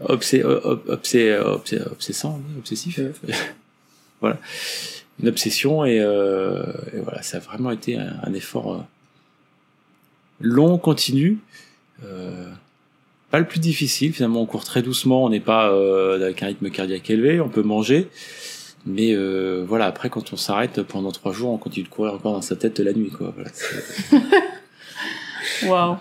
obsé, 0.00 0.42
ob- 0.44 0.82
obsé, 0.88 1.36
obsé, 1.38 1.78
obsessant, 1.90 2.40
oui, 2.48 2.58
obsessif. 2.58 2.98
Ouais. 2.98 3.12
voilà, 4.20 4.38
une 5.22 5.28
obsession 5.28 5.84
et, 5.84 5.98
euh, 6.00 6.62
et 6.94 6.98
voilà, 7.00 7.22
ça 7.22 7.38
a 7.38 7.40
vraiment 7.40 7.70
été 7.70 7.96
un, 7.96 8.14
un 8.22 8.32
effort 8.34 8.74
euh, 8.74 8.78
long, 10.40 10.78
continu. 10.78 11.38
Euh, 12.04 12.50
pas 13.30 13.38
le 13.38 13.46
plus 13.46 13.60
difficile, 13.60 14.12
finalement 14.12 14.42
on 14.42 14.46
court 14.46 14.64
très 14.64 14.82
doucement, 14.82 15.24
on 15.24 15.28
n'est 15.28 15.38
pas 15.40 15.70
euh, 15.70 16.16
avec 16.16 16.42
un 16.42 16.46
rythme 16.46 16.70
cardiaque 16.70 17.08
élevé, 17.10 17.40
on 17.40 17.48
peut 17.48 17.62
manger, 17.62 18.08
mais 18.86 19.12
euh, 19.14 19.64
voilà, 19.68 19.86
après 19.86 20.08
quand 20.10 20.32
on 20.32 20.36
s'arrête 20.36 20.82
pendant 20.82 21.12
trois 21.12 21.32
jours, 21.32 21.50
on 21.52 21.58
continue 21.58 21.84
de 21.84 21.90
courir 21.90 22.14
encore 22.14 22.32
dans 22.32 22.42
sa 22.42 22.56
tête 22.56 22.80
la 22.80 22.92
nuit, 22.92 23.10
quoi. 23.10 23.32
Voilà, 23.36 23.50
Wow. 25.62 25.98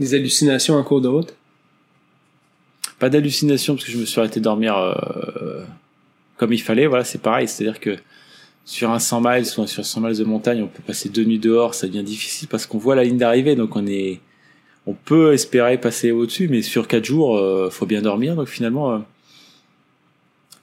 Des 0.00 0.14
hallucinations 0.14 0.74
en 0.74 0.82
cours 0.82 1.00
de 1.00 1.08
route? 1.08 1.34
Pas 2.98 3.08
d'hallucination 3.10 3.74
parce 3.74 3.84
que 3.86 3.92
je 3.92 3.98
me 3.98 4.04
suis 4.04 4.18
arrêté 4.20 4.40
dormir 4.40 4.76
euh, 4.76 5.64
comme 6.36 6.52
il 6.52 6.62
fallait. 6.62 6.86
Voilà, 6.86 7.04
c'est 7.04 7.20
pareil. 7.20 7.48
C'est-à-dire 7.48 7.80
que 7.80 7.96
sur 8.64 8.90
un 8.90 8.98
100 8.98 9.20
miles 9.20 9.44
ou 9.58 9.66
sur 9.66 9.84
100 9.84 10.00
miles 10.00 10.18
de 10.18 10.24
montagne, 10.24 10.62
on 10.62 10.66
peut 10.66 10.82
passer 10.86 11.08
deux 11.08 11.24
nuits 11.24 11.38
dehors, 11.38 11.74
ça 11.74 11.86
devient 11.86 12.02
difficile 12.02 12.48
parce 12.48 12.66
qu'on 12.66 12.78
voit 12.78 12.96
la 12.96 13.04
ligne 13.04 13.18
d'arrivée, 13.18 13.54
donc 13.54 13.76
on 13.76 13.86
est, 13.86 14.20
on 14.86 14.94
peut 14.94 15.32
espérer 15.32 15.78
passer 15.78 16.10
au-dessus, 16.10 16.48
mais 16.48 16.62
sur 16.62 16.88
quatre 16.88 17.04
jours, 17.04 17.36
euh, 17.36 17.70
faut 17.70 17.86
bien 17.86 18.02
dormir. 18.02 18.34
Donc 18.34 18.48
finalement, 18.48 18.92
euh, 18.92 18.98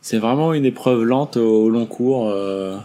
c'est 0.02 0.18
vraiment 0.18 0.54
une 0.54 0.66
épreuve 0.66 1.04
lente 1.04 1.38
au 1.38 1.70
long 1.70 1.86
cours. 1.86 2.30
euh, 2.30 2.78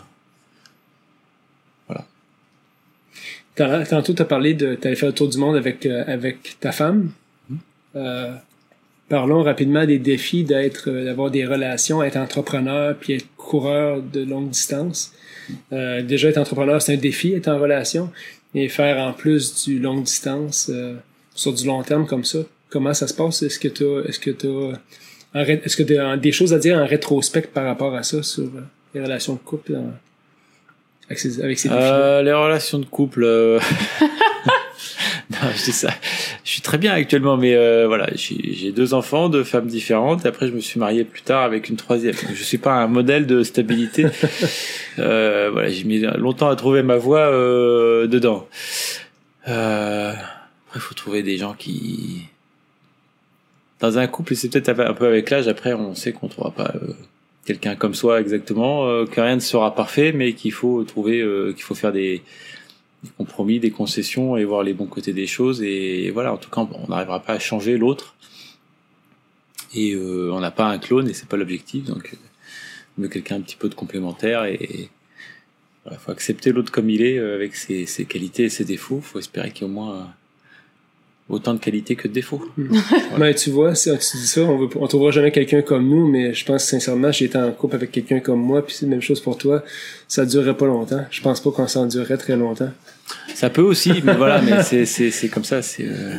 Tantôt, 3.58 4.14
tu 4.14 4.22
as 4.22 4.24
parlé 4.24 4.54
de. 4.54 4.76
Tu 4.76 4.86
allais 4.86 4.96
faire 4.96 5.08
le 5.08 5.14
tour 5.14 5.28
du 5.28 5.38
monde 5.38 5.56
avec, 5.56 5.84
euh, 5.84 6.04
avec 6.06 6.58
ta 6.60 6.70
femme. 6.70 7.10
Euh, 7.96 8.34
parlons 9.08 9.42
rapidement 9.42 9.84
des 9.86 9.98
défis 9.98 10.44
d'être, 10.44 10.90
euh, 10.90 11.04
d'avoir 11.04 11.30
des 11.30 11.46
relations, 11.46 12.02
être 12.02 12.16
entrepreneur 12.16 12.94
puis 12.98 13.14
être 13.14 13.26
coureur 13.36 14.02
de 14.02 14.22
longue 14.22 14.50
distance. 14.50 15.12
Euh, 15.72 16.02
déjà, 16.02 16.28
être 16.28 16.38
entrepreneur, 16.38 16.80
c'est 16.82 16.94
un 16.94 16.98
défi, 16.98 17.32
être 17.32 17.48
en 17.48 17.58
relation. 17.58 18.10
Et 18.54 18.68
faire 18.68 18.98
en 18.98 19.12
plus 19.12 19.64
du 19.64 19.78
longue 19.78 20.04
distance 20.04 20.70
euh, 20.72 20.94
sur 21.34 21.52
du 21.52 21.66
long 21.66 21.82
terme 21.82 22.06
comme 22.06 22.24
ça. 22.24 22.38
Comment 22.70 22.94
ça 22.94 23.06
se 23.06 23.14
passe? 23.14 23.42
Est-ce 23.42 23.58
que 23.58 23.68
tu 23.68 23.84
as, 23.84 24.08
est-ce 24.08 24.18
que 24.18 24.30
tu 24.30 24.46
as, 24.46 25.48
est-ce 25.48 25.76
que 25.76 25.82
tu 25.82 25.98
as 25.98 26.16
des 26.16 26.32
choses 26.32 26.52
à 26.52 26.58
dire 26.58 26.78
en 26.78 26.86
rétrospect 26.86 27.48
par 27.52 27.64
rapport 27.64 27.94
à 27.94 28.02
ça 28.02 28.22
sur 28.22 28.44
euh, 28.44 28.62
les 28.94 29.00
relations 29.02 29.34
de 29.34 29.38
couple 29.38 29.72
euh, 29.74 29.82
avec 31.06 31.18
ces, 31.18 31.40
avec 31.40 31.58
ces 31.58 31.68
défis 31.68 31.80
Euh, 31.80 32.22
les 32.22 32.32
relations 32.32 32.78
de 32.78 32.86
couple. 32.86 33.24
non, 35.42 35.50
je 35.56 35.64
dis 35.64 35.72
ça. 35.72 35.90
Je 36.44 36.50
suis 36.50 36.60
très 36.60 36.78
bien 36.78 36.92
actuellement, 36.92 37.36
mais 37.36 37.54
euh, 37.54 37.86
voilà, 37.86 38.08
j'ai 38.14 38.72
deux 38.72 38.94
enfants, 38.94 39.28
deux 39.28 39.44
femmes 39.44 39.66
différentes. 39.66 40.24
Et 40.24 40.28
après, 40.28 40.48
je 40.48 40.52
me 40.52 40.60
suis 40.60 40.78
marié 40.80 41.04
plus 41.04 41.22
tard 41.22 41.42
avec 41.42 41.68
une 41.68 41.76
troisième. 41.76 42.14
Donc, 42.14 42.34
je 42.34 42.42
suis 42.42 42.58
pas 42.58 42.72
un 42.72 42.86
modèle 42.86 43.26
de 43.26 43.42
stabilité. 43.42 44.06
euh, 44.98 45.50
voilà, 45.52 45.68
j'ai 45.68 45.84
mis 45.84 46.00
longtemps 46.00 46.48
à 46.48 46.56
trouver 46.56 46.82
ma 46.82 46.96
voie 46.96 47.20
euh, 47.20 48.06
dedans. 48.06 48.48
Après, 49.44 50.16
il 50.74 50.80
faut 50.80 50.94
trouver 50.94 51.22
des 51.22 51.38
gens 51.38 51.54
qui 51.54 52.24
dans 53.80 53.96
un 53.96 54.08
couple, 54.08 54.34
c'est 54.34 54.48
peut-être 54.48 54.80
un 54.80 54.92
peu 54.92 55.06
avec 55.06 55.30
l'âge. 55.30 55.46
Après, 55.46 55.72
on 55.72 55.94
sait 55.94 56.12
qu'on 56.12 56.26
trouvera 56.26 56.50
pas 56.50 56.74
quelqu'un 57.46 57.76
comme 57.76 57.94
soi 57.94 58.20
exactement, 58.20 59.04
que 59.06 59.20
rien 59.20 59.36
ne 59.36 59.40
sera 59.40 59.74
parfait, 59.74 60.12
mais 60.12 60.32
qu'il 60.32 60.52
faut 60.52 60.82
trouver, 60.82 61.24
qu'il 61.54 61.62
faut 61.62 61.76
faire 61.76 61.92
des, 61.92 62.22
des 63.04 63.10
compromis, 63.16 63.60
des 63.60 63.70
concessions 63.70 64.36
et 64.36 64.44
voir 64.44 64.62
les 64.62 64.74
bons 64.74 64.86
côtés 64.86 65.12
des 65.12 65.26
choses. 65.26 65.62
Et 65.62 66.10
voilà, 66.10 66.32
en 66.32 66.36
tout 66.38 66.50
cas, 66.50 66.66
on 66.72 66.88
n'arrivera 66.88 67.20
pas 67.20 67.34
à 67.34 67.38
changer 67.38 67.76
l'autre. 67.76 68.14
Et 69.74 69.92
euh, 69.92 70.30
on 70.32 70.40
n'a 70.40 70.50
pas 70.50 70.66
un 70.66 70.78
clone 70.78 71.08
et 71.08 71.14
c'est 71.14 71.28
pas 71.28 71.36
l'objectif. 71.36 71.84
Donc, 71.84 72.10
euh, 72.12 72.16
on 72.96 73.02
veut 73.02 73.08
quelqu'un 73.08 73.36
un 73.36 73.40
petit 73.40 73.56
peu 73.56 73.68
de 73.68 73.74
complémentaire 73.74 74.44
et 74.44 74.90
voilà, 75.88 75.98
faut 75.98 76.10
accepter 76.10 76.52
l'autre 76.52 76.70
comme 76.70 76.90
il 76.90 77.02
est, 77.02 77.18
euh, 77.18 77.34
avec 77.34 77.54
ses, 77.54 77.86
qualités 78.06 78.44
et 78.44 78.48
ses 78.50 78.64
défauts. 78.64 79.00
Faut 79.00 79.18
espérer 79.18 79.50
qu'il 79.50 79.66
y 79.66 79.70
ait 79.70 79.70
au 79.70 79.74
moins 79.74 79.94
euh, 79.94 80.04
autant 81.28 81.54
de 81.54 81.58
qualités 81.58 81.94
que 81.94 82.08
de 82.08 82.12
défauts. 82.12 82.42
Mais 83.18 83.34
tu 83.36 83.50
vois, 83.50 83.74
si 83.74 83.90
tu 83.90 84.16
dis 84.16 84.26
ça, 84.26 84.42
on 84.42 84.58
veut, 84.58 84.68
on 84.76 84.86
trouvera 84.86 85.10
jamais 85.10 85.30
quelqu'un 85.30 85.62
comme 85.62 85.88
nous, 85.88 86.08
mais 86.08 86.32
je 86.32 86.44
pense 86.44 86.64
sincèrement, 86.64 87.12
j'ai 87.12 87.26
été 87.26 87.38
en 87.38 87.50
couple 87.52 87.76
avec 87.76 87.92
quelqu'un 87.92 88.20
comme 88.20 88.40
moi, 88.40 88.64
puis 88.64 88.74
c'est 88.74 88.86
la 88.86 88.90
même 88.90 89.02
chose 89.02 89.20
pour 89.20 89.36
toi. 89.36 89.62
Ça 90.06 90.24
durerait 90.24 90.56
pas 90.56 90.66
longtemps. 90.66 91.04
Je 91.10 91.20
pense 91.20 91.40
pas 91.40 91.50
qu'on 91.50 91.68
s'en 91.68 91.86
durerait 91.86 92.16
très 92.16 92.36
longtemps. 92.36 92.70
Ça 93.34 93.50
peut 93.50 93.62
aussi, 93.62 93.92
mais 94.04 94.14
voilà, 94.14 94.40
mais 94.40 94.62
c'est 94.64 94.86
c'est 94.86 95.10
c'est 95.10 95.28
comme 95.28 95.44
ça. 95.44 95.60
C'est 95.62 95.84
euh, 95.86 96.16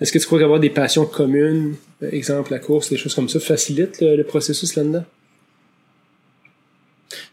Est-ce 0.00 0.12
que 0.12 0.18
tu 0.18 0.26
crois 0.26 0.38
qu'avoir 0.38 0.60
des 0.60 0.70
passions 0.70 1.06
communes, 1.06 1.74
exemple 2.12 2.52
la 2.52 2.58
course, 2.58 2.90
des 2.90 2.96
choses 2.96 3.14
comme 3.14 3.28
ça, 3.28 3.40
facilite 3.40 4.00
le, 4.00 4.16
le 4.16 4.24
processus 4.24 4.76
là-dedans? 4.76 5.04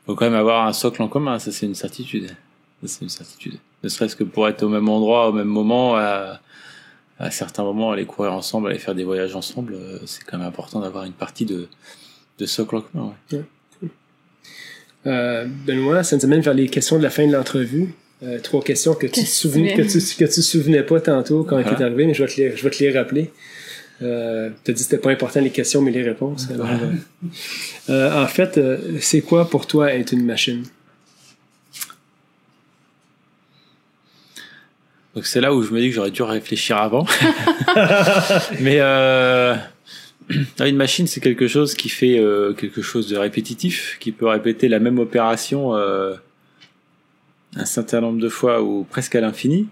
faut 0.05 0.15
quand 0.15 0.25
même 0.25 0.35
avoir 0.39 0.67
un 0.67 0.73
socle 0.73 1.01
en 1.01 1.07
commun. 1.07 1.39
Ça 1.39 1.51
c'est 1.51 1.65
une 1.65 1.75
certitude. 1.75 2.27
Ça 2.27 2.87
c'est 2.87 3.01
une 3.01 3.09
certitude. 3.09 3.57
Ne 3.83 3.89
serait-ce 3.89 4.15
que 4.15 4.23
pour 4.23 4.47
être 4.47 4.63
au 4.63 4.69
même 4.69 4.89
endroit, 4.89 5.29
au 5.29 5.33
même 5.33 5.47
moment, 5.47 5.95
à, 5.95 6.39
à 7.19 7.31
certains 7.31 7.63
moments, 7.63 7.91
aller 7.91 8.05
courir 8.05 8.33
ensemble, 8.33 8.69
aller 8.69 8.79
faire 8.79 8.95
des 8.95 9.03
voyages 9.03 9.35
ensemble, 9.35 9.73
euh, 9.75 9.99
c'est 10.05 10.23
quand 10.23 10.37
même 10.37 10.47
important 10.47 10.79
d'avoir 10.81 11.03
une 11.05 11.13
partie 11.13 11.45
de 11.45 11.67
de 12.39 12.45
socle 12.47 12.77
en 12.77 12.81
commun. 12.81 13.13
Ouais. 13.31 13.41
Euh, 15.05 15.45
Benoît, 15.67 16.03
ça 16.03 16.15
nous 16.15 16.25
amène 16.25 16.41
vers 16.41 16.53
les 16.53 16.67
questions 16.67 16.97
de 16.97 17.03
la 17.03 17.09
fin 17.09 17.27
de 17.27 17.31
l'entrevue. 17.33 17.93
Euh, 18.23 18.39
trois 18.39 18.63
questions 18.63 18.93
que 18.93 19.05
tu 19.05 19.21
que 19.21 19.27
souvenais, 19.27 19.75
tu 19.75 19.83
que 19.83 19.87
tu, 19.91 19.99
que 19.99 20.23
tu 20.25 20.35
te 20.35 20.41
souvenais 20.41 20.81
pas 20.83 21.01
tantôt 21.01 21.43
quand 21.43 21.59
Voilà. 21.61 21.75
tu 21.75 21.81
es 21.81 21.85
arrivé, 21.85 22.05
mais 22.07 22.13
je 22.13 22.23
vais 22.23 22.29
te 22.33 22.39
les, 22.41 22.55
je 22.55 22.63
vais 22.63 22.69
te 22.69 22.81
les 22.83 22.97
rappeler. 22.97 23.31
Euh, 24.01 24.49
tu 24.63 24.71
as 24.71 24.73
dit 24.73 24.79
que 24.81 24.89
c'était 24.89 24.97
pas 24.97 25.11
important 25.11 25.41
les 25.41 25.49
questions, 25.49 25.81
mais 25.81 25.91
les 25.91 26.03
réponses. 26.03 26.47
Alors, 26.51 26.67
Voilà. 27.87 28.23
en 28.23 28.27
fait, 28.27 28.57
euh, 28.57 28.97
c'est 29.01 29.21
quoi 29.21 29.49
pour 29.49 29.67
toi 29.67 29.93
être 29.93 30.13
une 30.13 30.25
machine? 30.25 30.63
Donc 35.15 35.25
c'est 35.25 35.41
là 35.41 35.53
où 35.53 35.61
je 35.61 35.71
me 35.71 35.79
dis 35.79 35.89
que 35.89 35.95
j'aurais 35.95 36.11
dû 36.11 36.23
réfléchir 36.23 36.77
avant. 36.77 37.05
Mais 38.59 38.77
euh, 38.79 39.55
une 40.59 40.75
machine, 40.75 41.07
c'est 41.07 41.21
quelque 41.21 41.47
chose 41.47 41.75
qui 41.75 41.89
fait 41.89 42.17
euh, 42.17 42.53
quelque 42.53 42.81
chose 42.81 43.07
de 43.07 43.17
répétitif, 43.17 43.97
qui 43.99 44.11
peut 44.11 44.27
répéter 44.27 44.67
la 44.67 44.79
même 44.79 44.99
opération 44.99 45.75
euh, 45.75 46.15
un 47.55 47.65
certain 47.65 48.01
nombre 48.01 48.19
de 48.19 48.29
fois 48.29 48.63
ou 48.63 48.85
presque 48.89 49.15
à 49.15 49.21
l'infini. 49.21 49.67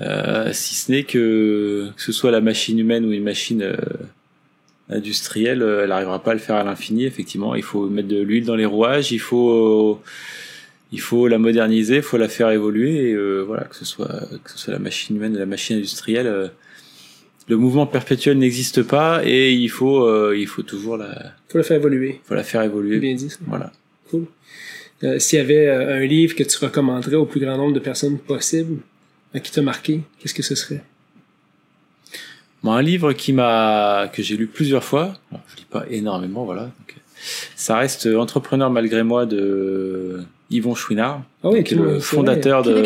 Euh, 0.00 0.50
si 0.52 0.74
ce 0.74 0.90
n'est 0.90 1.04
que 1.04 1.90
que 1.96 2.02
ce 2.02 2.12
soit 2.12 2.30
la 2.30 2.40
machine 2.40 2.78
humaine 2.78 3.04
ou 3.04 3.12
une 3.12 3.24
machine 3.24 3.76
industrielle, 4.88 5.62
elle 5.62 5.88
n'arrivera 5.88 6.22
pas 6.22 6.32
à 6.32 6.34
le 6.34 6.40
faire 6.40 6.56
à 6.56 6.64
l'infini. 6.64 7.04
Effectivement, 7.04 7.54
il 7.54 7.62
faut 7.62 7.88
mettre 7.88 8.08
de 8.08 8.20
l'huile 8.20 8.44
dans 8.44 8.56
les 8.56 8.66
rouages, 8.66 9.10
il 9.10 9.20
faut 9.20 10.00
il 10.92 11.00
faut 11.00 11.26
la 11.26 11.38
moderniser, 11.38 11.96
il 11.96 12.02
faut 12.02 12.18
la 12.18 12.28
faire 12.28 12.50
évoluer, 12.50 13.10
et 13.10 13.14
euh, 13.14 13.42
voilà, 13.46 13.64
que 13.64 13.74
ce 13.76 13.84
soit 13.84 14.20
que 14.44 14.50
ce 14.50 14.58
soit 14.58 14.72
la 14.72 14.78
machine 14.78 15.16
humaine 15.16 15.34
ou 15.34 15.38
la 15.38 15.46
machine 15.46 15.76
industrielle, 15.76 16.26
euh, 16.26 16.48
le 17.48 17.56
mouvement 17.56 17.86
perpétuel 17.86 18.38
n'existe 18.38 18.82
pas 18.82 19.22
et 19.24 19.52
il 19.52 19.68
faut 19.68 20.04
euh, 20.06 20.36
il 20.38 20.46
faut 20.46 20.62
toujours 20.62 20.96
la 20.96 21.32
Faut 21.48 21.58
le 21.58 21.64
faire 21.64 21.76
évoluer. 21.76 22.20
faut 22.24 22.34
la 22.34 22.44
faire 22.44 22.62
évoluer. 22.62 22.98
Bien 22.98 23.14
dit 23.14 23.30
ça. 23.30 23.38
Voilà. 23.46 23.72
Cool. 24.10 24.26
Euh, 25.04 25.18
S'il 25.18 25.38
y 25.38 25.42
avait 25.42 25.66
euh, 25.66 25.96
un 25.96 26.04
livre 26.06 26.34
que 26.36 26.44
tu 26.44 26.56
recommanderais 26.58 27.16
au 27.16 27.26
plus 27.26 27.40
grand 27.40 27.56
nombre 27.56 27.72
de 27.74 27.80
personnes 27.80 28.18
possible, 28.18 28.78
euh, 29.34 29.40
qui 29.40 29.50
t'a 29.50 29.62
marqué, 29.62 30.02
qu'est-ce 30.18 30.34
que 30.34 30.42
ce 30.44 30.54
serait? 30.54 30.84
Bon, 32.62 32.72
un 32.72 32.82
livre 32.82 33.12
qui 33.12 33.32
m'a 33.32 34.08
que 34.12 34.22
j'ai 34.22 34.36
lu 34.36 34.46
plusieurs 34.46 34.84
fois. 34.84 35.18
Alors, 35.32 35.42
je 35.48 35.56
lis 35.56 35.66
pas 35.68 35.84
énormément, 35.90 36.44
voilà. 36.44 36.62
Donc, 36.62 36.94
ça 37.56 37.76
reste 37.76 38.06
Entrepreneur 38.06 38.70
malgré 38.70 39.02
moi 39.02 39.26
de 39.26 40.22
Yvon 40.52 40.74
Chouinard, 40.74 41.22
Ah 41.42 41.48
oui, 41.50 41.64
qui 41.64 41.74
est 41.74 41.76
le 41.76 41.98
fondateur 42.00 42.62
de? 42.62 42.82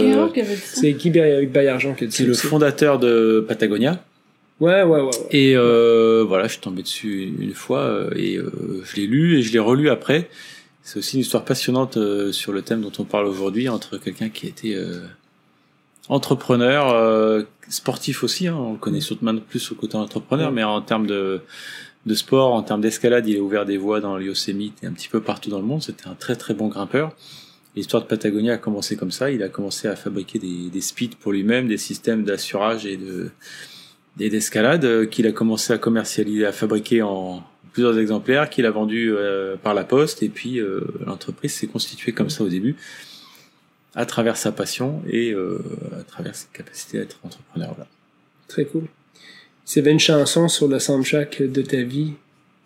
C'est 0.65 0.93
Guy 0.93 1.11
Bay- 1.11 1.47
Bayargent 1.47 1.95
qui 1.95 2.05
est 2.05 2.21
le 2.21 2.35
fondateur 2.35 2.99
de 2.99 3.45
Patagonia. 3.47 4.03
Ouais, 4.61 4.83
ouais, 4.83 4.85
ouais. 4.85 5.01
ouais. 5.03 5.11
Et 5.33 5.55
euh, 5.57 6.25
voilà, 6.27 6.45
je 6.47 6.53
suis 6.53 6.61
tombé 6.61 6.83
dessus 6.83 7.31
une 7.41 7.53
fois 7.53 7.81
euh, 7.81 8.11
et 8.17 8.37
euh, 8.39 8.51
je 8.85 8.97
l'ai 8.97 9.07
lu 9.07 9.37
et 9.39 9.43
je 9.43 9.53
l'ai 9.53 9.59
relu 9.59 9.91
après. 9.91 10.29
C'est 10.83 10.99
aussi 10.99 11.17
une 11.17 11.21
histoire 11.23 11.45
passionnante 11.45 11.97
euh, 11.99 12.33
sur 12.33 12.53
le 12.53 12.63
thème 12.63 12.81
dont 12.81 12.93
on 12.99 13.05
parle 13.05 13.27
aujourd'hui 13.27 13.69
entre 13.69 13.99
quelqu'un 13.99 14.29
qui 14.31 14.47
était 14.47 14.75
euh, 14.75 15.01
entrepreneur, 16.09 16.91
euh, 16.95 17.43
sportif 17.69 18.23
aussi. 18.25 18.47
Hein, 18.47 18.57
on 18.59 18.73
le 18.73 18.79
connaît 18.79 19.01
surtout 19.01 19.25
maintenant 19.25 19.43
plus 19.49 19.71
au 19.73 19.75
côté 19.75 19.97
entrepreneur, 19.97 20.49
Ouais. 20.49 20.55
mais 20.55 20.65
en 20.65 20.81
termes 20.81 21.07
de, 21.07 21.41
de 22.07 22.15
sport, 22.15 22.53
en 22.55 22.63
termes 22.63 22.81
d'escalade, 22.81 23.27
il 23.29 23.37
a 23.37 23.41
ouvert 23.41 23.65
des 23.67 23.77
voies 23.77 24.01
dans 24.01 24.17
le 24.17 24.25
Yosemite 24.27 24.75
et 24.83 24.87
un 24.87 24.93
petit 24.93 25.09
peu 25.09 25.21
partout 25.21 25.51
dans 25.51 25.59
le 25.59 25.65
monde. 25.67 25.83
C'était 25.83 26.07
un 26.09 26.15
très 26.15 26.37
très 26.37 26.55
bon 26.55 26.69
grimpeur. 26.69 27.13
L'histoire 27.77 28.03
de 28.03 28.09
Patagonia 28.09 28.55
a 28.55 28.59
commencé 28.59 28.97
comme 28.97 29.11
ça. 29.11 29.31
Il 29.31 29.43
a 29.43 29.51
commencé 29.51 29.87
à 29.87 29.97
fabriquer 29.97 30.39
des, 30.39 30.81
speeds 30.81 31.17
pour 31.21 31.33
lui-même, 31.33 31.69
des 31.69 31.77
systèmes 31.77 32.25
d'assurage 32.25 32.87
et 32.87 32.97
de 32.97 33.31
d'escalade 34.17 34.87
euh, 34.87 35.05
qu'il 35.05 35.27
a 35.27 35.33
commencé 35.33 35.75
à 35.75 35.79
commercialiser, 35.79 36.47
à 36.47 36.53
fabriquer 36.53 37.03
en 37.03 37.43
plusieurs 37.75 37.99
exemplaires, 37.99 38.49
qu'il 38.49 38.65
a 38.65 38.71
vendu 38.71 39.13
euh, 39.13 39.57
par 39.57 39.75
la 39.75 39.85
poste, 39.85 40.23
et 40.23 40.31
puis 40.31 40.59
euh, 40.59 40.81
l'entreprise 41.05 41.53
s'est 41.53 41.67
constituée 41.67 42.13
comme 42.13 42.31
ça 42.31 42.43
au 42.43 42.49
début, 42.49 42.77
à 43.95 44.07
travers 44.07 44.39
sa 44.39 44.53
passion 44.53 45.03
et 45.07 45.35
à 45.35 46.03
travers 46.05 46.35
sa 46.35 46.47
capacité 46.55 46.99
à 46.99 47.03
être 47.03 47.19
entrepreneur. 47.23 47.77
Très 48.49 48.65
cool. 48.65 48.85
Avait 49.77 49.93
une 49.93 50.01
chanson 50.01 50.49
sur 50.49 50.69
le 50.69 50.79
soundtrack 50.79 51.43
de 51.43 51.61
ta 51.61 51.83
vie, 51.83 52.15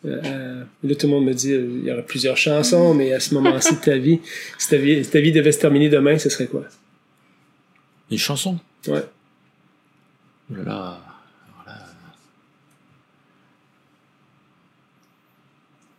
euh, 0.06 0.64
là 0.82 0.94
tout 0.94 1.06
le 1.06 1.12
monde 1.12 1.24
me 1.26 1.34
dit 1.34 1.52
euh, 1.52 1.68
il 1.82 1.84
y 1.84 1.92
aurait 1.92 2.04
plusieurs 2.06 2.36
chansons, 2.36 2.94
mais 2.94 3.12
à 3.12 3.20
ce 3.20 3.34
moment-ci 3.34 3.74
de 3.74 3.80
ta 3.80 3.96
vie, 3.98 4.20
si 4.58 4.68
ta 4.68 4.76
vie, 4.76 5.04
si 5.04 5.10
ta 5.10 5.20
vie 5.20 5.32
devait 5.32 5.52
se 5.52 5.58
terminer 5.58 5.88
demain, 5.88 6.16
ce 6.18 6.28
serait 6.30 6.46
quoi? 6.46 6.64
Une 8.10 8.18
chanson? 8.18 8.58
Ouais. 8.88 9.04
Oh 10.50 10.56
là 10.56 10.62
là, 10.64 11.00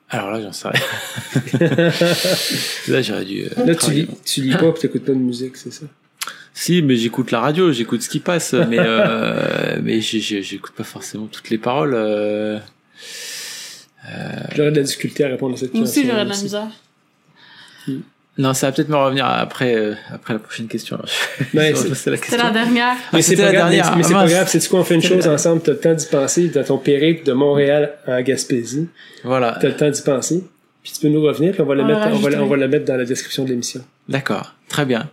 alors 0.09 0.31
là... 0.31 0.41
J'en 0.41 0.51
sais 0.51 0.67
rien. 0.67 0.81
là, 2.89 3.01
j'aurais 3.01 3.23
dû... 3.25 3.43
euh, 3.45 3.65
Là, 3.65 3.75
tu 3.75 3.91
lis, 3.91 4.07
tu 4.25 4.41
lis 4.41 4.55
pas, 4.57 4.71
puis 4.73 4.81
t'écoutes 4.81 5.05
pas 5.05 5.13
de 5.13 5.17
musique, 5.17 5.55
c'est 5.55 5.71
ça? 5.71 5.85
Si, 6.53 6.81
mais 6.81 6.97
j'écoute 6.97 7.31
la 7.31 7.39
radio, 7.39 7.71
j'écoute 7.71 8.01
ce 8.01 8.09
qui 8.09 8.19
passe, 8.19 8.51
mais 8.53 8.77
euh, 8.77 9.79
mais 9.81 10.01
j'écoute 10.01 10.73
pas 10.73 10.83
forcément 10.83 11.27
toutes 11.27 11.49
les 11.49 11.57
paroles. 11.57 11.93
euh. 11.95 12.59
J'aurais 14.55 14.71
de 14.71 14.77
la 14.77 14.83
difficulté 14.83 15.23
à 15.23 15.27
répondre 15.29 15.53
à 15.55 15.57
cette 15.57 15.73
Moi 15.73 15.83
question. 15.83 16.01
aussi, 16.01 16.09
j'aurais 16.09 16.25
de 16.25 16.29
la 16.29 16.37
misère. 16.37 16.67
Non, 18.37 18.53
ça 18.53 18.67
va 18.67 18.71
peut-être 18.71 18.87
me 18.89 18.95
revenir 18.95 19.25
après 19.25 19.75
euh, 19.75 19.93
après 20.11 20.33
la 20.33 20.39
prochaine 20.39 20.67
question. 20.67 20.97
Ouais, 21.53 21.71
la 21.73 21.75
C'était 21.75 22.17
question. 22.17 22.37
la 22.37 22.51
dernière. 22.51 22.95
Mais 23.11 23.19
Ah, 23.19 23.21
c'est 23.21 23.35
pas 23.35 23.43
la 23.43 23.51
grave, 23.51 23.69
mais- 23.69 23.75
dernière. 23.75 23.97
mais 23.97 24.03
c'est 24.03 24.13
Ah, 24.15 24.19
pas 24.23 24.27
grave. 24.29 24.47
C'est-tu 24.47 24.69
qu'on 24.69 24.83
fait 24.85 24.95
une 24.95 25.01
chose 25.03 25.27
ensemble? 25.27 25.61
T'as 25.61 25.73
le 25.73 25.79
temps 25.79 25.93
d'y 25.93 26.05
penser 26.05 26.47
dans 26.47 26.63
ton 26.63 26.77
périple 26.77 27.25
de 27.25 27.33
Montréal 27.33 27.93
en 28.07 28.21
Gaspésie. 28.21 28.87
Voilà, 29.23 29.57
T'as 29.61 29.67
le 29.67 29.75
temps 29.75 29.89
d'y 29.89 30.01
penser. 30.01 30.43
Puis 30.81 30.93
tu 30.93 31.01
peux 31.01 31.09
nous 31.09 31.21
revenir, 31.21 31.51
puis 31.51 31.61
on 31.61 31.65
va 31.65 31.75
le 31.75 31.83
On 31.83 31.87
mettre, 31.87 32.07
on 32.07 32.17
va, 32.17 32.41
on 32.41 32.47
va 32.47 32.55
le 32.57 32.67
mettre 32.67 32.85
dans 32.85 32.95
la 32.95 33.05
description 33.05 33.43
de 33.43 33.49
l'émission. 33.49 33.81
d'accord, 34.09 34.55
très 34.67 34.85
bien. 34.85 35.09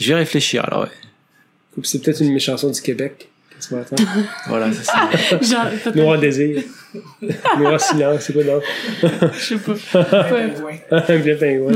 Je 0.00 0.08
vais 0.08 0.14
réfléchir. 0.18 0.64
Alors, 0.64 0.84
ouais. 0.84 1.82
C'est 1.84 2.02
peut-être 2.02 2.20
une 2.22 2.40
chanson 2.40 2.70
du 2.70 2.80
Québec. 2.80 3.28
Tu 3.60 3.74
m'entends. 3.74 3.96
voilà, 4.48 4.72
c'est 4.72 4.84
ça. 4.84 5.10
Genre, 5.42 5.94
Noir 5.94 6.18
désir. 6.20 6.62
Noir 7.58 7.80
silence, 7.80 8.20
c'est 8.22 8.32
quoi 8.32 8.44
donc? 8.44 8.62
Je 9.34 9.38
sais 9.38 9.56
pas. 9.92 10.26
Un 10.90 11.18
blé 11.18 11.34
pingouin. 11.34 11.72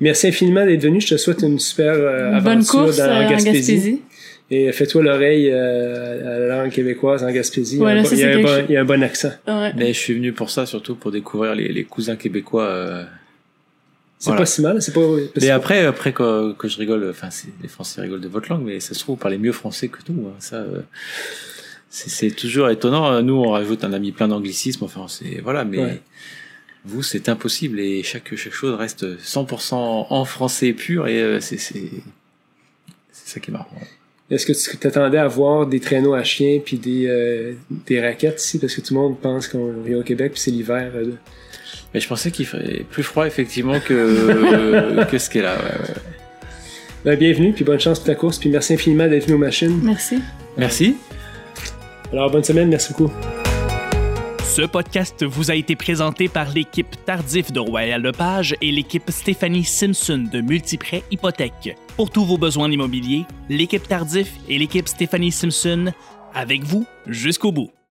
Merci 0.00 0.28
infiniment 0.28 0.64
d'être 0.64 0.82
venu. 0.82 1.00
Je 1.00 1.08
te 1.08 1.16
souhaite 1.16 1.42
une 1.42 1.58
super 1.58 1.92
euh, 1.92 2.32
Une 2.32 2.40
bonne 2.40 2.52
aventure 2.52 2.84
course 2.84 2.96
dans, 2.98 3.04
euh, 3.04 3.22
en 3.22 3.26
en 3.26 3.30
Gaspésie. 3.30 3.74
Gaspésie. 3.74 4.02
Et 4.50 4.72
fais-toi 4.72 5.02
l'oreille 5.02 5.50
euh, 5.52 6.36
à 6.36 6.38
la 6.48 6.62
langue 6.62 6.70
québécoise 6.70 7.22
en 7.22 7.30
Gaspésie. 7.30 7.78
Ouais, 7.78 7.92
il, 8.10 8.18
y 8.18 8.22
a 8.22 8.28
là, 8.28 8.36
un 8.36 8.40
bon- 8.42 8.48
ça, 8.48 8.60
il 8.60 8.60
y 8.60 8.60
a 8.60 8.60
un 8.60 8.60
bon, 8.60 8.66
il 8.68 8.72
y 8.72 8.76
a 8.76 8.80
un 8.80 8.84
bon 8.84 9.02
accent. 9.02 9.32
Ouais. 9.46 9.72
Mais 9.76 9.88
je 9.92 9.98
suis 9.98 10.14
venu 10.14 10.32
pour 10.32 10.50
ça, 10.50 10.64
surtout 10.66 10.94
pour 10.94 11.10
découvrir 11.10 11.54
les, 11.54 11.68
les 11.68 11.84
cousins 11.84 12.16
québécois. 12.16 13.04
Euh. 14.18 14.20
C'est 14.20 14.30
Voilà. 14.30 14.40
pas 14.42 14.46
si 14.46 14.60
mal. 14.62 14.82
C'est 14.82 14.92
pas. 14.92 15.00
Mais 15.40 15.50
après, 15.50 15.84
après 15.86 16.12
que, 16.12 16.52
que 16.54 16.66
je 16.68 16.76
rigole, 16.78 17.08
enfin, 17.10 17.28
les 17.62 17.68
Français 17.68 18.00
rigolent 18.00 18.20
de 18.20 18.28
votre 18.28 18.48
langue, 18.50 18.64
mais 18.64 18.80
ça 18.80 18.94
se 18.94 19.00
trouve, 19.00 19.14
vous 19.16 19.20
parlez 19.20 19.38
mieux 19.38 19.52
français 19.52 19.88
que 19.88 19.98
nous. 20.08 20.26
hein. 20.28 20.34
Ça, 20.40 20.56
euh, 20.56 20.80
c'est 21.90 22.30
toujours 22.32 22.68
étonnant. 22.68 23.22
Nous, 23.22 23.34
on 23.34 23.50
rajoute 23.50 23.84
un 23.84 23.92
ami 23.92 24.12
plein 24.12 24.28
d'anglicismes. 24.28 24.84
Enfin, 24.84 25.06
c'est 25.08 25.40
voilà, 25.42 25.64
mais 25.64 25.78
Ouais. 25.78 26.00
vous, 26.84 27.02
c'est 27.02 27.28
impossible 27.28 27.80
et 27.80 28.02
chaque 28.02 28.34
chaque 28.36 28.52
chose 28.52 28.74
reste 28.74 29.06
100% 29.22 29.74
en 30.10 30.24
français 30.24 30.72
pur 30.72 31.06
et 31.08 31.22
euh, 31.22 31.40
c'est 31.40 31.56
c'est 31.58 31.90
c'est 33.12 33.34
ça 33.34 33.40
qui 33.40 33.50
est 33.50 33.52
marrant. 33.52 33.68
Est-ce 34.30 34.44
que 34.44 34.52
tu 34.52 34.76
t'attendais 34.76 35.16
à 35.18 35.26
voir 35.28 35.66
des 35.66 35.80
traîneaux 35.80 36.12
à 36.12 36.22
chiens 36.22 36.60
puis 36.62 36.76
des, 36.78 37.06
euh, 37.06 37.54
des 37.86 37.98
raquettes 38.00 38.42
ici? 38.42 38.58
Parce 38.58 38.74
que 38.74 38.82
tout 38.82 38.92
le 38.92 39.00
monde 39.00 39.18
pense 39.20 39.48
qu'on 39.48 39.72
vit 39.80 39.94
au 39.94 40.02
Québec 40.02 40.32
puis 40.32 40.40
c'est 40.40 40.50
l'hiver. 40.50 40.92
Mais 41.94 42.00
je 42.00 42.08
pensais 42.08 42.30
qu'il 42.30 42.46
ferait 42.46 42.84
plus 42.90 43.02
froid 43.02 43.26
effectivement 43.26 43.80
que, 43.80 45.04
que 45.10 45.18
ce 45.18 45.30
qui 45.30 45.38
est 45.38 45.42
là. 45.42 45.56
ouais, 45.56 45.88
ouais. 45.88 45.94
Ben, 47.04 47.16
bienvenue, 47.16 47.52
puis 47.52 47.64
bonne 47.64 47.80
chance 47.80 48.00
pour 48.00 48.06
ta 48.06 48.14
course, 48.14 48.38
puis 48.38 48.50
merci 48.50 48.74
infiniment 48.74 49.06
d'être 49.06 49.24
venu 49.24 49.36
aux 49.36 49.38
machines. 49.38 49.80
Merci. 49.82 50.20
Merci. 50.56 50.96
Alors, 52.12 52.30
bonne 52.30 52.42
semaine, 52.44 52.68
merci 52.68 52.92
beaucoup. 52.92 53.12
Ce 54.44 54.62
podcast 54.62 55.24
vous 55.24 55.52
a 55.52 55.54
été 55.54 55.76
présenté 55.76 56.26
par 56.26 56.50
l'équipe 56.52 56.96
Tardif 57.06 57.52
de 57.52 57.60
Royal 57.60 58.02
Lepage 58.02 58.56
et 58.60 58.72
l'équipe 58.72 59.08
Stéphanie 59.08 59.62
Simpson 59.62 60.26
de 60.32 60.40
Multiprêt 60.40 61.04
Hypothèque. 61.12 61.76
Pour 61.96 62.10
tous 62.10 62.24
vos 62.24 62.38
besoins 62.38 62.68
immobiliers, 62.70 63.24
l'équipe 63.48 63.86
Tardif 63.86 64.32
et 64.48 64.58
l'équipe 64.58 64.88
Stéphanie 64.88 65.30
Simpson 65.30 65.92
avec 66.34 66.64
vous 66.64 66.84
jusqu'au 67.06 67.52
bout. 67.52 67.70